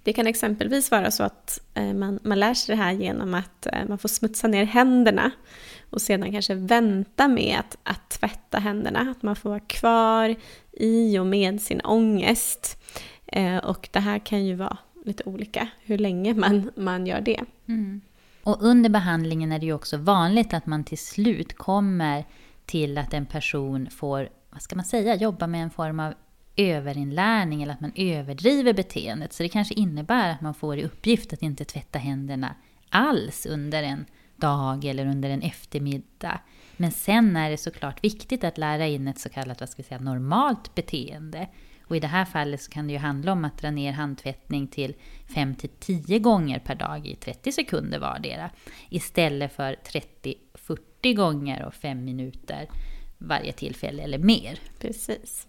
Det 0.04 0.14
kan 0.14 0.28
exempelvis 0.28 0.92
vara 0.92 1.12
så 1.12 1.24
att 1.24 1.60
eh, 1.74 1.94
man, 1.94 2.20
man 2.24 2.40
lär 2.40 2.54
sig 2.54 2.76
det 2.76 2.82
här 2.82 2.92
genom 2.92 3.34
att 3.34 3.66
eh, 3.66 3.88
man 3.88 3.98
får 3.98 4.10
smutsa 4.10 4.48
ner 4.48 4.66
händerna 4.66 5.32
och 5.90 6.02
sedan 6.02 6.32
kanske 6.32 6.56
vänta 6.56 7.28
med 7.28 7.60
att, 7.60 7.78
att 7.84 8.10
tvätta 8.10 8.60
händerna. 8.60 9.00
Att 9.00 9.24
man 9.24 9.36
får 9.36 9.50
vara 9.50 9.60
kvar 9.60 10.36
i 10.80 11.20
och 11.20 11.26
med 11.26 11.62
sin 11.62 11.82
ångest. 11.82 12.78
Eh, 13.26 13.58
och 13.58 13.90
det 13.92 14.00
här 14.00 14.20
kan 14.20 14.46
ju 14.46 14.56
vara 14.56 14.78
lite 15.06 15.24
olika 15.24 15.68
hur 15.82 15.98
länge 15.98 16.34
man, 16.34 16.72
man 16.76 17.08
gör 17.08 17.22
det. 17.22 17.42
Mm. 17.68 18.02
Och 18.44 18.58
under 18.62 18.90
behandlingen 18.90 19.52
är 19.52 19.60
det 19.60 19.66
ju 19.66 19.74
också 19.74 19.98
vanligt 19.98 20.54
att 20.54 20.66
man 20.66 20.84
till 20.84 20.98
slut 20.98 21.58
kommer 21.58 22.26
till 22.66 22.98
att 22.98 23.14
en 23.14 23.26
person 23.26 23.90
får, 23.90 24.30
vad 24.50 24.62
ska 24.62 24.76
man 24.76 24.86
säga, 24.86 25.16
jobba 25.16 25.48
med 25.48 25.64
en 25.64 25.70
form 25.70 26.00
av 26.00 26.14
överinlärning 26.56 27.64
eller 27.64 27.74
att 27.74 27.82
man 27.82 27.92
överdriver 27.96 28.74
beteendet. 28.74 29.34
Så 29.34 29.44
det 29.44 29.50
kanske 29.50 29.74
innebär 29.74 30.32
att 30.32 30.42
man 30.42 30.54
får 30.54 30.78
i 30.78 30.84
uppgift 30.84 31.34
att 31.34 31.42
inte 31.42 31.66
tvätta 31.66 32.00
händerna 32.00 32.56
alls 32.90 33.46
under 33.46 33.84
en 33.84 34.06
dag 34.40 34.86
eller 34.86 35.06
under 35.06 35.30
en 35.30 35.42
eftermiddag. 35.42 36.40
Men 36.78 36.92
sen 36.92 37.36
är 37.36 37.50
det 37.50 37.58
såklart 37.58 38.04
viktigt 38.04 38.44
att 38.44 38.58
lära 38.58 38.88
in 38.88 39.08
ett 39.08 39.20
så 39.20 39.30
kallat 39.30 39.60
vad 39.60 39.70
ska 39.70 39.82
vi 39.82 39.88
säga, 39.88 40.00
normalt 40.00 40.76
beteende. 40.76 41.48
Och 41.86 41.96
i 41.96 42.00
det 42.00 42.08
här 42.08 42.26
fallet 42.26 42.62
så 42.62 42.72
kan 42.72 42.88
det 42.88 42.94
ju 42.94 43.00
handla 43.00 43.32
om 43.32 43.46
att 43.46 43.58
dra 43.58 43.72
ner 43.72 43.92
handtvättning 43.92 44.68
till 44.68 44.96
5-10 45.28 46.20
gånger 46.20 46.60
per 46.60 46.76
dag 46.76 47.08
i 47.08 47.16
30 47.16 47.52
sekunder 47.52 48.00
vardera. 48.00 48.50
Istället 48.90 49.54
för 49.54 49.76
30-40 51.04 51.14
gånger 51.14 51.66
och 51.66 51.74
5 51.74 52.06
minuter 52.06 52.70
varje 53.18 53.52
tillfälle 53.52 54.04
eller 54.04 54.18
mer. 54.18 54.60
Precis. 54.80 55.48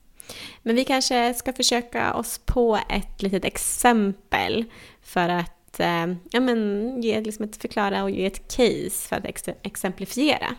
Men 0.62 0.76
vi 0.76 0.84
kanske 0.84 1.34
ska 1.34 1.52
försöka 1.52 2.14
oss 2.14 2.40
på 2.44 2.78
ett 2.88 3.22
litet 3.22 3.44
exempel 3.44 4.64
för 5.02 5.28
att 5.28 5.59
eh, 5.78 6.14
ja, 6.30 6.40
men, 6.40 7.02
ge, 7.02 7.20
liksom 7.20 7.44
ett, 7.44 7.56
förklara 7.56 8.02
och 8.02 8.10
ge 8.10 8.26
ett 8.26 8.56
case 8.56 9.08
för 9.08 9.16
att 9.16 9.24
ex 9.24 9.44
exemplifiera. 9.62 10.54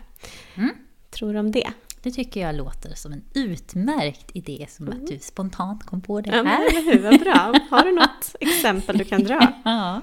Mm. 0.54 0.70
Tror 1.10 1.32
du 1.32 1.38
om 1.38 1.50
det? 1.50 1.72
Det 2.02 2.10
tycker 2.10 2.40
jag 2.40 2.54
låter 2.54 2.94
som 2.94 3.12
en 3.12 3.22
utmärkt 3.34 4.30
idé, 4.34 4.66
som 4.68 4.86
mm. 4.86 4.98
att 4.98 5.06
du 5.06 5.18
spontant 5.18 5.86
kom 5.86 6.00
på 6.00 6.20
det 6.20 6.30
här. 6.30 6.36
Ja, 6.36 6.44
men 6.44 6.84
hur, 6.84 7.02
vad 7.02 7.20
bra. 7.20 7.54
Har 7.70 7.84
du 7.84 7.92
något 7.94 8.36
exempel 8.40 8.98
du 8.98 9.04
kan 9.04 9.24
dra? 9.24 9.52
Ja. 9.64 10.00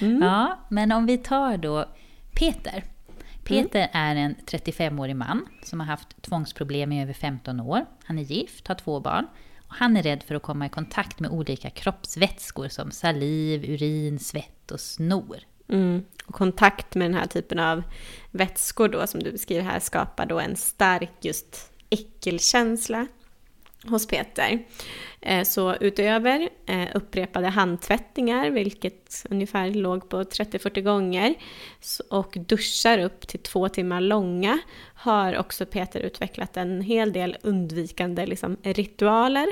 Mm. 0.00 0.22
ja, 0.22 0.58
men 0.68 0.92
om 0.92 1.06
vi 1.06 1.18
tar 1.18 1.56
då 1.56 1.84
Peter. 2.32 2.84
Peter 3.44 3.78
mm. 3.78 3.90
är 3.92 4.16
en 4.16 4.34
35-årig 4.34 5.16
man 5.16 5.46
som 5.62 5.80
har 5.80 5.86
haft 5.86 6.22
tvångsproblem 6.22 6.92
i 6.92 7.02
över 7.02 7.12
15 7.12 7.60
år. 7.60 7.86
Han 8.04 8.18
är 8.18 8.22
gift, 8.22 8.68
har 8.68 8.74
två 8.74 9.00
barn. 9.00 9.26
Han 9.76 9.96
är 9.96 10.02
rädd 10.02 10.22
för 10.22 10.34
att 10.34 10.42
komma 10.42 10.66
i 10.66 10.68
kontakt 10.68 11.20
med 11.20 11.30
olika 11.30 11.70
kroppsvätskor 11.70 12.68
som 12.68 12.90
saliv, 12.90 13.64
urin, 13.64 14.18
svett 14.18 14.70
och 14.70 14.80
snor. 14.80 15.38
Mm. 15.68 16.04
Och 16.26 16.34
kontakt 16.34 16.94
med 16.94 17.10
den 17.10 17.18
här 17.18 17.26
typen 17.26 17.58
av 17.58 17.82
vätskor 18.30 18.88
då 18.88 19.06
som 19.06 19.22
du 19.22 19.32
beskriver 19.32 19.62
här 19.62 19.80
skapar 19.80 20.26
då 20.26 20.40
en 20.40 20.56
stark 20.56 21.12
just 21.20 21.70
äckelkänsla 21.90 23.06
hos 23.84 24.06
Peter. 24.06 24.64
Eh, 25.20 25.44
så 25.44 25.74
utöver 25.74 26.48
eh, 26.66 26.88
upprepade 26.94 27.48
handtvättningar, 27.48 28.50
vilket 28.50 29.26
ungefär 29.30 29.70
låg 29.70 30.08
på 30.08 30.22
30-40 30.22 30.80
gånger, 30.80 31.34
och 32.10 32.36
duschar 32.40 32.98
upp 32.98 33.28
till 33.28 33.40
två 33.40 33.68
timmar 33.68 34.00
långa, 34.00 34.58
har 34.94 35.38
också 35.38 35.66
Peter 35.66 36.00
utvecklat 36.00 36.56
en 36.56 36.80
hel 36.80 37.12
del 37.12 37.36
undvikande 37.42 38.26
liksom, 38.26 38.56
ritualer, 38.62 39.46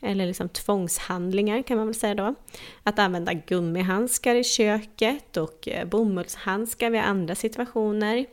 eller 0.00 0.26
liksom 0.26 0.48
tvångshandlingar 0.48 1.62
kan 1.62 1.76
man 1.76 1.86
väl 1.86 1.94
säga 1.94 2.14
då. 2.14 2.34
Att 2.82 2.98
använda 2.98 3.32
gummihandskar 3.32 4.34
i 4.34 4.44
köket 4.44 5.36
och 5.36 5.68
eh, 5.68 5.86
bomullshandskar 5.86 6.90
vid 6.90 7.00
andra 7.00 7.34
situationer. 7.34 8.26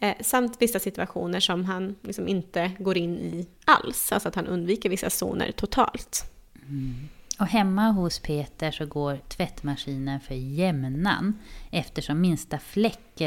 Eh, 0.00 0.14
samt 0.20 0.62
vissa 0.62 0.78
situationer 0.78 1.40
som 1.40 1.64
han 1.64 1.96
liksom 2.02 2.28
inte 2.28 2.72
går 2.78 2.96
in 2.96 3.18
i 3.18 3.46
alls, 3.64 4.12
alltså 4.12 4.28
att 4.28 4.34
han 4.34 4.46
undviker 4.46 4.88
vissa 4.88 5.10
zoner 5.10 5.52
totalt. 5.52 6.32
Mm. 6.68 7.08
Och 7.38 7.46
hemma 7.46 7.90
hos 7.90 8.18
Peter 8.18 8.70
så 8.70 8.86
går 8.86 9.20
tvättmaskinen 9.28 10.20
för 10.20 10.34
jämnan 10.34 11.38
eftersom 11.70 12.20
minsta 12.20 12.58
fläck 12.58 13.22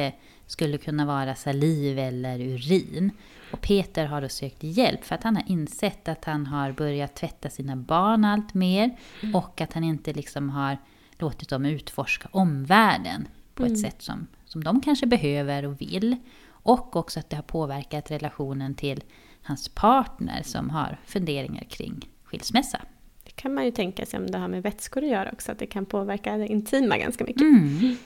skulle 0.48 0.78
kunna 0.78 1.06
vara 1.06 1.36
saliv 1.36 2.00
eller 2.00 2.40
urin. 2.40 3.12
Och 3.52 3.62
Peter 3.62 4.06
har 4.06 4.22
då 4.22 4.30
sökt 4.30 4.64
hjälp 4.64 5.04
för 5.04 5.16
att 5.16 5.24
han 5.24 5.36
har 5.36 5.44
insett 5.48 6.08
att 6.08 6.26
han 6.26 6.46
har 6.46 6.72
börjat 6.72 7.16
tvätta 7.16 7.50
sina 7.50 7.76
barn 7.76 8.26
allt 8.26 8.54
mer 8.54 8.98
mm. 9.22 9.36
och 9.36 9.62
att 9.62 9.74
han 9.74 9.84
inte 9.84 10.14
liksom 10.14 10.50
har 10.50 10.78
låtit 11.18 11.50
dem 11.50 11.66
utforska 11.66 12.30
omvärlden 12.32 13.28
på 13.54 13.64
mm. 13.64 13.74
ett 13.74 13.80
sätt 13.80 14.02
som, 14.02 14.28
som 14.46 14.64
de 14.64 14.82
kanske 14.82 15.06
behöver 15.06 15.66
och 15.66 15.82
vill. 15.82 16.18
Och 16.64 16.96
också 16.96 17.20
att 17.20 17.30
det 17.30 17.36
har 17.36 17.44
påverkat 17.44 18.12
relationen 18.12 18.76
till 18.76 19.04
hans 19.44 19.70
partner 19.70 20.44
som 20.44 20.70
har 20.70 21.00
funderingar 21.06 21.64
kring 21.64 22.10
skilsmässa. 22.24 22.82
Det 23.24 23.32
kan 23.32 23.54
man 23.54 23.66
ju 23.66 23.72
tänka 23.72 24.06
sig 24.06 24.20
om 24.20 24.32
det 24.32 24.38
har 24.38 24.48
med 24.48 24.64
vätskor 24.64 25.04
att 25.04 25.10
göra 25.10 25.32
också, 25.32 25.52
att 25.52 25.60
det 25.60 25.68
kan 25.68 25.86
påverka 25.86 26.38
det 26.38 26.48
intima 26.48 26.98
ganska 26.98 27.24
mycket. 27.24 27.42
Mm. 27.42 27.98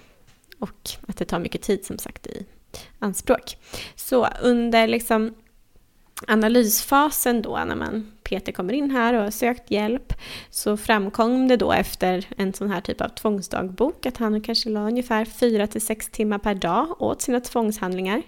Och 0.59 0.89
att 1.07 1.17
det 1.17 1.25
tar 1.25 1.39
mycket 1.39 1.61
tid 1.61 1.85
som 1.85 1.97
sagt 1.97 2.27
i 2.27 2.45
anspråk. 2.99 3.57
Så 3.95 4.27
under 4.41 4.87
liksom 4.87 5.33
analysfasen 6.27 7.41
då, 7.41 7.63
när 7.67 7.75
man, 7.75 8.11
Peter 8.23 8.51
kommer 8.51 8.73
in 8.73 8.91
här 8.91 9.13
och 9.13 9.23
har 9.23 9.31
sökt 9.31 9.71
hjälp, 9.71 10.13
så 10.49 10.77
framkom 10.77 11.47
det 11.47 11.57
då 11.57 11.71
efter 11.71 12.25
en 12.37 12.53
sån 12.53 12.71
här 12.71 12.81
typ 12.81 13.01
av 13.01 13.09
tvångsdagbok 13.09 14.05
att 14.05 14.17
han 14.17 14.41
kanske 14.41 14.69
la 14.69 14.87
ungefär 14.87 15.25
4 15.25 15.67
till 15.67 15.81
6 15.81 16.09
timmar 16.09 16.37
per 16.37 16.55
dag 16.55 17.01
åt 17.01 17.21
sina 17.21 17.39
tvångshandlingar. 17.39 18.21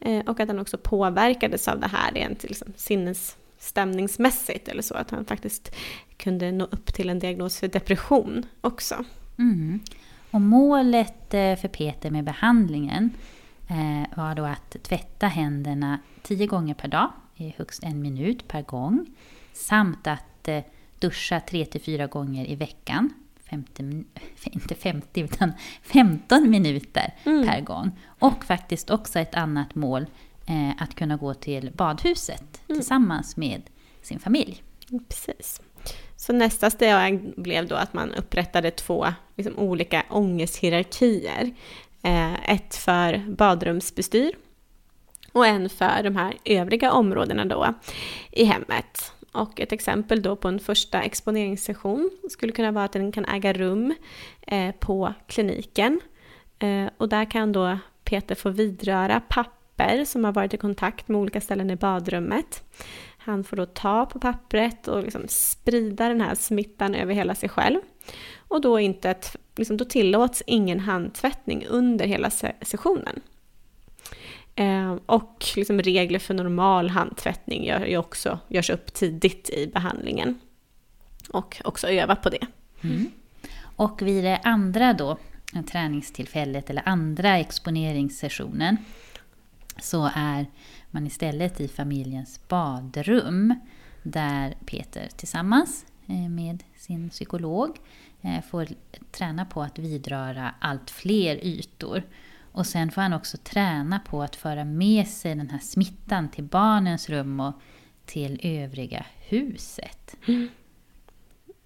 Eh, 0.00 0.18
och 0.26 0.40
att 0.40 0.48
han 0.48 0.58
också 0.58 0.78
påverkades 0.78 1.68
av 1.68 1.80
det 1.80 1.86
här 1.86 2.12
rent 2.12 2.42
liksom, 2.42 2.72
sinnesstämningsmässigt 2.76 4.68
eller 4.68 4.82
så, 4.82 4.94
att 4.94 5.10
han 5.10 5.24
faktiskt 5.24 5.74
kunde 6.16 6.52
nå 6.52 6.64
upp 6.64 6.94
till 6.94 7.10
en 7.10 7.18
diagnos 7.18 7.60
för 7.60 7.68
depression 7.68 8.46
också. 8.60 9.04
Mm. 9.38 9.80
Och 10.30 10.40
målet 10.40 11.34
eh, 11.34 11.56
för 11.56 11.68
Peter 11.68 12.10
med 12.10 12.24
behandlingen 12.24 13.10
var 14.16 14.34
då 14.34 14.44
att 14.44 14.76
tvätta 14.82 15.26
händerna 15.26 15.98
tio 16.22 16.46
gånger 16.46 16.74
per 16.74 16.88
dag, 16.88 17.12
i 17.34 17.54
högst 17.58 17.82
en 17.82 18.02
minut 18.02 18.48
per 18.48 18.62
gång. 18.62 19.06
Samt 19.52 20.06
att 20.06 20.48
eh, 20.48 20.62
duscha 20.98 21.40
tre 21.40 21.64
till 21.64 21.80
fyra 21.80 22.06
gånger 22.06 22.50
i 22.50 22.54
veckan. 22.54 23.12
50, 23.50 23.82
inte 24.42 24.74
50 24.74 25.20
utan 25.20 25.52
15 25.82 26.50
minuter 26.50 27.14
mm. 27.24 27.48
per 27.48 27.60
gång. 27.60 27.90
Och 28.18 28.44
faktiskt 28.44 28.90
också 28.90 29.18
ett 29.18 29.34
annat 29.34 29.74
mål, 29.74 30.06
att 30.78 30.94
kunna 30.94 31.16
gå 31.16 31.34
till 31.34 31.70
badhuset 31.74 32.60
mm. 32.68 32.80
tillsammans 32.80 33.36
med 33.36 33.62
sin 34.02 34.18
familj. 34.18 34.62
Precis. 35.08 35.60
Så 36.16 36.32
nästa 36.32 36.70
steg 36.70 37.34
blev 37.36 37.68
då 37.68 37.74
att 37.74 37.94
man 37.94 38.14
upprättade 38.14 38.70
två 38.70 39.06
liksom, 39.36 39.58
olika 39.58 40.04
ångesthierarkier. 40.10 41.54
Eh, 42.02 42.50
ett 42.50 42.76
för 42.76 43.24
badrumsbestyr 43.28 44.32
och 45.32 45.46
en 45.46 45.68
för 45.68 46.02
de 46.02 46.16
här 46.16 46.34
övriga 46.44 46.92
områdena 46.92 47.44
då 47.44 47.74
i 48.30 48.44
hemmet. 48.44 49.12
Och 49.32 49.60
ett 49.60 49.72
exempel 49.72 50.22
då 50.22 50.36
på 50.36 50.48
en 50.48 50.58
första 50.58 51.02
exponeringssession 51.02 52.10
skulle 52.30 52.52
kunna 52.52 52.72
vara 52.72 52.84
att 52.84 52.92
den 52.92 53.12
kan 53.12 53.24
äga 53.24 53.52
rum 53.52 53.94
eh, 54.46 54.74
på 54.74 55.14
kliniken. 55.26 56.00
Eh, 56.58 56.86
och 56.96 57.08
där 57.08 57.30
kan 57.30 57.52
då 57.52 57.78
Peter 58.04 58.34
få 58.34 58.50
vidröra 58.50 59.20
papper 59.20 60.04
som 60.04 60.24
har 60.24 60.32
varit 60.32 60.54
i 60.54 60.56
kontakt 60.56 61.08
med 61.08 61.20
olika 61.20 61.40
ställen 61.40 61.70
i 61.70 61.76
badrummet. 61.76 62.62
Han 63.18 63.44
får 63.44 63.56
då 63.56 63.66
ta 63.66 64.06
på 64.06 64.18
pappret 64.18 64.88
och 64.88 65.02
liksom 65.02 65.24
sprida 65.28 66.08
den 66.08 66.20
här 66.20 66.34
smittan 66.34 66.94
över 66.94 67.14
hela 67.14 67.34
sig 67.34 67.48
själv. 67.48 67.80
Och 68.48 68.60
då, 68.60 68.80
inte 68.80 69.10
ett, 69.10 69.36
liksom, 69.58 69.76
då 69.76 69.84
tillåts 69.84 70.42
ingen 70.46 70.80
handtvättning 70.80 71.66
under 71.66 72.06
hela 72.06 72.30
sessionen. 72.62 73.20
Eh, 74.54 74.96
och 75.06 75.44
liksom 75.56 75.80
regler 75.80 76.18
för 76.18 76.34
normal 76.34 76.90
handtvättning 76.90 77.64
gör, 77.64 77.96
också, 77.96 78.38
görs 78.48 78.70
upp 78.70 78.94
tidigt 78.94 79.50
i 79.50 79.66
behandlingen. 79.66 80.38
Och 81.28 81.60
också 81.64 81.88
öva 81.88 82.16
på 82.16 82.28
det. 82.28 82.46
Mm. 82.82 83.10
Och 83.76 84.02
vid 84.02 84.24
det 84.24 84.40
andra 84.44 84.92
då, 84.92 85.18
eh, 85.54 85.62
träningstillfället 85.62 86.70
eller 86.70 86.82
andra 86.88 87.38
exponeringssessionen 87.38 88.76
så 89.80 90.10
är 90.14 90.46
man 90.90 91.06
istället 91.06 91.60
i 91.60 91.68
familjens 91.68 92.40
badrum 92.48 93.54
där 94.02 94.56
Peter 94.66 95.08
tillsammans 95.16 95.86
eh, 96.06 96.28
med 96.28 96.62
sin 96.76 97.10
psykolog 97.10 97.68
eh, 97.68 97.76
Eh, 98.26 98.42
får 98.42 98.66
träna 99.10 99.44
på 99.44 99.62
att 99.62 99.78
vidröra 99.78 100.54
allt 100.60 100.90
fler 100.90 101.44
ytor. 101.44 102.02
Och 102.52 102.66
sen 102.66 102.90
får 102.90 103.02
han 103.02 103.12
också 103.12 103.36
träna 103.36 103.98
på 103.98 104.22
att 104.22 104.36
föra 104.36 104.64
med 104.64 105.08
sig 105.08 105.34
den 105.34 105.50
här 105.50 105.58
smittan 105.58 106.28
till 106.28 106.44
barnens 106.44 107.08
rum 107.08 107.40
och 107.40 107.52
till 108.06 108.40
övriga 108.42 109.06
huset. 109.18 110.16
Mm. 110.28 110.48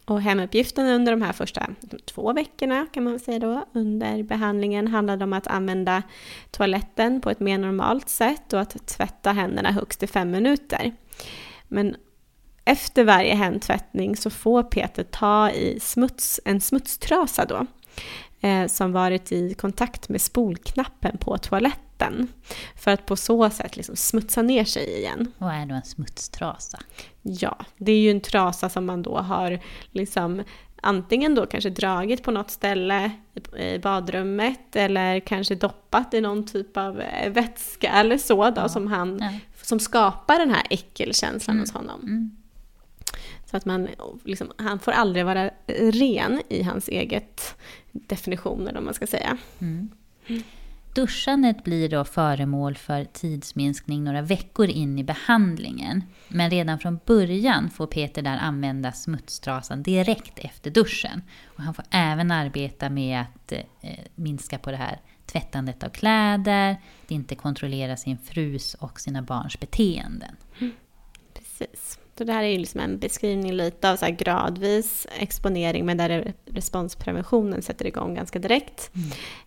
Och 0.04 0.22
hemuppgiften 0.22 0.86
under 0.86 1.12
de 1.12 1.22
här 1.22 1.32
första 1.32 1.66
två 2.04 2.32
veckorna 2.32 2.86
kan 2.92 3.04
man 3.04 3.18
säga 3.18 3.38
då, 3.38 3.64
under 3.72 4.22
behandlingen 4.22 4.88
handlade 4.88 5.24
om 5.24 5.32
att 5.32 5.46
använda 5.46 6.02
toaletten 6.50 7.20
på 7.20 7.30
ett 7.30 7.40
mer 7.40 7.58
normalt 7.58 8.08
sätt 8.08 8.52
och 8.52 8.60
att 8.60 8.86
tvätta 8.86 9.32
händerna 9.32 9.72
högst 9.72 10.02
i 10.02 10.06
fem 10.06 10.30
minuter. 10.30 10.92
Men 11.68 11.96
efter 12.64 13.04
varje 13.04 13.34
händtvättning 13.34 14.16
så 14.16 14.30
får 14.30 14.62
Peter 14.62 15.04
ta 15.04 15.50
i 15.50 15.80
smuts, 15.80 16.40
en 16.44 16.60
smutstrasa 16.60 17.44
då, 17.44 17.66
eh, 18.40 18.66
som 18.66 18.92
varit 18.92 19.32
i 19.32 19.54
kontakt 19.54 20.08
med 20.08 20.20
spolknappen 20.20 21.18
på 21.18 21.38
toaletten. 21.38 22.28
För 22.76 22.90
att 22.90 23.06
på 23.06 23.16
så 23.16 23.50
sätt 23.50 23.76
liksom 23.76 23.96
smutsa 23.96 24.42
ner 24.42 24.64
sig 24.64 24.98
igen. 24.98 25.32
Vad 25.38 25.54
är 25.54 25.66
då 25.66 25.74
en 25.74 25.82
smutstrasa? 25.82 26.78
Ja, 27.22 27.56
det 27.76 27.92
är 27.92 27.98
ju 27.98 28.10
en 28.10 28.20
trasa 28.20 28.68
som 28.68 28.86
man 28.86 29.02
då 29.02 29.18
har 29.18 29.60
liksom 29.92 30.42
antingen 30.82 31.34
då 31.34 31.46
kanske 31.46 31.70
dragit 31.70 32.22
på 32.22 32.30
något 32.30 32.50
ställe 32.50 33.10
i 33.58 33.78
badrummet 33.78 34.76
eller 34.76 35.20
kanske 35.20 35.54
doppat 35.54 36.14
i 36.14 36.20
någon 36.20 36.46
typ 36.46 36.76
av 36.76 37.00
eh, 37.00 37.30
vätska 37.32 37.88
eller 37.88 38.18
så 38.18 38.50
då, 38.50 38.60
ja. 38.60 38.68
som, 38.68 38.86
han, 38.86 39.18
ja. 39.20 39.30
som 39.62 39.80
skapar 39.80 40.38
den 40.38 40.50
här 40.50 40.62
äckelkänslan 40.70 41.56
mm. 41.56 41.62
hos 41.62 41.72
honom. 41.72 42.00
Mm. 42.02 42.36
Så 43.50 43.56
att 43.56 43.64
man, 43.64 43.88
liksom, 44.24 44.52
han 44.56 44.78
får 44.78 44.92
aldrig 44.92 45.24
vara 45.24 45.50
ren 45.66 46.42
i 46.48 46.62
hans 46.62 46.88
eget 46.88 47.56
definitioner 47.92 48.76
om 48.76 48.84
man 48.84 48.94
ska 48.94 49.06
säga. 49.06 49.38
Mm. 49.58 49.88
Duschandet 50.94 51.64
blir 51.64 51.88
då 51.88 52.04
föremål 52.04 52.76
för 52.76 53.04
tidsminskning 53.04 54.04
några 54.04 54.22
veckor 54.22 54.68
in 54.68 54.98
i 54.98 55.04
behandlingen. 55.04 56.04
Men 56.28 56.50
redan 56.50 56.78
från 56.78 57.00
början 57.06 57.70
får 57.70 57.86
Peter 57.86 58.22
där 58.22 58.38
använda 58.38 58.92
smutstrasan 58.92 59.82
direkt 59.82 60.38
efter 60.38 60.70
duschen. 60.70 61.22
Och 61.44 61.62
han 61.62 61.74
får 61.74 61.84
även 61.90 62.30
arbeta 62.30 62.90
med 62.90 63.20
att 63.20 63.52
eh, 63.52 63.60
minska 64.14 64.58
på 64.58 64.70
det 64.70 64.76
här 64.76 65.00
tvättandet 65.26 65.82
av 65.82 65.88
kläder, 65.88 66.76
inte 67.08 67.34
kontrollera 67.34 67.96
sin 67.96 68.18
frus 68.18 68.74
och 68.74 69.00
sina 69.00 69.22
barns 69.22 69.60
beteenden. 69.60 70.36
Mm. 70.60 70.72
Precis. 71.34 71.99
Så 72.20 72.24
det 72.24 72.32
här 72.32 72.42
är 72.42 72.58
liksom 72.58 72.80
en 72.80 72.98
beskrivning 72.98 73.52
lite 73.52 73.90
av 73.90 73.96
så 73.96 74.06
gradvis 74.18 75.06
exponering 75.18 75.86
men 75.86 75.96
där 75.96 76.34
responspreventionen 76.46 77.62
sätter 77.62 77.86
igång 77.86 78.14
ganska 78.14 78.38
direkt. 78.38 78.90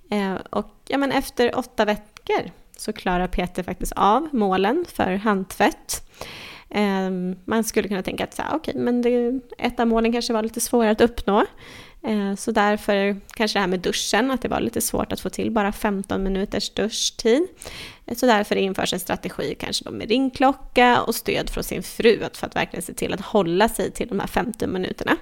Mm. 0.10 0.34
Eh, 0.36 0.42
och 0.50 0.70
ja, 0.88 0.98
men 0.98 1.12
efter 1.12 1.58
åtta 1.58 1.86
veckor 1.86 2.52
så 2.78 2.94
klarar 2.94 3.28
Peter 3.28 3.64
faktiskt 3.64 3.92
av 3.96 4.28
målen 4.32 4.86
för 4.88 5.16
handtvätt. 5.16 6.10
Eh, 6.70 7.10
man 7.46 7.64
skulle 7.64 7.88
kunna 7.88 8.04
tänka 8.04 8.24
att 8.24 8.34
så 8.34 8.42
här, 8.42 8.56
okay, 8.56 8.74
men 8.78 9.02
det, 9.02 9.40
ett 9.58 9.80
av 9.80 9.88
målen 9.88 10.12
kanske 10.12 10.34
var 10.34 10.44
lite 10.44 10.62
svårare 10.62 10.92
att 10.92 11.02
uppnå. 11.02 11.46
Eh, 12.04 12.36
så 12.36 12.52
därför 12.52 13.20
kanske 13.34 13.58
det 13.58 13.62
här 13.62 13.68
med 13.68 13.80
duschen, 13.80 14.32
att 14.32 14.42
det 14.42 14.48
var 14.48 14.60
lite 14.60 14.82
svårt 14.82 15.12
att 15.12 15.20
få 15.20 15.30
till 15.30 15.52
bara 15.52 15.72
15 15.72 16.24
minuters 16.24 16.70
duschtid. 16.70 17.48
Eh, 18.06 18.16
så 18.16 18.26
därför 18.26 18.56
införs 18.56 18.94
en 18.94 19.00
strategi 19.00 19.56
kanske 19.60 19.84
då 19.86 19.92
med 19.92 20.10
ringklocka 20.10 21.02
och 21.02 21.16
stöd 21.16 21.50
från 21.50 21.64
sin 21.64 21.84
fru 21.84 22.20
för 22.34 22.48
att 22.48 22.56
verkligen 22.56 22.84
se 22.84 22.94
till 22.94 23.14
att 23.14 23.22
hålla 23.22 23.70
sig 23.70 23.92
till 23.92 24.08
de 24.08 24.20
här 24.20 24.28
15 24.28 24.74
minuterna. 24.74 25.18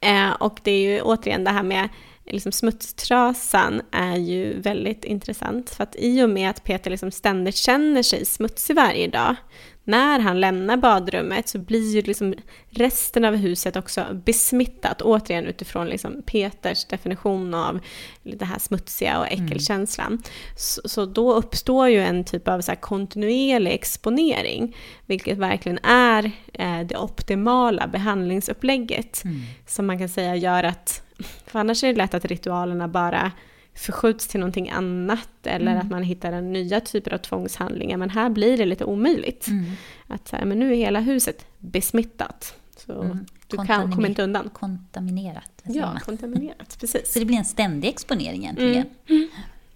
Eh, 0.00 0.30
och 0.30 0.60
det 0.62 0.70
är 0.70 0.92
ju 0.92 1.00
återigen 1.00 1.44
det 1.44 1.50
här 1.50 1.62
med 1.62 1.88
liksom 2.26 2.52
smutstrasan 2.52 3.82
är 3.90 4.16
ju 4.16 4.60
väldigt 4.60 5.04
intressant. 5.04 5.70
För 5.70 5.82
att 5.82 5.96
i 5.98 6.22
och 6.22 6.30
med 6.30 6.50
att 6.50 6.64
Peter 6.64 6.90
liksom 6.90 7.10
ständigt 7.10 7.56
känner 7.56 8.02
sig 8.02 8.24
smutsig 8.24 8.76
varje 8.76 9.08
dag 9.08 9.36
när 9.84 10.18
han 10.18 10.40
lämnar 10.40 10.76
badrummet 10.76 11.48
så 11.48 11.58
blir 11.58 11.94
ju 11.94 12.02
liksom 12.02 12.34
resten 12.70 13.24
av 13.24 13.34
huset 13.34 13.76
också 13.76 14.04
besmittat, 14.24 15.02
återigen 15.02 15.46
utifrån 15.46 15.88
liksom 15.88 16.22
Peters 16.26 16.84
definition 16.84 17.54
av 17.54 17.80
det 18.22 18.44
här 18.44 18.58
smutsiga 18.58 19.18
och 19.18 19.32
mm. 19.32 19.46
äckelkänslan. 19.46 20.06
Mm. 20.06 20.22
Så, 20.56 20.80
så, 20.84 21.06
då 21.06 21.34
uppstår 21.34 21.88
ju 21.88 22.00
en 22.00 22.24
typ 22.24 22.48
av 22.48 22.60
så 22.60 22.76
kontinuerlig 22.76 23.72
exponering, 23.72 24.76
vilket 25.06 25.38
verkligen 25.38 25.78
är 25.82 26.30
eh, 26.52 26.80
det 26.80 26.96
optimala 26.96 27.86
behandlingsupplägget, 27.86 29.24
mm. 29.24 29.40
som 29.66 29.86
man 29.86 29.98
kan 29.98 30.08
säga 30.08 30.36
gör 30.36 30.64
att, 30.64 31.02
för 31.46 31.58
annars 31.58 31.84
är 31.84 31.88
det 31.88 31.98
lätt 31.98 32.14
att 32.14 32.24
ritualerna 32.24 32.88
bara 32.88 33.32
förskjuts 33.74 34.28
till 34.28 34.40
någonting 34.40 34.70
annat 34.70 35.28
eller 35.46 35.72
mm. 35.72 35.80
att 35.86 35.90
man 35.90 36.02
hittar 36.02 36.32
en 36.32 36.52
nya 36.52 36.80
typer 36.80 37.14
av 37.14 37.18
tvångshandlingar. 37.18 37.96
Men 37.96 38.10
här 38.10 38.30
blir 38.30 38.56
det 38.56 38.64
lite 38.64 38.84
omöjligt. 38.84 39.46
Mm. 39.48 39.64
Att 40.06 40.28
så 40.28 40.36
här, 40.36 40.44
men 40.44 40.58
nu 40.58 40.72
är 40.72 40.76
hela 40.76 41.00
huset 41.00 41.46
besmittat. 41.58 42.54
Så 42.76 43.02
mm. 43.02 43.26
du 43.46 43.56
kan, 43.56 43.92
kommer 43.92 44.08
inte 44.08 44.22
undan. 44.22 44.50
Kontaminerat. 44.50 45.62
Ja, 45.62 45.98
kontaminerat, 46.04 46.76
precis. 46.80 47.12
Så 47.12 47.18
det 47.18 47.24
blir 47.24 47.36
en 47.36 47.44
ständig 47.44 47.88
exponering 47.88 48.42
egentligen. 48.42 48.86
Mm. 49.08 49.28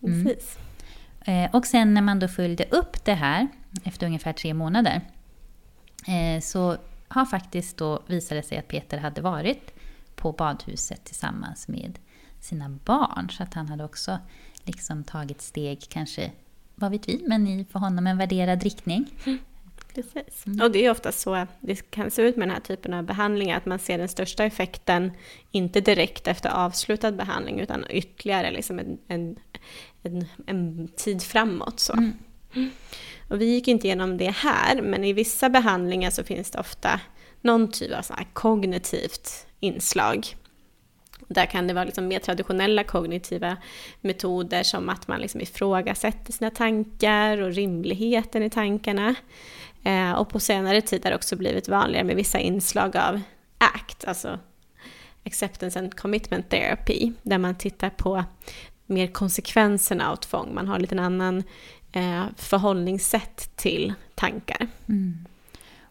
Mm. 0.02 0.24
Precis. 0.24 0.58
Eh, 1.20 1.50
och 1.52 1.66
sen 1.66 1.94
när 1.94 2.02
man 2.02 2.18
då 2.18 2.28
följde 2.28 2.64
upp 2.64 3.04
det 3.04 3.14
här 3.14 3.48
efter 3.84 4.06
ungefär 4.06 4.32
tre 4.32 4.54
månader 4.54 5.00
eh, 6.06 6.40
så 6.40 6.76
har 7.08 7.24
faktiskt 7.24 7.76
då 7.76 8.02
visat 8.06 8.30
det 8.30 8.42
sig 8.42 8.58
att 8.58 8.68
Peter 8.68 8.98
hade 8.98 9.20
varit 9.20 9.74
på 10.14 10.32
badhuset 10.32 11.04
tillsammans 11.04 11.68
med 11.68 11.98
sina 12.40 12.68
barn. 12.68 13.30
Så 13.30 13.42
att 13.42 13.54
han 13.54 13.68
hade 13.68 13.84
också 13.84 14.18
liksom 14.64 15.04
tagit 15.04 15.42
steg, 15.42 15.86
kanske, 15.88 16.32
vad 16.74 16.90
vet 16.90 17.08
vi, 17.08 17.22
men 17.26 17.46
i 17.46 17.64
för 17.64 17.78
honom 17.78 18.06
en 18.06 18.18
värderad 18.18 18.62
riktning. 18.62 19.06
Mm. 19.26 19.38
Precis. 19.94 20.46
Mm. 20.46 20.60
Och 20.60 20.70
det 20.70 20.86
är 20.86 20.90
ofta 20.90 21.12
så 21.12 21.46
det 21.60 21.90
kan 21.90 22.10
se 22.10 22.22
ut 22.22 22.36
med 22.36 22.48
den 22.48 22.54
här 22.54 22.62
typen 22.62 22.94
av 22.94 23.04
behandlingar, 23.04 23.56
att 23.56 23.66
man 23.66 23.78
ser 23.78 23.98
den 23.98 24.08
största 24.08 24.44
effekten 24.44 25.12
inte 25.50 25.80
direkt 25.80 26.26
efter 26.26 26.50
avslutad 26.50 27.12
behandling, 27.12 27.60
utan 27.60 27.84
ytterligare 27.90 28.50
liksom 28.50 28.78
en, 28.78 28.98
en, 29.08 29.38
en, 30.02 30.26
en 30.46 30.88
tid 30.96 31.22
framåt. 31.22 31.80
Så. 31.80 31.92
Mm. 31.92 32.12
Och 33.28 33.40
vi 33.40 33.44
gick 33.44 33.68
inte 33.68 33.86
igenom 33.86 34.16
det 34.16 34.30
här, 34.30 34.82
men 34.82 35.04
i 35.04 35.12
vissa 35.12 35.48
behandlingar 35.48 36.10
så 36.10 36.24
finns 36.24 36.50
det 36.50 36.58
ofta 36.58 37.00
någon 37.40 37.70
typ 37.70 37.94
av 37.94 38.02
så 38.02 38.14
kognitivt 38.32 39.46
inslag. 39.60 40.36
Där 41.28 41.46
kan 41.46 41.66
det 41.66 41.74
vara 41.74 41.84
liksom 41.84 42.08
mer 42.08 42.18
traditionella 42.18 42.84
kognitiva 42.84 43.56
metoder 44.00 44.62
som 44.62 44.88
att 44.88 45.08
man 45.08 45.20
liksom 45.20 45.40
ifrågasätter 45.40 46.32
sina 46.32 46.50
tankar 46.50 47.42
och 47.42 47.52
rimligheten 47.52 48.42
i 48.42 48.50
tankarna. 48.50 49.14
Eh, 49.84 50.12
och 50.12 50.28
på 50.28 50.40
senare 50.40 50.80
tid 50.80 51.04
har 51.04 51.10
det 51.10 51.16
också 51.16 51.36
blivit 51.36 51.68
vanligare 51.68 52.04
med 52.04 52.16
vissa 52.16 52.38
inslag 52.38 52.96
av 52.96 53.20
ACT, 53.58 54.04
alltså 54.04 54.38
Acceptance 55.24 55.78
and 55.78 55.94
Commitment 55.94 56.48
Therapy, 56.48 57.12
där 57.22 57.38
man 57.38 57.54
tittar 57.54 57.90
på 57.90 58.24
mer 58.86 59.06
konsekvenserna 59.06 60.10
av 60.10 60.16
tvång. 60.16 60.54
Man 60.54 60.68
har 60.68 60.78
lite 60.78 60.94
en 60.94 60.98
annan 60.98 61.42
eh, 61.92 62.24
förhållningssätt 62.36 63.56
till 63.56 63.94
tankar. 64.14 64.66
Mm. 64.88 65.26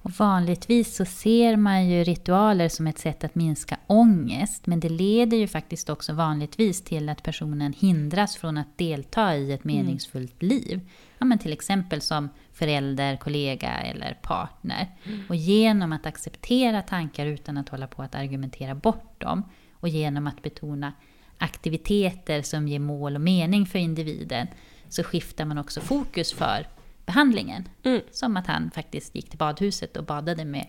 Och 0.08 0.14
vanligtvis 0.14 0.96
så 0.96 1.06
ser 1.06 1.56
man 1.56 1.90
ju 1.90 2.04
ritualer 2.04 2.70
som 2.70 2.88
ett 2.88 2.98
sätt 2.98 3.24
att 3.24 3.36
minska 3.36 3.78
ångest, 3.88 4.68
men 4.68 4.80
det 4.80 4.90
leder 4.90 5.38
ju 5.38 5.48
faktiskt 5.48 5.90
också 5.90 6.14
vanligtvis 6.14 6.82
till 6.82 7.10
att 7.10 7.24
personen 7.24 7.74
hindras 7.74 8.36
från 8.36 8.58
att 8.58 8.78
delta 8.78 9.36
i 9.36 9.52
ett 9.52 9.66
mm. 9.66 9.78
meningsfullt 9.78 10.42
mm. 10.42 10.50
liv. 10.50 10.90
Ja, 11.18 11.26
men 11.26 11.40
till 11.40 11.54
exempel 11.54 12.02
som 12.02 12.30
förälder, 12.54 13.18
kollega 13.18 13.70
eller 13.70 14.14
partner. 14.22 14.88
Mm. 15.04 15.24
Och 15.30 15.36
genom 15.36 15.94
att 15.94 16.06
acceptera 16.06 16.82
tankar 16.82 17.26
utan 17.26 17.58
att 17.58 17.70
hålla 17.70 17.88
på 17.88 18.02
att 18.02 18.16
argumentera 18.16 18.76
bort 18.76 19.22
dem 19.22 19.44
och 19.74 19.90
genom 19.90 20.28
att 20.28 20.42
betona 20.42 20.94
aktiviteter 21.38 22.42
som 22.42 22.68
ger 22.68 22.80
mål 22.80 23.16
och 23.16 23.22
mening 23.22 23.66
för 23.66 23.80
individen 23.80 24.48
så 24.90 25.04
skiftar 25.04 25.46
man 25.46 25.58
också 25.58 25.82
fokus 25.82 26.34
för 26.34 26.68
behandlingen. 27.08 27.70
Mm. 27.84 28.02
Som 28.12 28.38
att 28.38 28.48
han 28.48 28.72
faktiskt 28.72 29.16
gick 29.16 29.30
till 29.30 29.38
badhuset 29.38 29.98
och 29.98 30.04
badade 30.04 30.46
med, 30.46 30.68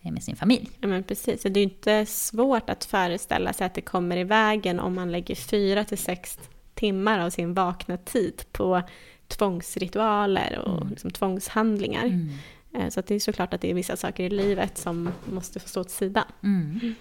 med 0.00 0.22
sin 0.22 0.36
familj. 0.36 0.70
Ja, 0.80 0.88
men 0.88 1.02
precis. 1.02 1.42
Det 1.42 1.48
är 1.48 1.56
ju 1.56 1.62
inte 1.62 2.06
svårt 2.06 2.70
att 2.70 2.84
föreställa 2.84 3.52
sig 3.52 3.66
att 3.66 3.74
det 3.74 3.80
kommer 3.80 4.16
i 4.16 4.24
vägen 4.24 4.80
om 4.80 4.94
man 4.94 5.12
lägger 5.12 5.34
fyra 5.34 5.84
till 5.84 5.98
sex 5.98 6.38
timmar 6.74 7.18
av 7.18 7.30
sin 7.30 7.54
vakna 7.54 7.96
tid 7.96 8.42
på 8.52 8.82
tvångsritualer 9.26 10.58
och 10.58 10.76
mm. 10.76 10.88
liksom 10.88 11.10
tvångshandlingar. 11.10 12.04
Mm. 12.04 12.30
Eh, 12.74 12.88
så 12.88 13.00
det 13.00 13.14
är 13.14 13.20
såklart 13.20 13.54
att 13.54 13.60
det 13.60 13.70
är 13.70 13.74
vissa 13.74 13.96
saker 13.96 14.24
i 14.24 14.30
livet 14.30 14.78
som 14.78 15.12
måste 15.24 15.60
få 15.60 15.68
stå 15.68 15.80
åt 15.80 15.90
sidan. 15.90 16.24
Mm. 16.42 16.94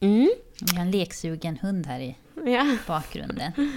Mm. 0.00 0.30
Vi 0.60 0.76
har 0.76 0.82
en 0.82 0.90
leksugen 0.90 1.56
hund 1.56 1.86
här 1.86 2.00
i 2.00 2.16
ja. 2.46 2.76
bakgrunden 2.86 3.52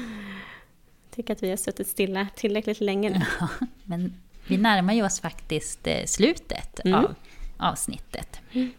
tycker 1.20 1.34
att 1.34 1.44
vi 1.44 1.50
har 1.50 1.58
suttit 1.58 1.88
stilla 1.88 2.28
tillräckligt 2.36 2.82
länge 2.82 3.10
nu. 3.10 3.22
Ja, 3.40 3.48
men 3.84 4.14
vi 4.48 4.58
närmar 4.58 4.94
ju 4.94 5.06
oss 5.06 5.20
faktiskt 5.20 5.88
eh, 5.88 6.06
slutet 6.06 6.80
mm. 6.86 7.00
av 7.00 7.16
avsnittet. 7.58 8.40
Mm. 8.52 8.72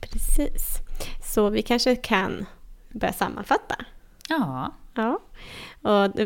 Precis. 0.00 0.78
Så 1.34 1.50
vi 1.50 1.62
kanske 1.62 1.96
kan 1.96 2.46
börja 2.88 3.12
sammanfatta. 3.12 3.76
Ja. 4.28 4.74
ja. 4.94 5.20
Och 5.72 6.10
det 6.14 6.22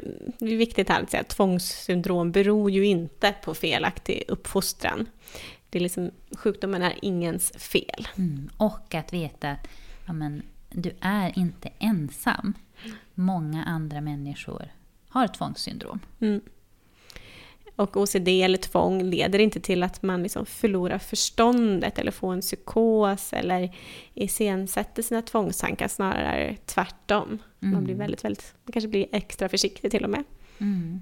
är 0.53 0.57
viktigt 0.57 0.91
att 0.91 1.11
säga 1.11 1.21
att 1.21 1.29
tvångssyndrom 1.29 2.33
beror 2.33 2.71
ju 2.71 2.87
inte 2.87 3.35
på 3.45 3.55
felaktig 3.55 4.25
uppfostran. 4.29 5.07
det 5.71 5.79
är 5.79 5.83
liksom, 5.83 6.11
sjukdomen 6.37 6.83
är 6.83 6.95
ingens 7.03 7.53
fel. 7.53 8.09
Mm. 8.17 8.51
Och 8.57 8.95
att 8.95 9.12
veta 9.12 9.51
att 9.51 9.69
ja, 10.07 10.12
men, 10.12 10.43
du 10.71 10.93
är 11.01 11.39
inte 11.39 11.71
ensam. 11.79 12.55
Många 13.15 13.65
andra 13.65 14.01
människor 14.01 14.71
har 15.15 15.29
tvångssyndrom. 15.29 16.01
Mm. 16.21 16.41
Och 17.77 17.97
OCD 17.97 18.29
eller 18.29 18.59
tvång 18.59 19.03
leder 19.03 19.39
inte 19.39 19.61
till 19.61 19.83
att 19.83 20.03
man 20.03 20.23
liksom 20.23 20.47
förlorar 20.47 20.99
förståndet 20.99 21.99
eller 21.99 22.11
får 22.11 22.33
en 22.33 22.41
psykos 22.41 23.33
eller 23.33 23.77
iscensätter 24.15 25.03
sina 25.03 25.23
tvångstankar, 25.23 25.89
snarare 25.89 26.57
tvärtom. 26.67 27.39
Mm. 27.62 27.75
Man 27.75 27.85
blir 27.85 27.95
väldigt, 27.95 28.25
väldigt, 28.25 28.55
man 28.65 28.73
kanske 28.73 28.89
blir 28.89 29.07
extra 29.12 29.49
försiktig 29.49 29.91
till 29.91 30.05
och 30.05 30.11
med. 30.11 30.25
Mm. 30.59 31.01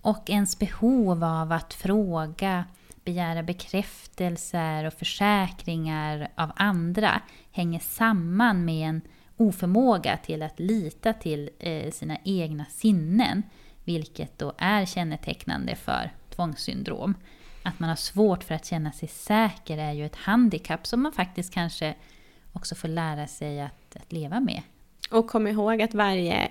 Och 0.00 0.30
ens 0.30 0.58
behov 0.58 1.24
av 1.24 1.52
att 1.52 1.74
fråga, 1.74 2.64
begära 3.04 3.42
bekräftelser 3.42 4.84
och 4.84 4.92
försäkringar 4.92 6.28
av 6.34 6.52
andra 6.56 7.20
hänger 7.50 7.80
samman 7.80 8.64
med 8.64 8.88
en 8.88 9.00
oförmåga 9.38 10.16
till 10.16 10.42
att 10.42 10.60
lita 10.60 11.12
till 11.12 11.50
eh, 11.58 11.90
sina 11.90 12.18
egna 12.24 12.64
sinnen 12.64 13.42
vilket 13.84 14.38
då 14.38 14.52
är 14.58 14.86
kännetecknande 14.86 15.74
för 15.74 16.10
tvångssyndrom. 16.30 17.14
Att 17.62 17.80
man 17.80 17.88
har 17.88 17.96
svårt 17.96 18.44
för 18.44 18.54
att 18.54 18.66
känna 18.66 18.92
sig 18.92 19.08
säker 19.08 19.78
är 19.78 19.92
ju 19.92 20.06
ett 20.06 20.16
handikapp 20.16 20.86
som 20.86 21.02
man 21.02 21.12
faktiskt 21.12 21.54
kanske 21.54 21.94
också 22.52 22.74
får 22.74 22.88
lära 22.88 23.26
sig 23.26 23.60
att, 23.60 23.96
att 23.96 24.12
leva 24.12 24.40
med. 24.40 24.62
Och 25.10 25.30
kom 25.30 25.46
ihåg 25.46 25.82
att 25.82 25.94
varje 25.94 26.50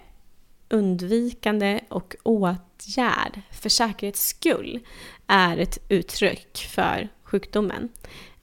undvikande 0.69 1.79
och 1.89 2.15
åtgärd 2.23 3.41
för 3.51 3.69
säkerhets 3.69 4.27
skull 4.27 4.79
är 5.27 5.57
ett 5.57 5.77
uttryck 5.89 6.57
för 6.57 7.09
sjukdomen. 7.23 7.89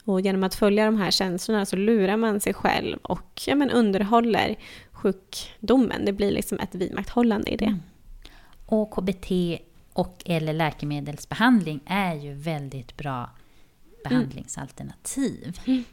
Och 0.05 0.21
genom 0.21 0.43
att 0.43 0.55
följa 0.55 0.85
de 0.85 0.97
här 0.97 1.11
känslorna 1.11 1.65
så 1.65 1.75
lurar 1.75 2.17
man 2.17 2.39
sig 2.39 2.53
själv 2.53 2.97
och 3.01 3.41
ja, 3.47 3.55
men 3.55 3.69
underhåller 3.71 4.55
sjukdomen. 4.91 6.05
Det 6.05 6.13
blir 6.13 6.31
liksom 6.31 6.59
ett 6.59 6.75
vidmakthållande 6.75 7.51
i 7.51 7.57
det. 7.57 7.65
Mm. 7.65 7.79
Och 8.65 8.91
KBT 8.91 9.31
och 9.93 10.21
eller 10.25 10.53
läkemedelsbehandling 10.53 11.79
är 11.85 12.15
ju 12.15 12.33
väldigt 12.33 12.97
bra 12.97 13.29
behandlingsalternativ. 14.03 15.59
Mm. 15.65 15.83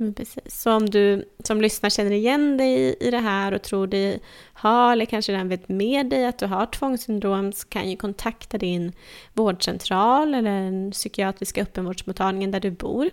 Mm, 0.00 0.14
precis. 0.14 0.60
Så 0.60 0.72
om 0.72 0.90
du 0.90 1.24
som 1.44 1.60
lyssnar 1.60 1.90
känner 1.90 2.10
igen 2.10 2.56
dig 2.56 2.96
i 3.00 3.10
det 3.10 3.18
här 3.18 3.52
och 3.52 3.62
tror 3.62 3.86
dig 3.86 4.20
ha, 4.54 4.92
eller 4.92 5.04
kanske 5.04 5.32
redan 5.32 5.48
vet 5.48 5.68
med 5.68 6.06
dig 6.06 6.26
att 6.26 6.38
du 6.38 6.46
har 6.46 6.66
tvångssyndrom, 6.66 7.52
så 7.52 7.68
kan 7.68 7.90
ju 7.90 7.96
kontakta 7.96 8.58
din 8.58 8.92
vårdcentral 9.32 10.34
eller 10.34 10.52
den 10.52 10.90
psykiatriska 10.90 11.62
öppenvårdsmottagningen 11.62 12.50
där 12.50 12.60
du 12.60 12.70
bor. 12.70 13.10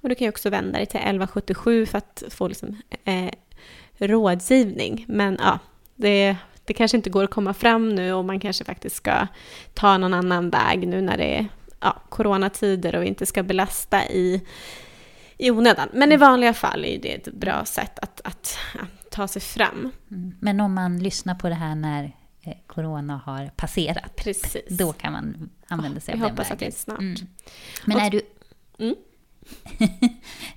Och 0.00 0.08
du 0.08 0.14
kan 0.14 0.24
ju 0.24 0.28
också 0.28 0.50
vända 0.50 0.78
dig 0.78 0.86
till 0.86 1.00
1177 1.00 1.86
för 1.86 1.98
att 1.98 2.22
få 2.28 2.48
liksom, 2.48 2.76
eh, 3.04 3.30
rådgivning. 3.98 5.04
Men 5.08 5.36
ja, 5.40 5.58
det 5.96 6.36
det 6.66 6.74
kanske 6.74 6.96
inte 6.96 7.10
går 7.10 7.24
att 7.24 7.30
komma 7.30 7.54
fram 7.54 7.88
nu 7.88 8.12
och 8.12 8.24
man 8.24 8.40
kanske 8.40 8.64
faktiskt 8.64 8.96
ska 8.96 9.26
ta 9.74 9.98
någon 9.98 10.14
annan 10.14 10.50
väg 10.50 10.88
nu 10.88 11.00
när 11.00 11.16
det 11.16 11.38
är 11.38 11.46
ja, 11.80 12.02
coronatider 12.08 12.96
och 12.96 13.02
vi 13.02 13.06
inte 13.06 13.26
ska 13.26 13.42
belasta 13.42 14.06
i, 14.06 14.42
i 15.38 15.50
onödan. 15.50 15.88
Men 15.92 16.12
i 16.12 16.16
vanliga 16.16 16.54
fall 16.54 16.84
är 16.84 16.98
det 16.98 17.14
ett 17.14 17.32
bra 17.32 17.64
sätt 17.64 17.98
att, 17.98 18.20
att 18.24 18.58
ja, 18.74 18.80
ta 19.10 19.28
sig 19.28 19.42
fram. 19.42 19.90
Mm. 20.10 20.34
Men 20.40 20.60
om 20.60 20.74
man 20.74 20.98
lyssnar 20.98 21.34
på 21.34 21.48
det 21.48 21.54
här 21.54 21.74
när 21.74 22.16
eh, 22.42 22.54
corona 22.66 23.20
har 23.24 23.50
passerat, 23.56 24.16
Precis. 24.16 24.78
då 24.78 24.92
kan 24.92 25.12
man 25.12 25.50
använda 25.68 26.00
sig 26.00 26.14
oh, 26.14 26.22
av 26.22 26.26
den 26.26 26.36
vägen. 26.36 26.36
Vi 26.36 26.42
hoppas 26.42 26.50
att 26.50 26.58
det 26.58 26.66
är 26.66 26.70
snart. 26.70 26.98
Mm. 26.98 27.16
Men 27.84 27.96
och, 27.96 28.02
är 28.02 28.10
du... 28.10 28.20
Mm. 28.78 28.94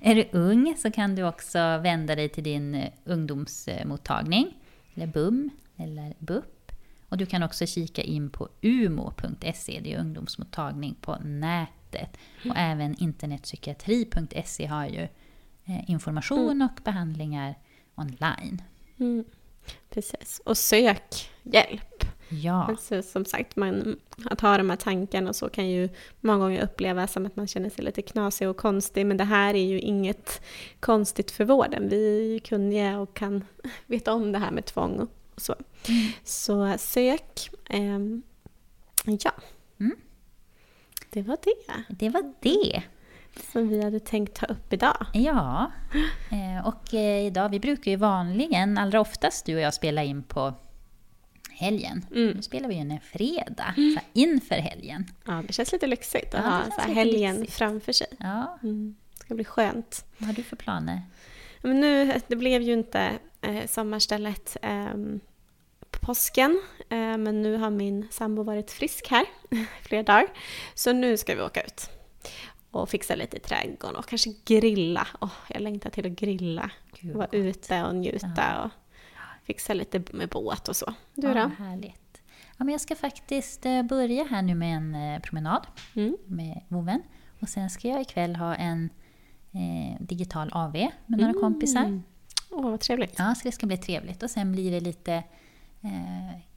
är 0.00 0.14
du 0.14 0.28
ung 0.32 0.74
så 0.78 0.90
kan 0.90 1.14
du 1.14 1.22
också 1.22 1.58
vända 1.58 2.14
dig 2.14 2.28
till 2.28 2.44
din 2.44 2.74
eh, 2.74 2.92
ungdomsmottagning, 3.04 4.58
eller 4.94 5.06
BUM, 5.06 5.50
eller 5.76 6.14
BUP. 6.18 6.72
Och 7.08 7.16
du 7.16 7.26
kan 7.26 7.42
också 7.42 7.66
kika 7.66 8.02
in 8.02 8.30
på 8.30 8.48
umo.se, 8.62 9.80
det 9.82 9.94
är 9.94 9.98
ungdomsmottagning 9.98 10.96
på 11.00 11.16
nätet. 11.16 11.74
Och 12.38 12.56
mm. 12.56 12.56
även 12.56 12.94
internetpsykiatri.se 12.98 14.66
har 14.66 14.86
ju 14.86 15.08
eh, 15.64 15.90
information 15.90 16.50
mm. 16.50 16.68
och 16.68 16.82
behandlingar 16.82 17.54
online. 17.94 18.62
Mm. 18.98 19.24
Precis, 19.90 20.40
och 20.44 20.58
sök 20.58 21.30
hjälp. 21.42 22.04
Ja. 22.28 22.64
Alltså, 22.64 23.02
som 23.02 23.24
sagt, 23.24 23.56
man, 23.56 24.00
att 24.24 24.40
ha 24.40 24.58
de 24.58 24.70
här 24.70 24.76
tankarna 24.76 25.28
och 25.28 25.36
så 25.36 25.48
kan 25.48 25.68
ju 25.68 25.88
många 26.20 26.38
gånger 26.38 26.64
upplevas 26.64 27.12
som 27.12 27.26
att 27.26 27.36
man 27.36 27.46
känner 27.46 27.70
sig 27.70 27.84
lite 27.84 28.02
knasig 28.02 28.48
och 28.48 28.56
konstig. 28.56 29.06
Men 29.06 29.16
det 29.16 29.24
här 29.24 29.54
är 29.54 29.64
ju 29.64 29.80
inget 29.80 30.42
konstigt 30.80 31.30
för 31.30 31.44
vården. 31.44 31.88
Vi 31.88 32.18
är 32.18 32.32
ju 32.32 32.40
kunniga 32.40 32.98
och 32.98 33.14
kan 33.14 33.44
veta 33.86 34.12
om 34.14 34.32
det 34.32 34.38
här 34.38 34.50
med 34.50 34.64
tvång 34.64 35.08
så, 35.36 35.54
mm. 35.88 36.12
så 36.24 36.74
sök. 36.78 37.50
Um, 37.70 38.22
ja. 39.04 39.32
Mm. 39.80 39.96
Det 41.12 41.22
var 41.22 41.38
det. 41.42 41.84
Det 41.88 42.08
var 42.08 42.32
det. 42.40 42.82
Som 43.52 43.68
vi 43.68 43.84
hade 43.84 44.00
tänkt 44.00 44.34
ta 44.34 44.46
upp 44.46 44.72
idag. 44.72 45.06
Ja. 45.12 45.70
Eh, 46.30 46.66
och 46.66 46.94
eh, 46.94 47.26
idag, 47.26 47.48
vi 47.48 47.60
brukar 47.60 47.90
ju 47.90 47.96
vanligen, 47.96 48.78
allra 48.78 49.00
oftast 49.00 49.46
du 49.46 49.54
och 49.54 49.60
jag 49.60 49.74
spela 49.74 50.02
in 50.02 50.22
på 50.22 50.54
helgen. 51.50 52.04
Mm. 52.14 52.30
Nu 52.36 52.42
spelar 52.42 52.68
vi 52.68 52.74
ju 52.74 52.80
en 52.80 53.00
fredag, 53.00 53.74
mm. 53.76 53.94
så 53.94 54.00
inför 54.12 54.54
helgen. 54.54 55.06
Ja, 55.26 55.42
det 55.46 55.52
känns 55.52 55.72
lite 55.72 55.86
lyxigt 55.86 56.34
att 56.34 56.44
ja, 56.44 56.50
ha 56.50 56.84
så 56.84 56.92
helgen 56.92 57.36
lyxigt. 57.36 57.58
framför 57.58 57.92
sig. 57.92 58.06
Ja. 58.18 58.58
Mm. 58.62 58.96
Det 59.14 59.24
ska 59.24 59.34
bli 59.34 59.44
skönt. 59.44 60.04
Vad 60.18 60.26
har 60.26 60.34
du 60.34 60.42
för 60.42 60.56
planer? 60.56 61.02
Men 61.62 61.80
nu, 61.80 62.20
det 62.26 62.36
blev 62.36 62.62
ju 62.62 62.72
inte 62.72 63.18
eh, 63.40 63.66
sommarstället 63.66 64.56
eh, 64.62 64.94
påsken. 66.00 66.62
Eh, 66.88 66.96
men 66.96 67.42
nu 67.42 67.56
har 67.56 67.70
min 67.70 68.08
sambo 68.10 68.42
varit 68.42 68.70
frisk 68.70 69.08
här 69.08 69.24
flera 69.82 70.02
dagar. 70.02 70.26
Så 70.74 70.92
nu 70.92 71.16
ska 71.16 71.34
vi 71.34 71.42
åka 71.42 71.62
ut 71.62 71.90
och 72.70 72.88
fixa 72.88 73.14
lite 73.14 73.36
i 73.36 73.40
trädgården 73.40 73.96
och 73.96 74.06
kanske 74.06 74.30
grilla. 74.44 75.06
Oh, 75.20 75.32
jag 75.48 75.62
längtar 75.62 75.90
till 75.90 76.06
att 76.06 76.12
grilla. 76.12 76.70
Gud, 77.00 77.16
Vara 77.16 77.28
ute 77.32 77.84
och 77.84 77.94
njuta 77.94 78.30
ja. 78.36 78.64
och 78.64 78.70
fixa 79.44 79.74
lite 79.74 80.02
med 80.12 80.28
båt 80.28 80.68
och 80.68 80.76
så. 80.76 80.94
Du 81.14 81.26
ja, 81.26 81.34
då? 81.34 81.64
Härligt. 81.64 82.22
Ja, 82.56 82.64
men 82.64 82.68
jag 82.68 82.80
ska 82.80 82.94
faktiskt 82.94 83.66
eh, 83.66 83.82
börja 83.82 84.24
här 84.24 84.42
nu 84.42 84.54
med 84.54 84.76
en 84.76 84.94
eh, 84.94 85.20
promenad 85.20 85.66
mm. 85.94 86.16
med 86.26 86.62
voven. 86.68 87.02
Och 87.40 87.48
sen 87.48 87.70
ska 87.70 87.88
jag 87.88 88.00
ikväll 88.00 88.36
ha 88.36 88.54
en 88.54 88.90
eh, 89.52 90.00
digital 90.00 90.50
AV 90.52 90.72
med 90.72 90.90
några 91.06 91.30
mm. 91.30 91.40
kompisar. 91.40 92.02
Åh, 92.50 92.60
oh, 92.60 92.70
vad 92.70 92.80
trevligt. 92.80 93.14
Ja, 93.18 93.34
så 93.34 93.40
det 93.44 93.52
ska 93.52 93.66
bli 93.66 93.76
trevligt. 93.76 94.22
Och 94.22 94.30
sen 94.30 94.52
blir 94.52 94.70
det 94.70 94.80
lite 94.80 95.22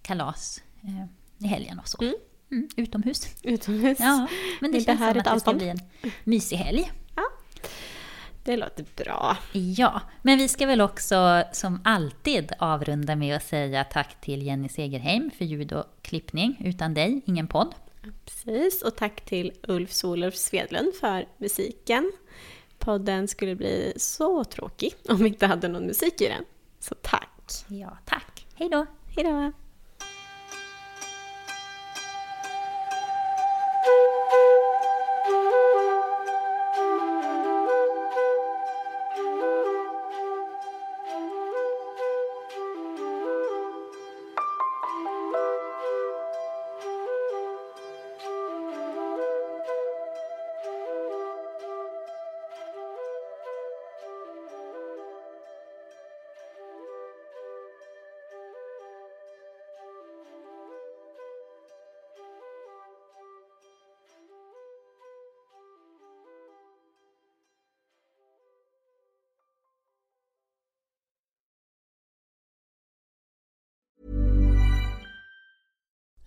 kalas 0.01 0.63
eh, 0.83 1.05
i 1.45 1.47
helgen 1.47 1.79
och 1.79 1.87
så. 1.87 2.01
Mm. 2.01 2.15
Mm, 2.51 2.69
utomhus. 2.75 3.27
Utomhus. 3.43 3.99
Ja, 3.99 4.27
men 4.61 4.71
det, 4.71 4.77
det 4.77 4.83
känns 4.83 4.99
som 4.99 5.19
att 5.19 5.33
det 5.33 5.39
ska 5.39 5.53
bli 5.53 5.69
en 5.69 5.79
mysig 6.23 6.57
helg. 6.57 6.91
Ja, 7.15 7.23
det 8.43 8.57
låter 8.57 8.85
bra. 8.95 9.37
Ja, 9.51 10.01
men 10.21 10.37
vi 10.37 10.47
ska 10.47 10.65
väl 10.65 10.81
också 10.81 11.43
som 11.51 11.81
alltid 11.83 12.51
avrunda 12.59 13.15
med 13.15 13.35
att 13.35 13.43
säga 13.43 13.83
tack 13.83 14.21
till 14.21 14.43
Jenny 14.43 14.69
Segerheim 14.69 15.31
för 15.37 15.45
ljud 15.45 15.73
och 15.73 15.85
klippning. 16.01 16.61
Utan 16.65 16.93
dig, 16.93 17.21
ingen 17.25 17.47
podd. 17.47 17.75
Precis, 18.25 18.81
och 18.81 18.95
tack 18.95 19.25
till 19.25 19.51
Ulf 19.67 19.91
Solulf 19.91 20.35
Svedlund 20.35 20.93
för 20.99 21.27
musiken. 21.37 22.11
Podden 22.77 23.27
skulle 23.27 23.55
bli 23.55 23.93
så 23.97 24.43
tråkig 24.43 24.93
om 25.09 25.17
vi 25.17 25.27
inte 25.27 25.47
hade 25.47 25.67
någon 25.67 25.85
musik 25.85 26.21
i 26.21 26.27
den. 26.27 26.45
Så 26.79 26.95
tack! 26.95 27.29
Ja, 27.67 27.97
tack. 28.05 28.45
Hej 28.55 28.69
då! 28.69 28.85
Hejdå! 29.15 29.62